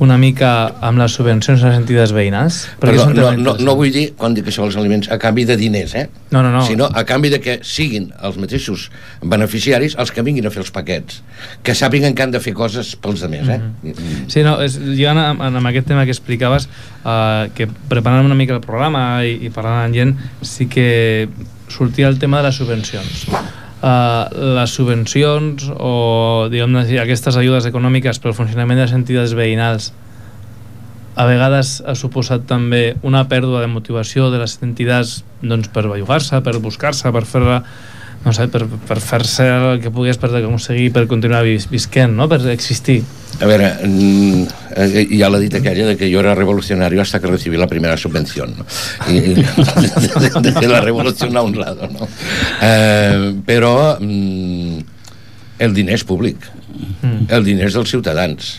una 0.03 0.17
mica 0.21 0.49
amb 0.85 0.99
les 1.01 1.13
subvencions 1.17 1.63
a 1.63 1.71
les 1.71 1.77
entitats 1.79 2.13
veïnals? 2.13 2.59
Perquè 2.81 2.97
Perdó, 3.01 3.31
no, 3.31 3.31
no, 3.41 3.55
no 3.63 3.75
vull 3.79 3.91
dir, 3.93 4.11
quan 4.19 4.35
dic 4.37 4.49
això 4.51 4.65
dels 4.65 4.77
aliments, 4.77 5.09
a 5.09 5.17
canvi 5.21 5.45
de 5.49 5.57
diners, 5.57 5.95
eh? 5.97 6.05
No, 6.31 6.43
no, 6.45 6.51
no. 6.53 6.61
Sinó 6.67 6.89
a 6.93 7.03
canvi 7.07 7.31
de 7.33 7.39
que 7.41 7.57
siguin 7.65 8.11
els 8.21 8.37
mateixos 8.41 8.87
beneficiaris 9.21 9.97
els 9.97 10.13
que 10.13 10.25
vinguin 10.25 10.47
a 10.47 10.53
fer 10.53 10.61
els 10.65 10.71
paquets. 10.75 11.21
Que 11.65 11.75
sàpiguen 11.77 12.15
que 12.17 12.25
han 12.25 12.35
de 12.35 12.41
fer 12.43 12.53
coses 12.57 12.93
pels 13.01 13.25
altres, 13.25 13.49
eh? 13.49 13.59
Mhm. 13.59 14.29
Sí, 14.29 14.43
no, 14.45 14.57
és, 14.61 14.77
lligant 14.77 15.17
amb, 15.23 15.41
amb 15.41 15.71
aquest 15.73 15.87
tema 15.87 16.05
que 16.05 16.13
explicaves, 16.13 16.69
uh, 17.03 17.49
que 17.55 17.67
preparant 17.89 18.25
una 18.25 18.35
mica 18.35 18.53
el 18.53 18.61
programa 18.61 19.23
i, 19.25 19.37
i 19.47 19.53
parlant 19.53 19.87
amb 19.87 19.95
gent, 19.97 20.17
sí 20.41 20.67
que 20.67 21.29
sortia 21.67 22.07
el 22.07 22.19
tema 22.19 22.37
de 22.41 22.49
les 22.49 22.55
subvencions. 22.55 23.27
Uh, 23.77 24.25
les 24.57 24.71
subvencions 24.73 25.67
o 25.77 26.47
diguem 26.49 26.79
aquestes 26.97 27.35
ajudes 27.37 27.67
econòmiques 27.69 28.17
per 28.17 28.31
al 28.31 28.37
funcionament 28.37 28.79
de 28.79 28.87
les 28.87 28.95
entitats 28.97 29.35
veïnals 29.37 29.91
a 31.17 31.25
vegades 31.25 31.79
ha 31.81 31.95
suposat 31.97 32.43
també 32.49 32.95
una 33.05 33.23
pèrdua 33.29 33.63
de 33.63 33.69
motivació 33.69 34.29
de 34.29 34.37
les 34.41 34.57
entitats 34.61 35.23
doncs, 35.41 35.69
per 35.73 35.87
bellugar-se, 35.89 36.41
per 36.45 36.53
buscar-se, 36.61 37.09
per 37.13 37.23
fer-la 37.25 37.61
no 38.25 38.33
sé, 38.33 38.45
per, 38.53 38.65
per 38.89 38.99
fer-se 39.01 39.47
el 39.47 39.81
que 39.81 39.93
pugués 39.93 40.19
per 40.21 40.29
aconseguir, 40.29 40.91
per 40.93 41.07
continuar 41.09 41.41
vis, 41.47 41.65
visquent, 41.71 42.13
no? 42.13 42.27
per 42.29 42.41
existir. 42.53 42.99
A 43.39 43.45
veure, 43.45 43.67
mm, 43.85 44.43
eh, 44.75 45.07
ja 45.19 45.29
l'ha 45.29 45.39
dit 45.39 45.53
aquella 45.53 45.85
de 45.87 45.97
que 45.97 46.09
jo 46.11 46.19
era 46.19 46.33
revolucionario 46.35 47.01
hasta 47.01 47.19
que 47.19 47.27
recibí 47.27 47.57
la 47.57 47.67
primera 47.67 47.97
subvención, 47.97 48.55
¿no? 48.57 48.65
Y 49.11 49.19
de, 49.21 50.29
de, 50.41 50.51
de 50.51 50.67
la 50.67 50.81
revolución 50.81 51.37
a 51.37 51.41
un 51.41 51.59
lado, 51.59 51.87
¿no? 51.87 52.07
Eh, 52.61 53.33
però 53.45 53.97
mm, 53.99 54.79
el 55.59 55.73
diner 55.73 55.95
és 55.95 56.03
públic, 56.03 56.37
Mm. 57.01 57.25
el 57.33 57.45
diner 57.45 57.67
és 57.69 57.73
dels 57.77 57.89
ciutadans, 57.89 58.49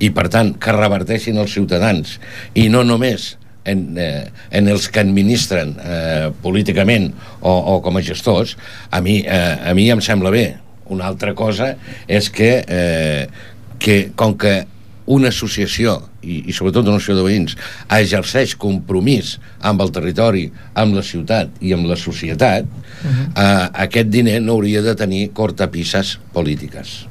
i 0.00 0.10
per 0.14 0.28
tant 0.32 0.54
que 0.60 0.72
reverteixin 0.72 1.36
els 1.40 1.52
ciutadans, 1.52 2.18
i 2.56 2.68
no 2.72 2.82
només 2.84 3.34
en, 3.68 3.82
eh, 3.98 4.28
en 4.50 4.68
els 4.68 4.88
que 4.88 5.02
administren 5.02 5.74
eh, 5.82 6.30
políticament 6.42 7.10
o, 7.40 7.52
o 7.52 7.80
com 7.84 7.98
a 7.98 8.04
gestors, 8.04 8.56
a 8.90 9.00
mi, 9.04 9.18
eh, 9.26 9.70
a 9.70 9.74
mi 9.74 9.90
em 9.90 10.00
sembla 10.00 10.32
bé. 10.32 10.46
Una 10.86 11.08
altra 11.10 11.34
cosa 11.34 11.72
és 12.06 12.30
que, 12.30 12.50
eh, 12.62 13.26
que 13.86 14.00
com 14.18 14.34
que 14.34 14.64
una 15.06 15.30
associació, 15.30 16.00
i, 16.26 16.40
i 16.50 16.54
sobretot 16.54 16.88
una 16.88 16.98
associació 16.98 17.20
de 17.20 17.26
veïns, 17.28 17.56
exerceix 17.94 18.56
compromís 18.58 19.36
amb 19.62 19.84
el 19.84 19.92
territori, 19.94 20.48
amb 20.74 20.98
la 20.98 21.04
ciutat 21.06 21.60
i 21.62 21.70
amb 21.76 21.86
la 21.86 21.98
societat, 22.00 22.66
eh, 23.06 23.66
aquest 23.86 24.10
diner 24.10 24.40
no 24.42 24.58
hauria 24.58 24.82
de 24.82 24.96
tenir 24.98 25.28
cortapisses 25.36 26.16
polítiques. 26.34 27.04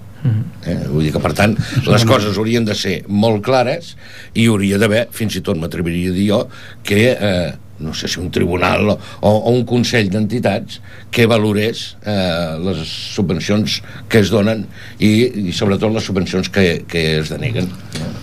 Eh? 0.66 0.80
Vull 0.90 1.06
dir 1.06 1.14
que, 1.14 1.22
per 1.22 1.32
tant, 1.38 1.54
les 1.86 2.06
coses 2.10 2.38
haurien 2.38 2.66
de 2.66 2.76
ser 2.76 2.96
molt 3.08 3.44
clares 3.46 3.94
i 4.34 4.48
hauria 4.50 4.80
d'haver, 4.82 5.06
fins 5.14 5.38
i 5.38 5.44
tot 5.46 5.60
m'atreviria 5.62 6.12
a 6.12 6.16
dir 6.16 6.28
jo, 6.32 6.42
que, 6.84 7.04
eh, 7.14 7.52
no 7.80 7.94
sé 7.94 8.08
si 8.08 8.20
un 8.20 8.30
tribunal 8.32 8.90
o, 8.90 8.98
o 9.22 9.50
un 9.52 9.66
consell 9.68 10.10
d'entitats 10.12 10.80
que 11.12 11.26
valorés 11.28 11.96
eh, 12.06 12.56
les 12.64 12.86
subvencions 13.16 13.82
que 14.10 14.22
es 14.24 14.32
donen 14.32 14.66
i, 15.00 15.50
i 15.50 15.56
sobretot 15.56 15.94
les 15.94 16.08
subvencions 16.08 16.50
que, 16.50 16.86
que 16.88 17.06
es 17.20 17.34
deneguen. 17.34 17.70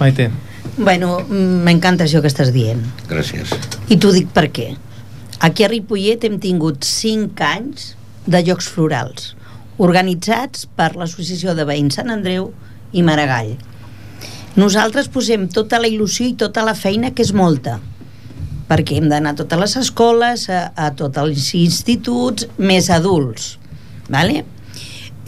Maite. 0.00 0.30
Bueno, 0.76 1.18
m'encanta 1.28 2.07
això 2.07 2.22
que 2.24 2.30
estàs 2.32 2.53
dient. 2.55 2.80
Gràcies. 3.11 3.53
I 3.92 3.98
t'ho 4.00 4.12
dic 4.14 4.30
per 4.32 4.48
què. 4.55 4.70
Aquí 5.42 5.66
a 5.66 5.68
Ripollet 5.68 6.24
hem 6.24 6.38
tingut 6.40 6.86
5 6.86 7.44
anys 7.44 7.92
de 8.30 8.40
Jocs 8.46 8.68
Florals, 8.70 9.32
organitzats 9.82 10.68
per 10.78 10.92
l'Associació 10.94 11.57
de 11.59 11.66
Veïns 11.68 11.98
Sant 11.98 12.12
Andreu 12.14 12.53
i 12.94 13.03
Maragall. 13.05 13.57
Nosaltres 14.57 15.09
posem 15.12 15.48
tota 15.48 15.80
la 15.80 15.88
il·lusió 15.90 16.28
i 16.28 16.36
tota 16.38 16.62
la 16.64 16.76
feina, 16.78 17.11
que 17.11 17.24
és 17.24 17.32
molta, 17.34 17.80
perquè 18.73 18.97
hem 18.97 19.11
d'anar 19.12 19.35
a 19.35 19.39
totes 19.43 19.61
les 19.61 19.77
escoles, 19.83 20.49
a, 20.49 20.64
a 20.73 20.91
tots 20.97 21.20
els 21.20 21.53
instituts, 21.59 22.49
més 22.57 22.89
adults. 22.93 23.57
Vale? 24.12 24.43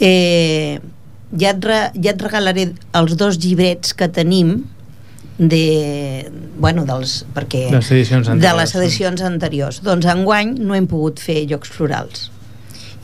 Eh, 0.01 0.79
ja, 1.37 1.51
et 1.51 1.67
re, 1.69 1.81
ja 2.01 2.15
et 2.15 2.23
regalaré 2.25 2.71
els 2.97 3.13
dos 3.19 3.37
llibrets 3.43 3.93
que 3.97 4.09
tenim 4.09 4.57
de, 5.37 6.31
bueno, 6.57 6.85
dels, 6.87 7.19
perquè, 7.35 7.67
De 7.69 7.77
les 7.77 7.91
edicions 7.91 8.25
de 8.25 8.33
anteriors, 8.33 8.61
les 8.61 8.75
edicions 8.81 9.25
anteriors. 9.27 9.81
Doncs 9.85 10.09
enguany 10.15 10.55
no 10.57 10.77
hem 10.77 10.89
pogut 10.89 11.21
fer 11.21 11.43
Jocs 11.51 11.73
Florals. 11.75 12.29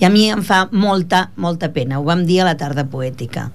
I 0.01 0.07
a 0.07 0.09
mi 0.09 0.25
em 0.33 0.41
fa 0.41 0.63
molta, 0.73 1.27
molta 1.37 1.69
pena. 1.75 1.99
Ho 1.99 2.07
vam 2.07 2.25
dir 2.25 2.41
a 2.41 2.47
la 2.49 2.57
tarda 2.57 2.87
poètica. 2.89 3.51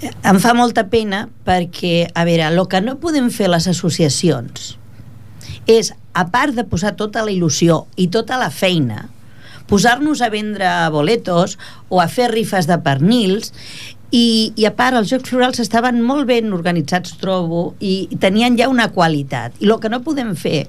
Em 0.00 0.40
fa 0.40 0.54
molta 0.56 0.86
pena 0.88 1.26
perquè, 1.44 2.08
a 2.14 2.24
veure, 2.28 2.48
el 2.48 2.64
que 2.70 2.80
no 2.84 2.96
podem 3.02 3.28
fer 3.32 3.50
les 3.52 3.68
associacions 3.68 4.75
és, 5.66 5.92
a 6.14 6.24
part 6.32 6.54
de 6.56 6.64
posar 6.64 6.94
tota 6.96 7.24
la 7.26 7.32
il·lusió 7.34 7.84
i 8.00 8.08
tota 8.12 8.38
la 8.40 8.48
feina, 8.54 9.08
posar-nos 9.66 10.22
a 10.22 10.30
vendre 10.30 10.70
boletos 10.94 11.56
o 11.90 12.00
a 12.00 12.06
fer 12.08 12.30
rifes 12.32 12.68
de 12.70 12.78
pernils 12.82 13.52
i, 14.14 14.52
i 14.54 14.66
a 14.66 14.72
part 14.78 14.96
els 14.96 15.10
Jocs 15.10 15.32
Florals 15.32 15.60
estaven 15.62 15.98
molt 16.06 16.28
ben 16.30 16.54
organitzats 16.54 17.16
trobo 17.20 17.72
i, 17.82 18.06
tenien 18.22 18.56
ja 18.58 18.70
una 18.70 18.88
qualitat. 18.94 19.58
I 19.58 19.66
el 19.66 19.80
que 19.82 19.90
no 19.90 20.04
podem 20.06 20.36
fer 20.38 20.68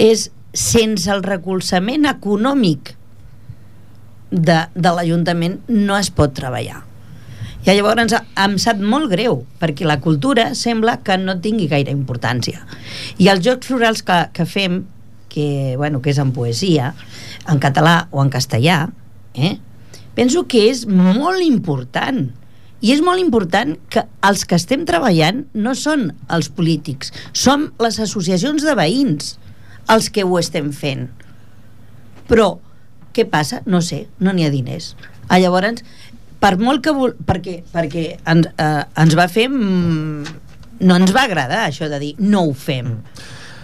és 0.00 0.30
sense 0.56 1.10
el 1.12 1.22
recolzament 1.24 2.08
econòmic 2.08 2.94
de, 4.32 4.62
de 4.74 4.92
l'Ajuntament 4.96 5.60
no 5.68 5.96
es 6.00 6.08
pot 6.10 6.32
treballar 6.36 6.80
i 7.66 7.74
llavors 7.74 8.14
em 8.14 8.56
sap 8.62 8.78
molt 8.78 9.10
greu 9.10 9.40
perquè 9.60 9.86
la 9.88 9.98
cultura 10.00 10.52
sembla 10.54 11.00
que 11.06 11.18
no 11.18 11.38
tingui 11.42 11.66
gaire 11.70 11.94
importància 11.94 12.62
i 13.18 13.30
els 13.32 13.42
Jocs 13.46 13.66
Florals 13.66 14.04
que, 14.06 14.20
que 14.32 14.46
fem 14.46 14.84
que, 15.28 15.74
bueno, 15.76 16.00
que 16.00 16.14
és 16.14 16.22
en 16.22 16.32
poesia 16.32 16.94
en 17.50 17.58
català 17.60 18.06
o 18.14 18.22
en 18.22 18.30
castellà 18.30 18.84
eh? 19.34 19.56
penso 20.14 20.46
que 20.46 20.68
és 20.70 20.86
molt 20.86 21.42
important 21.44 22.28
i 22.84 22.92
és 22.92 23.00
molt 23.02 23.20
important 23.22 23.74
que 23.90 24.04
els 24.28 24.44
que 24.44 24.56
estem 24.58 24.84
treballant 24.88 25.44
no 25.56 25.72
són 25.74 26.10
els 26.32 26.50
polítics, 26.52 27.12
som 27.32 27.70
les 27.82 27.98
associacions 28.02 28.66
de 28.66 28.74
veïns 28.76 29.36
els 29.92 30.10
que 30.12 30.26
ho 30.26 30.36
estem 30.38 30.72
fent. 30.76 31.08
Però, 32.28 32.56
què 33.16 33.24
passa? 33.30 33.62
No 33.66 33.80
sé, 33.80 34.06
no 34.20 34.34
n'hi 34.34 34.44
ha 34.44 34.52
diners. 34.52 34.92
Ah, 35.26 35.40
llavors, 35.42 35.82
per 36.40 36.56
molt 36.58 36.82
que... 36.84 36.92
Vol... 36.92 37.14
Perquè, 37.26 37.60
perquè 37.72 38.04
ens, 38.26 38.48
eh, 38.58 38.82
ens 39.02 39.16
va 39.18 39.28
fer... 39.28 39.48
mm, 39.48 40.42
No 40.80 40.96
ens 41.00 41.14
va 41.16 41.22
agradar 41.24 41.62
això 41.70 41.86
de 41.88 41.96
dir 42.02 42.14
no 42.18 42.42
ho 42.44 42.52
fem. 42.52 42.90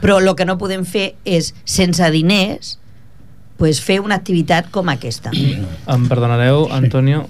Però 0.01 0.16
el 0.18 0.31
que 0.35 0.47
no 0.49 0.57
podem 0.59 0.87
fer 0.89 1.14
és, 1.29 1.53
sense 1.68 2.07
diners, 2.11 2.79
pues, 3.61 3.83
fer 3.85 4.01
una 4.01 4.16
activitat 4.16 4.70
com 4.73 4.89
aquesta. 4.89 5.31
Em 5.37 6.07
perdonareu, 6.09 6.64
Antonio, 6.73 7.27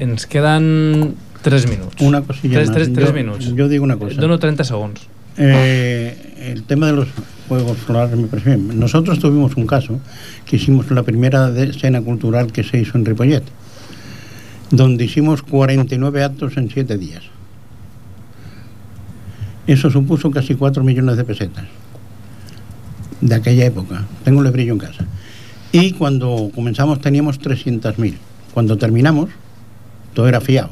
ens 0.00 0.24
queden 0.26 1.14
3 1.44 1.68
minuts. 1.68 2.00
Una 2.02 2.22
cosilla 2.26 2.58
3, 2.64 2.68
más. 2.70 2.76
3, 2.80 2.92
3 2.96 3.06
Yo- 3.08 3.14
minuts. 3.14 3.52
yo 3.54 3.68
digo 3.68 3.84
una 3.84 3.96
cosa. 4.00 4.14
Et 4.16 4.20
Dono 4.24 4.38
30 4.40 4.64
segons. 4.64 5.04
Eh, 5.36 6.50
el 6.54 6.62
tema 6.64 6.86
de 6.86 6.94
los 6.94 7.08
Juegos 7.46 7.76
Florales 7.78 8.16
me 8.18 8.26
parece 8.26 8.56
bien. 8.56 8.80
Nosotros 8.80 9.18
tuvimos 9.20 9.54
un 9.56 9.66
caso 9.66 10.00
que 10.46 10.56
hicimos 10.56 10.90
la 10.90 11.02
primera 11.02 11.48
escena 11.62 12.00
cultural 12.00 12.50
que 12.52 12.64
se 12.64 12.78
hizo 12.80 12.96
en 12.98 13.04
Ripollet, 13.04 13.44
donde 14.70 15.04
hicimos 15.04 15.42
49 15.42 16.24
actos 16.24 16.56
en 16.56 16.70
7 16.70 16.98
días. 16.98 17.22
Eso 19.66 19.90
supuso 19.90 20.30
casi 20.30 20.54
4 20.54 20.84
millones 20.84 21.16
de 21.16 21.24
pesetas 21.24 21.64
de 23.20 23.34
aquella 23.34 23.66
época. 23.66 24.04
Tengo 24.24 24.42
el 24.42 24.50
brillo 24.50 24.72
en 24.72 24.78
casa. 24.78 25.04
Y 25.72 25.92
cuando 25.92 26.50
comenzamos 26.54 27.00
teníamos 27.00 27.40
300.000. 27.40 28.14
Cuando 28.54 28.78
terminamos, 28.78 29.30
todo 30.14 30.28
era 30.28 30.40
fiado. 30.40 30.70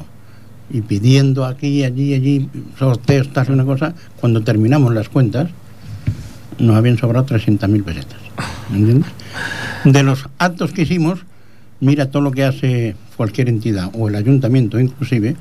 Y 0.69 0.81
pidiendo 0.81 1.45
aquí, 1.45 1.83
allí, 1.83 2.13
allí, 2.13 2.49
sorteos, 2.79 3.31
tal, 3.31 3.51
una 3.51 3.65
cosa. 3.65 3.93
Cuando 4.19 4.41
terminamos 4.41 4.93
las 4.93 5.09
cuentas, 5.09 5.49
nos 6.57 6.75
habían 6.75 6.97
sobrado 6.97 7.25
300.000 7.25 7.83
pesetas. 7.83 8.19
¿Entiendes? 8.73 9.11
De 9.83 10.01
los 10.01 10.27
actos 10.39 10.71
que 10.71 10.83
hicimos, 10.83 11.19
mira 11.79 12.09
todo 12.09 12.23
lo 12.23 12.31
que 12.31 12.45
hace 12.45 12.95
cualquier 13.15 13.49
entidad, 13.49 13.89
o 13.93 14.07
el 14.09 14.15
ayuntamiento 14.15 14.79
inclusive, 14.79 15.35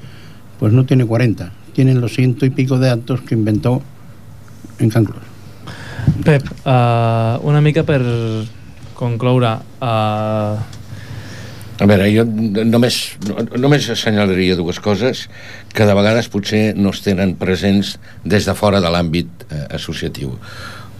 pues 0.59 0.73
no 0.73 0.85
tiene 0.85 1.05
40. 1.05 1.53
Tienen 1.73 2.01
los 2.01 2.15
ciento 2.15 2.47
y 2.47 2.51
pico 2.51 2.79
de 2.79 2.91
actos 2.91 3.21
que 3.23 3.35
inventó 3.35 3.83
en 4.79 4.91
Can 4.91 5.05
Clos. 5.05 5.23
Pep, 6.25 6.45
uh, 6.65 7.47
una 7.47 7.61
mica 7.61 7.83
per 7.83 8.03
concloure... 8.95 9.59
Uh, 9.81 10.57
A 11.75 11.89
veure, 11.91 12.07
jo 12.15 12.23
només, 12.23 12.97
només 13.59 13.89
assenyalaria 13.91 14.55
dues 14.55 14.79
coses 14.79 15.25
que 15.75 15.83
de 15.83 15.97
vegades 15.99 16.29
potser 16.31 16.77
no 16.79 16.93
es 16.95 17.01
tenen 17.03 17.35
presents 17.35 17.97
des 18.23 18.47
de 18.47 18.55
fora 18.55 18.79
de 18.79 18.93
l'àmbit 18.95 19.43
eh, 19.49 19.65
associatiu. 19.75 20.37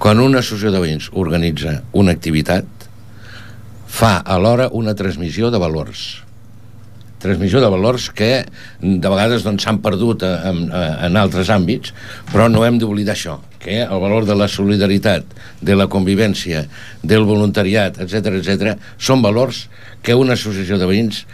Quan 0.03 0.19
una 0.19 0.43
associació 0.43 0.75
de 0.75 0.83
veïns 0.83 1.07
organitza 1.15 1.77
una 1.95 2.11
activitat, 2.19 2.67
fa 3.87 4.17
alhora 4.19 4.67
una 4.75 4.97
transmissió 4.99 5.55
de 5.55 5.63
valors 5.63 6.24
transmissió 7.25 7.63
de 7.63 7.71
valors 7.73 8.11
que 8.15 8.45
de 8.81 9.11
vegades 9.11 9.47
doncs, 9.47 9.65
s'han 9.65 9.81
perdut 9.85 10.25
a, 10.27 10.35
a, 10.45 10.85
en 11.09 11.19
altres 11.21 11.51
àmbits, 11.53 11.95
però 12.33 12.51
no 12.53 12.65
hem 12.67 12.79
d'oblidar 12.81 13.17
això, 13.17 13.39
que 13.65 13.81
el 13.83 14.03
valor 14.03 14.29
de 14.29 14.37
la 14.37 14.49
solidaritat, 14.53 15.25
de 15.65 15.79
la 15.79 15.89
convivència, 15.91 16.67
del 17.03 17.25
voluntariat, 17.29 17.99
etc 18.05 18.37
etc, 18.43 18.77
són 19.01 19.25
valors 19.25 19.65
que 20.05 20.17
una 20.19 20.37
associació 20.37 20.77
de 20.81 20.89
veïns 20.91 21.25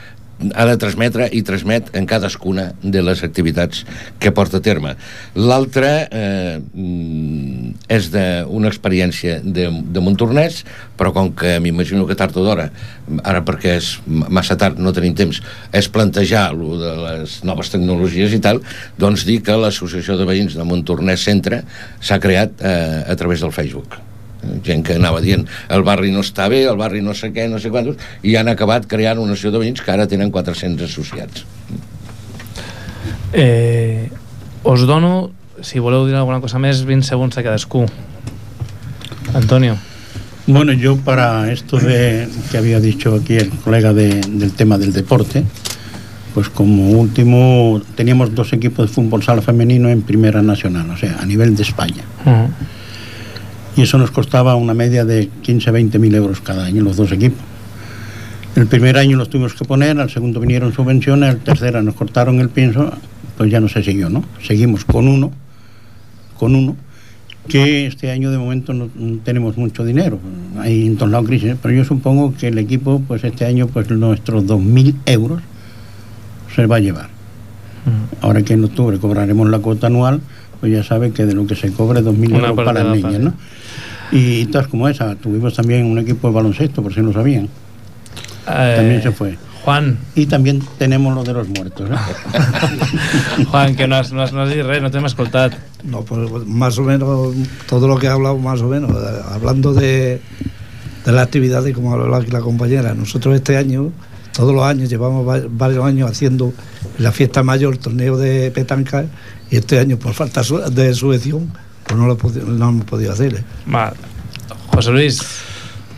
ha 0.54 0.66
de 0.68 0.76
transmetre 0.80 1.28
i 1.36 1.42
transmet 1.46 1.90
en 1.96 2.06
cadascuna 2.08 2.70
de 2.82 3.02
les 3.04 3.22
activitats 3.26 3.84
que 4.20 4.32
porta 4.34 4.60
a 4.60 4.64
terme. 4.64 4.94
L'altra 5.36 5.90
eh, 6.06 6.58
mm, 6.58 7.74
és 7.92 8.10
d'una 8.14 8.70
experiència 8.72 9.40
de, 9.44 9.68
de 9.68 10.04
Montornès, 10.04 10.62
però 11.00 11.14
com 11.16 11.32
que 11.36 11.58
m'imagino 11.62 12.06
que 12.08 12.18
tard 12.18 12.36
o 12.40 12.44
d'hora, 12.44 12.70
ara 13.24 13.44
perquè 13.46 13.76
és 13.78 13.92
massa 14.06 14.56
tard, 14.60 14.80
no 14.80 14.94
tenim 14.96 15.16
temps, 15.18 15.40
és 15.76 15.90
plantejar 15.92 16.50
lo 16.56 16.76
de 16.80 16.94
les 17.04 17.40
noves 17.46 17.72
tecnologies 17.72 18.36
i 18.36 18.42
tal, 18.42 18.62
doncs 19.00 19.26
dir 19.28 19.40
que 19.46 19.56
l'Associació 19.56 20.18
de 20.20 20.28
Veïns 20.28 20.56
de 20.58 20.66
Montornès 20.66 21.26
Centre 21.28 21.64
s'ha 22.00 22.20
creat 22.22 22.62
eh, 22.64 23.02
a 23.08 23.18
través 23.18 23.44
del 23.44 23.56
Facebook 23.56 24.00
gent 24.64 24.84
que 24.86 24.94
anava 24.94 25.20
dient 25.20 25.46
el 25.68 25.82
barri 25.82 26.10
no 26.12 26.20
està 26.24 26.48
bé, 26.48 26.62
el 26.66 26.76
barri 26.80 27.02
no 27.02 27.12
sé 27.14 27.32
què, 27.32 27.48
no 27.48 27.58
sé 27.58 27.70
quantos, 27.70 27.96
i 28.22 28.36
han 28.36 28.48
acabat 28.48 28.86
creant 28.86 29.18
una 29.18 29.32
associació 29.32 29.52
de 29.58 29.64
veïns 29.66 29.80
que 29.84 29.90
ara 29.92 30.06
tenen 30.08 30.30
400 30.30 30.88
associats. 30.90 31.44
Eh, 33.32 34.10
os 34.62 34.86
dono, 34.86 35.30
si 35.62 35.78
voleu 35.78 36.06
dir 36.08 36.16
alguna 36.18 36.40
cosa 36.40 36.58
més, 36.58 36.82
20 36.84 37.06
segons 37.06 37.36
a 37.38 37.42
cadascú. 37.44 37.86
Antonio. 39.34 39.76
Bueno, 40.46 40.72
yo 40.72 40.96
para 40.96 41.52
esto 41.52 41.78
de 41.78 42.26
que 42.50 42.58
había 42.58 42.80
dicho 42.80 43.14
aquí 43.14 43.36
el 43.36 43.50
colega 43.50 43.92
de- 43.92 44.20
del 44.20 44.52
tema 44.52 44.78
del 44.78 44.92
deporte, 44.92 45.44
pues 46.34 46.48
como 46.48 46.90
último 46.98 47.80
teníamos 47.94 48.34
dos 48.34 48.52
equipos 48.52 48.88
de 48.88 48.94
fútbol 48.94 49.22
sala 49.22 49.42
femenino 49.42 49.88
en 49.88 50.02
primera 50.02 50.42
nacional, 50.42 50.90
o 50.90 50.96
sea, 50.96 51.18
a 51.20 51.26
nivel 51.26 51.54
de 51.54 51.62
España. 51.62 52.02
Y 53.80 53.84
eso 53.84 53.96
nos 53.96 54.10
costaba 54.10 54.56
una 54.56 54.74
media 54.74 55.06
de 55.06 55.30
15 55.40 55.70
20 55.70 55.98
mil 55.98 56.14
euros 56.14 56.42
cada 56.42 56.66
año, 56.66 56.82
los 56.82 56.98
dos 56.98 57.12
equipos. 57.12 57.38
El 58.54 58.66
primer 58.66 58.98
año 58.98 59.16
los 59.16 59.30
tuvimos 59.30 59.54
que 59.54 59.64
poner, 59.64 59.98
al 59.98 60.10
segundo 60.10 60.38
vinieron 60.38 60.74
subvenciones, 60.74 61.30
al 61.30 61.38
tercero 61.38 61.82
nos 61.82 61.94
cortaron 61.94 62.40
el 62.40 62.50
pienso, 62.50 62.92
pues 63.38 63.50
ya 63.50 63.58
no 63.58 63.70
se 63.70 63.82
siguió, 63.82 64.10
¿no? 64.10 64.22
Seguimos 64.46 64.84
con 64.84 65.08
uno, 65.08 65.32
con 66.38 66.56
uno, 66.56 66.76
que 67.48 67.86
este 67.86 68.10
año 68.10 68.30
de 68.30 68.36
momento 68.36 68.74
no, 68.74 68.90
tenemos 69.24 69.56
mucho 69.56 69.82
dinero. 69.82 70.18
Hay 70.58 70.86
en 70.86 70.98
todos 70.98 71.10
lados 71.10 71.28
crisis, 71.28 71.54
pero 71.62 71.72
yo 71.72 71.86
supongo 71.86 72.34
que 72.38 72.48
el 72.48 72.58
equipo, 72.58 73.02
pues 73.08 73.24
este 73.24 73.46
año, 73.46 73.66
pues 73.66 73.88
nuestros 73.88 74.44
2.000 74.44 74.94
euros 75.06 75.40
se 76.54 76.66
va 76.66 76.76
a 76.76 76.80
llevar. 76.80 77.08
Ahora 78.20 78.42
que 78.42 78.52
en 78.52 78.62
octubre 78.62 78.98
cobraremos 78.98 79.48
la 79.48 79.60
cuota 79.60 79.86
anual, 79.86 80.20
pues 80.60 80.72
ya 80.72 80.84
sabe 80.84 81.10
que 81.12 81.24
de 81.26 81.34
lo 81.34 81.46
que 81.46 81.54
se 81.56 81.72
cobre 81.72 82.00
2.000 82.02 82.28
Una 82.34 82.48
euros 82.48 82.64
para 82.64 82.84
las 82.84 82.96
niñas, 82.96 83.18
¿no? 83.20 83.34
Y 84.12 84.46
tal 84.46 84.68
como 84.68 84.88
esa, 84.88 85.14
tuvimos 85.14 85.54
también 85.54 85.86
un 85.86 85.98
equipo 85.98 86.28
de 86.28 86.34
baloncesto, 86.34 86.82
por 86.82 86.92
si 86.92 87.00
no 87.00 87.12
sabían. 87.12 87.44
Eh, 88.48 88.74
También 88.76 89.02
se 89.02 89.12
fue. 89.12 89.38
Juan. 89.64 89.98
Y 90.14 90.24
también 90.26 90.62
tenemos 90.78 91.14
lo 91.14 91.22
de 91.22 91.32
los 91.34 91.48
muertos. 91.48 91.88
¿eh? 91.90 93.44
Juan, 93.50 93.76
que 93.76 93.86
no 93.86 93.96
has, 93.96 94.12
no 94.12 94.22
has, 94.22 94.32
no 94.32 94.42
has 94.42 94.50
dit 94.50 94.64
res, 94.64 94.82
no 94.82 94.90
t'hem 94.90 95.04
escoltat. 95.06 95.52
No, 95.84 96.02
pues 96.02 96.28
más 96.46 96.78
o 96.78 96.82
menos 96.82 97.34
todo 97.68 97.86
lo 97.86 97.98
que 97.98 98.08
ha 98.08 98.12
hablado, 98.12 98.38
más 98.38 98.60
o 98.62 98.68
menos, 98.68 98.90
eh, 98.90 99.20
hablando 99.32 99.72
de, 99.74 100.20
de 101.04 101.12
la 101.12 101.22
actividad 101.22 101.64
y 101.66 101.72
como 101.72 101.90
ha 101.92 101.94
hablado 101.94 102.22
aquí 102.22 102.30
la 102.30 102.40
compañera, 102.40 102.94
nosotros 102.94 103.34
este 103.34 103.56
año, 103.56 103.90
todos 104.34 104.54
los 104.54 104.64
años, 104.64 104.88
llevamos 104.88 105.28
va- 105.28 105.42
varios 105.48 105.84
años 105.84 106.10
haciendo 106.10 106.52
la 106.98 107.12
fiesta 107.12 107.42
mayor, 107.42 107.76
torneo 107.76 108.16
de 108.16 108.50
petanca, 108.50 109.04
y 109.50 109.56
este 109.56 109.78
año 109.78 109.96
por 109.98 110.14
falta 110.14 110.42
su- 110.44 110.58
de 110.58 110.94
subvención, 110.94 111.52
pues 111.84 111.98
no 111.98 112.06
lo, 112.06 112.16
no 112.46 112.68
hemos 112.68 112.84
podido 112.84 113.12
hacer. 113.12 113.34
¿eh? 113.34 113.44
Va. 113.72 113.92
José 114.68 114.90
Luis. 114.92 115.20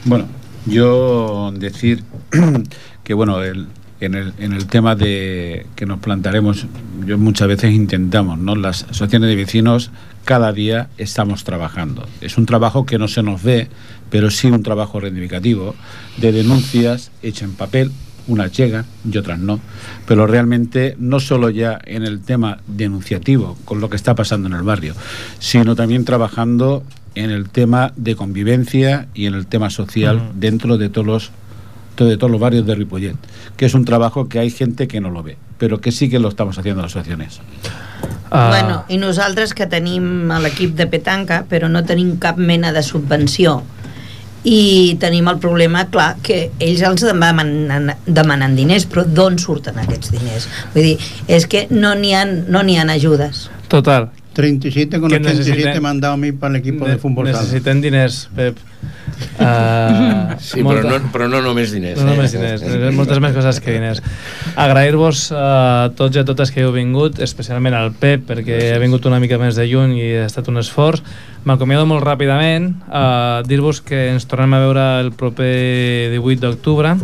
Bueno, 0.05 0.27
yo 0.67 1.53
decir 1.57 2.03
que 3.05 3.15
bueno, 3.15 3.43
el- 3.43 3.69
en, 4.01 4.15
el, 4.15 4.33
en 4.39 4.53
el 4.53 4.67
tema 4.67 4.97
de 4.97 5.65
que 5.77 5.87
nos 5.87 6.01
plantaremos, 6.01 6.67
yo 7.07 7.19
muchas 7.19 7.47
veces 7.47 7.73
intentamos, 7.73 8.37
¿no? 8.37 8.57
Las 8.57 8.83
asociaciones 8.83 9.29
de 9.29 9.37
vecinos 9.37 9.93
cada 10.25 10.53
día 10.53 10.89
estamos 10.99 11.45
trabajando. 11.45 12.09
Es 12.21 12.37
un 12.37 12.45
trabajo 12.47 12.85
que 12.85 12.99
no 12.99 13.07
se 13.07 13.23
nos 13.23 13.45
ve, 13.45 13.69
pero 14.11 14.31
sí 14.33 14.49
un 14.49 14.65
trabajo 14.65 14.99
reivindicativo 14.99 15.77
de 16.17 16.33
denuncias 16.33 17.13
hechas 17.23 17.43
en 17.43 17.53
papel, 17.55 17.93
unas 18.27 18.53
llegan 18.57 18.85
y 19.11 19.17
otras 19.19 19.39
no. 19.39 19.61
Pero 20.07 20.27
realmente 20.27 20.97
no 20.99 21.21
solo 21.21 21.51
ya 21.51 21.79
en 21.85 22.05
el 22.05 22.21
tema 22.21 22.59
denunciativo, 22.67 23.57
con 23.65 23.81
lo 23.81 23.89
que 23.91 23.97
está 23.97 24.15
pasando 24.15 24.49
en 24.49 24.55
el 24.55 24.63
barrio, 24.63 24.95
sino 25.39 25.75
también 25.75 26.05
trabajando 26.05 26.83
en 27.15 27.31
el 27.31 27.51
tema 27.51 27.93
de 27.97 28.17
convivencia 28.17 29.09
y 29.15 29.27
en 29.27 29.35
el 29.35 29.47
tema 29.47 29.71
social 29.71 30.17
Ujú. 30.17 30.27
dentro 30.35 30.79
de 30.79 30.89
todos 30.89 31.07
los 31.07 31.31
de 31.97 32.17
todos 32.17 32.33
los 32.33 32.41
barrios 32.41 32.67
de 32.67 32.75
Ripollet, 32.75 33.15
que 33.57 33.67
es 33.67 33.75
un 33.75 33.85
trabajo 33.85 34.29
que 34.29 34.41
hay 34.41 34.51
gente 34.51 34.89
que 34.89 35.01
no 35.01 35.11
lo 35.11 35.23
ve, 35.23 35.37
pero 35.59 35.81
que 35.81 35.93
sí 35.93 36.09
que 36.11 36.19
lo 36.19 36.29
estamos 36.29 36.59
haciendo 36.59 36.83
las 36.83 36.91
asociaciones. 36.97 37.41
Ah, 38.31 38.49
Bueno, 38.49 38.85
i 38.89 38.97
nosaltres 38.97 39.53
que 39.55 39.67
tenim 39.69 40.33
l'equip 40.41 40.73
de 40.75 40.87
petanca, 40.89 41.45
però 41.47 41.69
no 41.69 41.85
tenim 41.85 42.17
cap 42.17 42.39
mena 42.41 42.73
de 42.73 42.83
subvenció 42.83 43.63
i 44.45 44.97
tenim 44.99 45.29
el 45.31 45.39
problema, 45.39 45.85
clar, 45.91 46.17
que 46.23 46.51
ells 46.59 46.83
els 46.87 47.05
demanen, 47.07 47.93
demanen 48.07 48.57
diners, 48.59 48.89
però 48.91 49.05
d'on 49.07 49.39
surten 49.39 49.79
aquests 49.79 50.11
diners? 50.15 50.49
Vull 50.75 50.89
dir, 50.93 50.97
és 51.29 51.47
que 51.47 51.69
no 51.71 51.95
n'hi 51.99 52.15
ha, 52.19 52.25
no 52.27 52.65
n'hi 52.67 52.79
ha 52.81 52.89
ajudes. 52.91 53.49
Total. 53.69 54.11
37 54.33 54.99
con 54.99 55.11
Que 55.11 55.17
87 55.17 55.51
necesiten- 55.51 55.83
me 55.83 55.89
han 55.91 56.01
dado 56.01 56.15
a 56.15 56.17
mí 56.17 56.33
para 56.33 56.55
el 56.55 56.61
equipo 56.61 56.87
de 56.87 56.97
fútbol 56.97 57.27
sala. 57.27 57.43
Necessitem 57.43 57.81
diners, 57.83 58.29
Pep. 58.35 58.57
Uh, 59.39 60.35
Sí, 60.41 60.63
però 60.65 60.83
no, 60.83 60.99
però 61.13 61.29
no 61.29 61.43
només 61.45 61.71
diners. 61.73 62.01
No 62.01 62.09
eh? 62.09 62.17
només 62.17 62.33
diners, 62.33 62.63
eh? 62.65 62.91
moltes 62.97 63.21
més 63.23 63.35
coses 63.37 63.61
que 63.63 63.77
diners. 63.77 64.01
Agrair-vos 64.57 65.27
a 65.37 65.91
tots 65.97 66.17
i 66.17 66.23
a 66.23 66.25
totes 66.25 66.51
que 66.51 66.65
heu 66.65 66.73
vingut, 66.75 67.21
especialment 67.23 67.77
al 67.77 67.93
Pep, 67.93 68.25
perquè 68.33 68.73
ha 68.75 68.81
vingut 68.83 69.07
una 69.11 69.21
mica 69.23 69.39
més 69.39 69.59
de 69.59 69.69
lluny 69.69 69.99
i 70.01 70.09
ha 70.23 70.27
estat 70.31 70.49
un 70.49 70.59
esforç. 70.63 71.05
M'acomiado 71.45 71.89
molt 71.91 72.05
ràpidament 72.07 72.71
a 72.87 73.43
dir-vos 73.49 73.81
que 73.83 74.13
ens 74.13 74.29
tornem 74.31 74.55
a 74.55 74.63
veure 74.63 74.85
el 75.03 75.11
proper 75.11 76.13
18 76.15 76.39
d'octubre, 76.45 76.95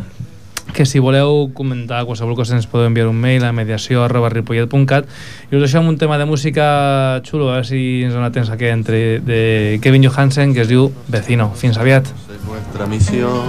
que 0.73 0.87
si 0.87 1.01
voleu 1.03 1.51
comentar 1.57 2.05
qualsevol 2.07 2.37
cosa 2.39 2.55
ens 2.55 2.69
podeu 2.71 2.87
enviar 2.87 3.09
un 3.11 3.19
mail 3.19 3.43
a 3.43 3.51
mediació 3.57 4.05
arroba 4.05 4.31
ripollet.cat 4.31 5.09
i 5.51 5.57
us 5.57 5.65
deixo 5.65 5.81
amb 5.81 5.91
un 5.91 5.99
tema 5.99 6.21
de 6.21 6.29
música 6.29 7.19
xulo, 7.27 7.49
a 7.49 7.59
veure 7.59 7.67
si 7.67 8.05
ens 8.07 8.15
dona 8.15 8.31
temps 8.31 8.53
aquí 8.55 8.71
entre 8.71 9.19
de 9.19 9.81
Kevin 9.83 10.07
Johansen 10.07 10.55
que 10.55 10.63
es 10.63 10.71
diu 10.71 10.93
Vecino. 11.09 11.51
Fins 11.57 11.79
aviat. 11.79 12.07
nuestra 12.47 12.87
misión. 12.87 13.45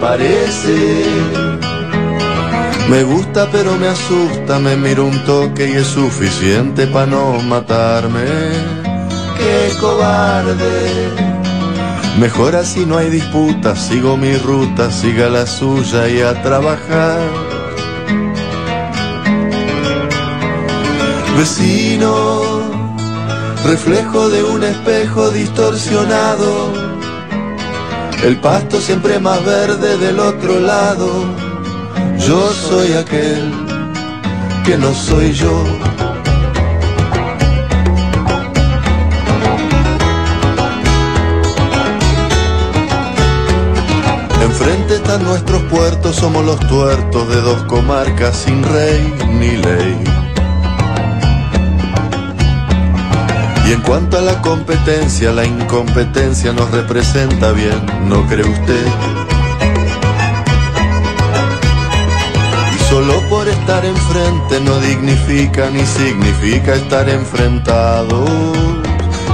Parece. 0.00 1.04
Me 2.88 3.02
gusta 3.02 3.48
pero 3.50 3.76
me 3.76 3.88
asusta, 3.88 4.58
me 4.58 4.76
miro 4.76 5.06
un 5.06 5.18
toque 5.24 5.68
y 5.68 5.72
es 5.76 5.86
suficiente 5.86 6.86
para 6.86 7.06
no 7.06 7.40
matarme. 7.42 8.85
Qué 9.38 9.76
cobarde. 9.80 11.36
Mejor 12.18 12.56
así 12.56 12.86
no 12.86 12.96
hay 12.96 13.10
disputa, 13.10 13.76
sigo 13.76 14.16
mi 14.16 14.36
ruta, 14.36 14.90
siga 14.90 15.28
la 15.28 15.46
suya 15.46 16.08
y 16.08 16.22
a 16.22 16.42
trabajar. 16.42 17.20
Vecino, 21.36 22.40
reflejo 23.66 24.30
de 24.30 24.42
un 24.42 24.64
espejo 24.64 25.30
distorsionado. 25.30 26.72
El 28.24 28.38
pasto 28.38 28.80
siempre 28.80 29.18
más 29.18 29.44
verde 29.44 29.98
del 29.98 30.18
otro 30.18 30.58
lado. 30.58 31.24
Yo 32.18 32.50
soy 32.52 32.94
aquel 32.94 33.52
que 34.64 34.78
no 34.78 34.94
soy 34.94 35.32
yo. 35.32 35.52
Enfrente 44.46 44.94
están 44.94 45.24
nuestros 45.24 45.60
puertos, 45.62 46.14
somos 46.14 46.44
los 46.44 46.60
tuertos 46.68 47.28
de 47.28 47.40
dos 47.40 47.64
comarcas 47.64 48.36
sin 48.36 48.62
rey 48.62 49.12
ni 49.28 49.56
ley. 49.56 50.04
Y 53.66 53.72
en 53.72 53.82
cuanto 53.82 54.18
a 54.18 54.20
la 54.20 54.40
competencia, 54.42 55.32
la 55.32 55.44
incompetencia 55.44 56.52
nos 56.52 56.70
representa 56.70 57.50
bien, 57.50 57.84
¿no 58.08 58.24
cree 58.28 58.48
usted? 58.48 58.86
Y 62.72 62.84
solo 62.88 63.20
por 63.28 63.48
estar 63.48 63.84
enfrente 63.84 64.60
no 64.60 64.78
dignifica 64.78 65.70
ni 65.70 65.84
significa 65.84 66.76
estar 66.76 67.08
enfrentados. 67.08 68.30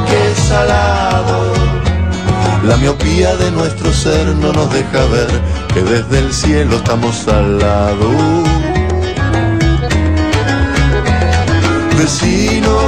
¡Qué 0.08 0.40
salado! 0.48 1.61
La 2.64 2.76
miopía 2.76 3.34
de 3.36 3.50
nuestro 3.50 3.92
ser 3.92 4.24
no 4.36 4.52
nos 4.52 4.72
deja 4.72 5.04
ver 5.06 5.28
que 5.74 5.82
desde 5.82 6.18
el 6.20 6.32
cielo 6.32 6.76
estamos 6.76 7.26
al 7.26 7.58
lado. 7.58 8.08
Vecino, 11.98 12.78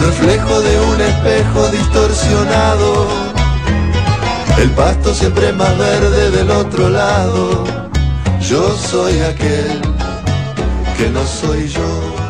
reflejo 0.00 0.60
de 0.60 0.80
un 0.80 1.00
espejo 1.00 1.68
distorsionado. 1.68 3.06
El 4.58 4.70
pasto 4.70 5.14
siempre 5.14 5.52
más 5.52 5.76
verde 5.76 6.30
del 6.30 6.50
otro 6.50 6.88
lado. 6.88 7.64
Yo 8.40 8.76
soy 8.76 9.20
aquel 9.20 9.82
que 10.96 11.10
no 11.10 11.26
soy 11.26 11.68
yo. 11.68 12.21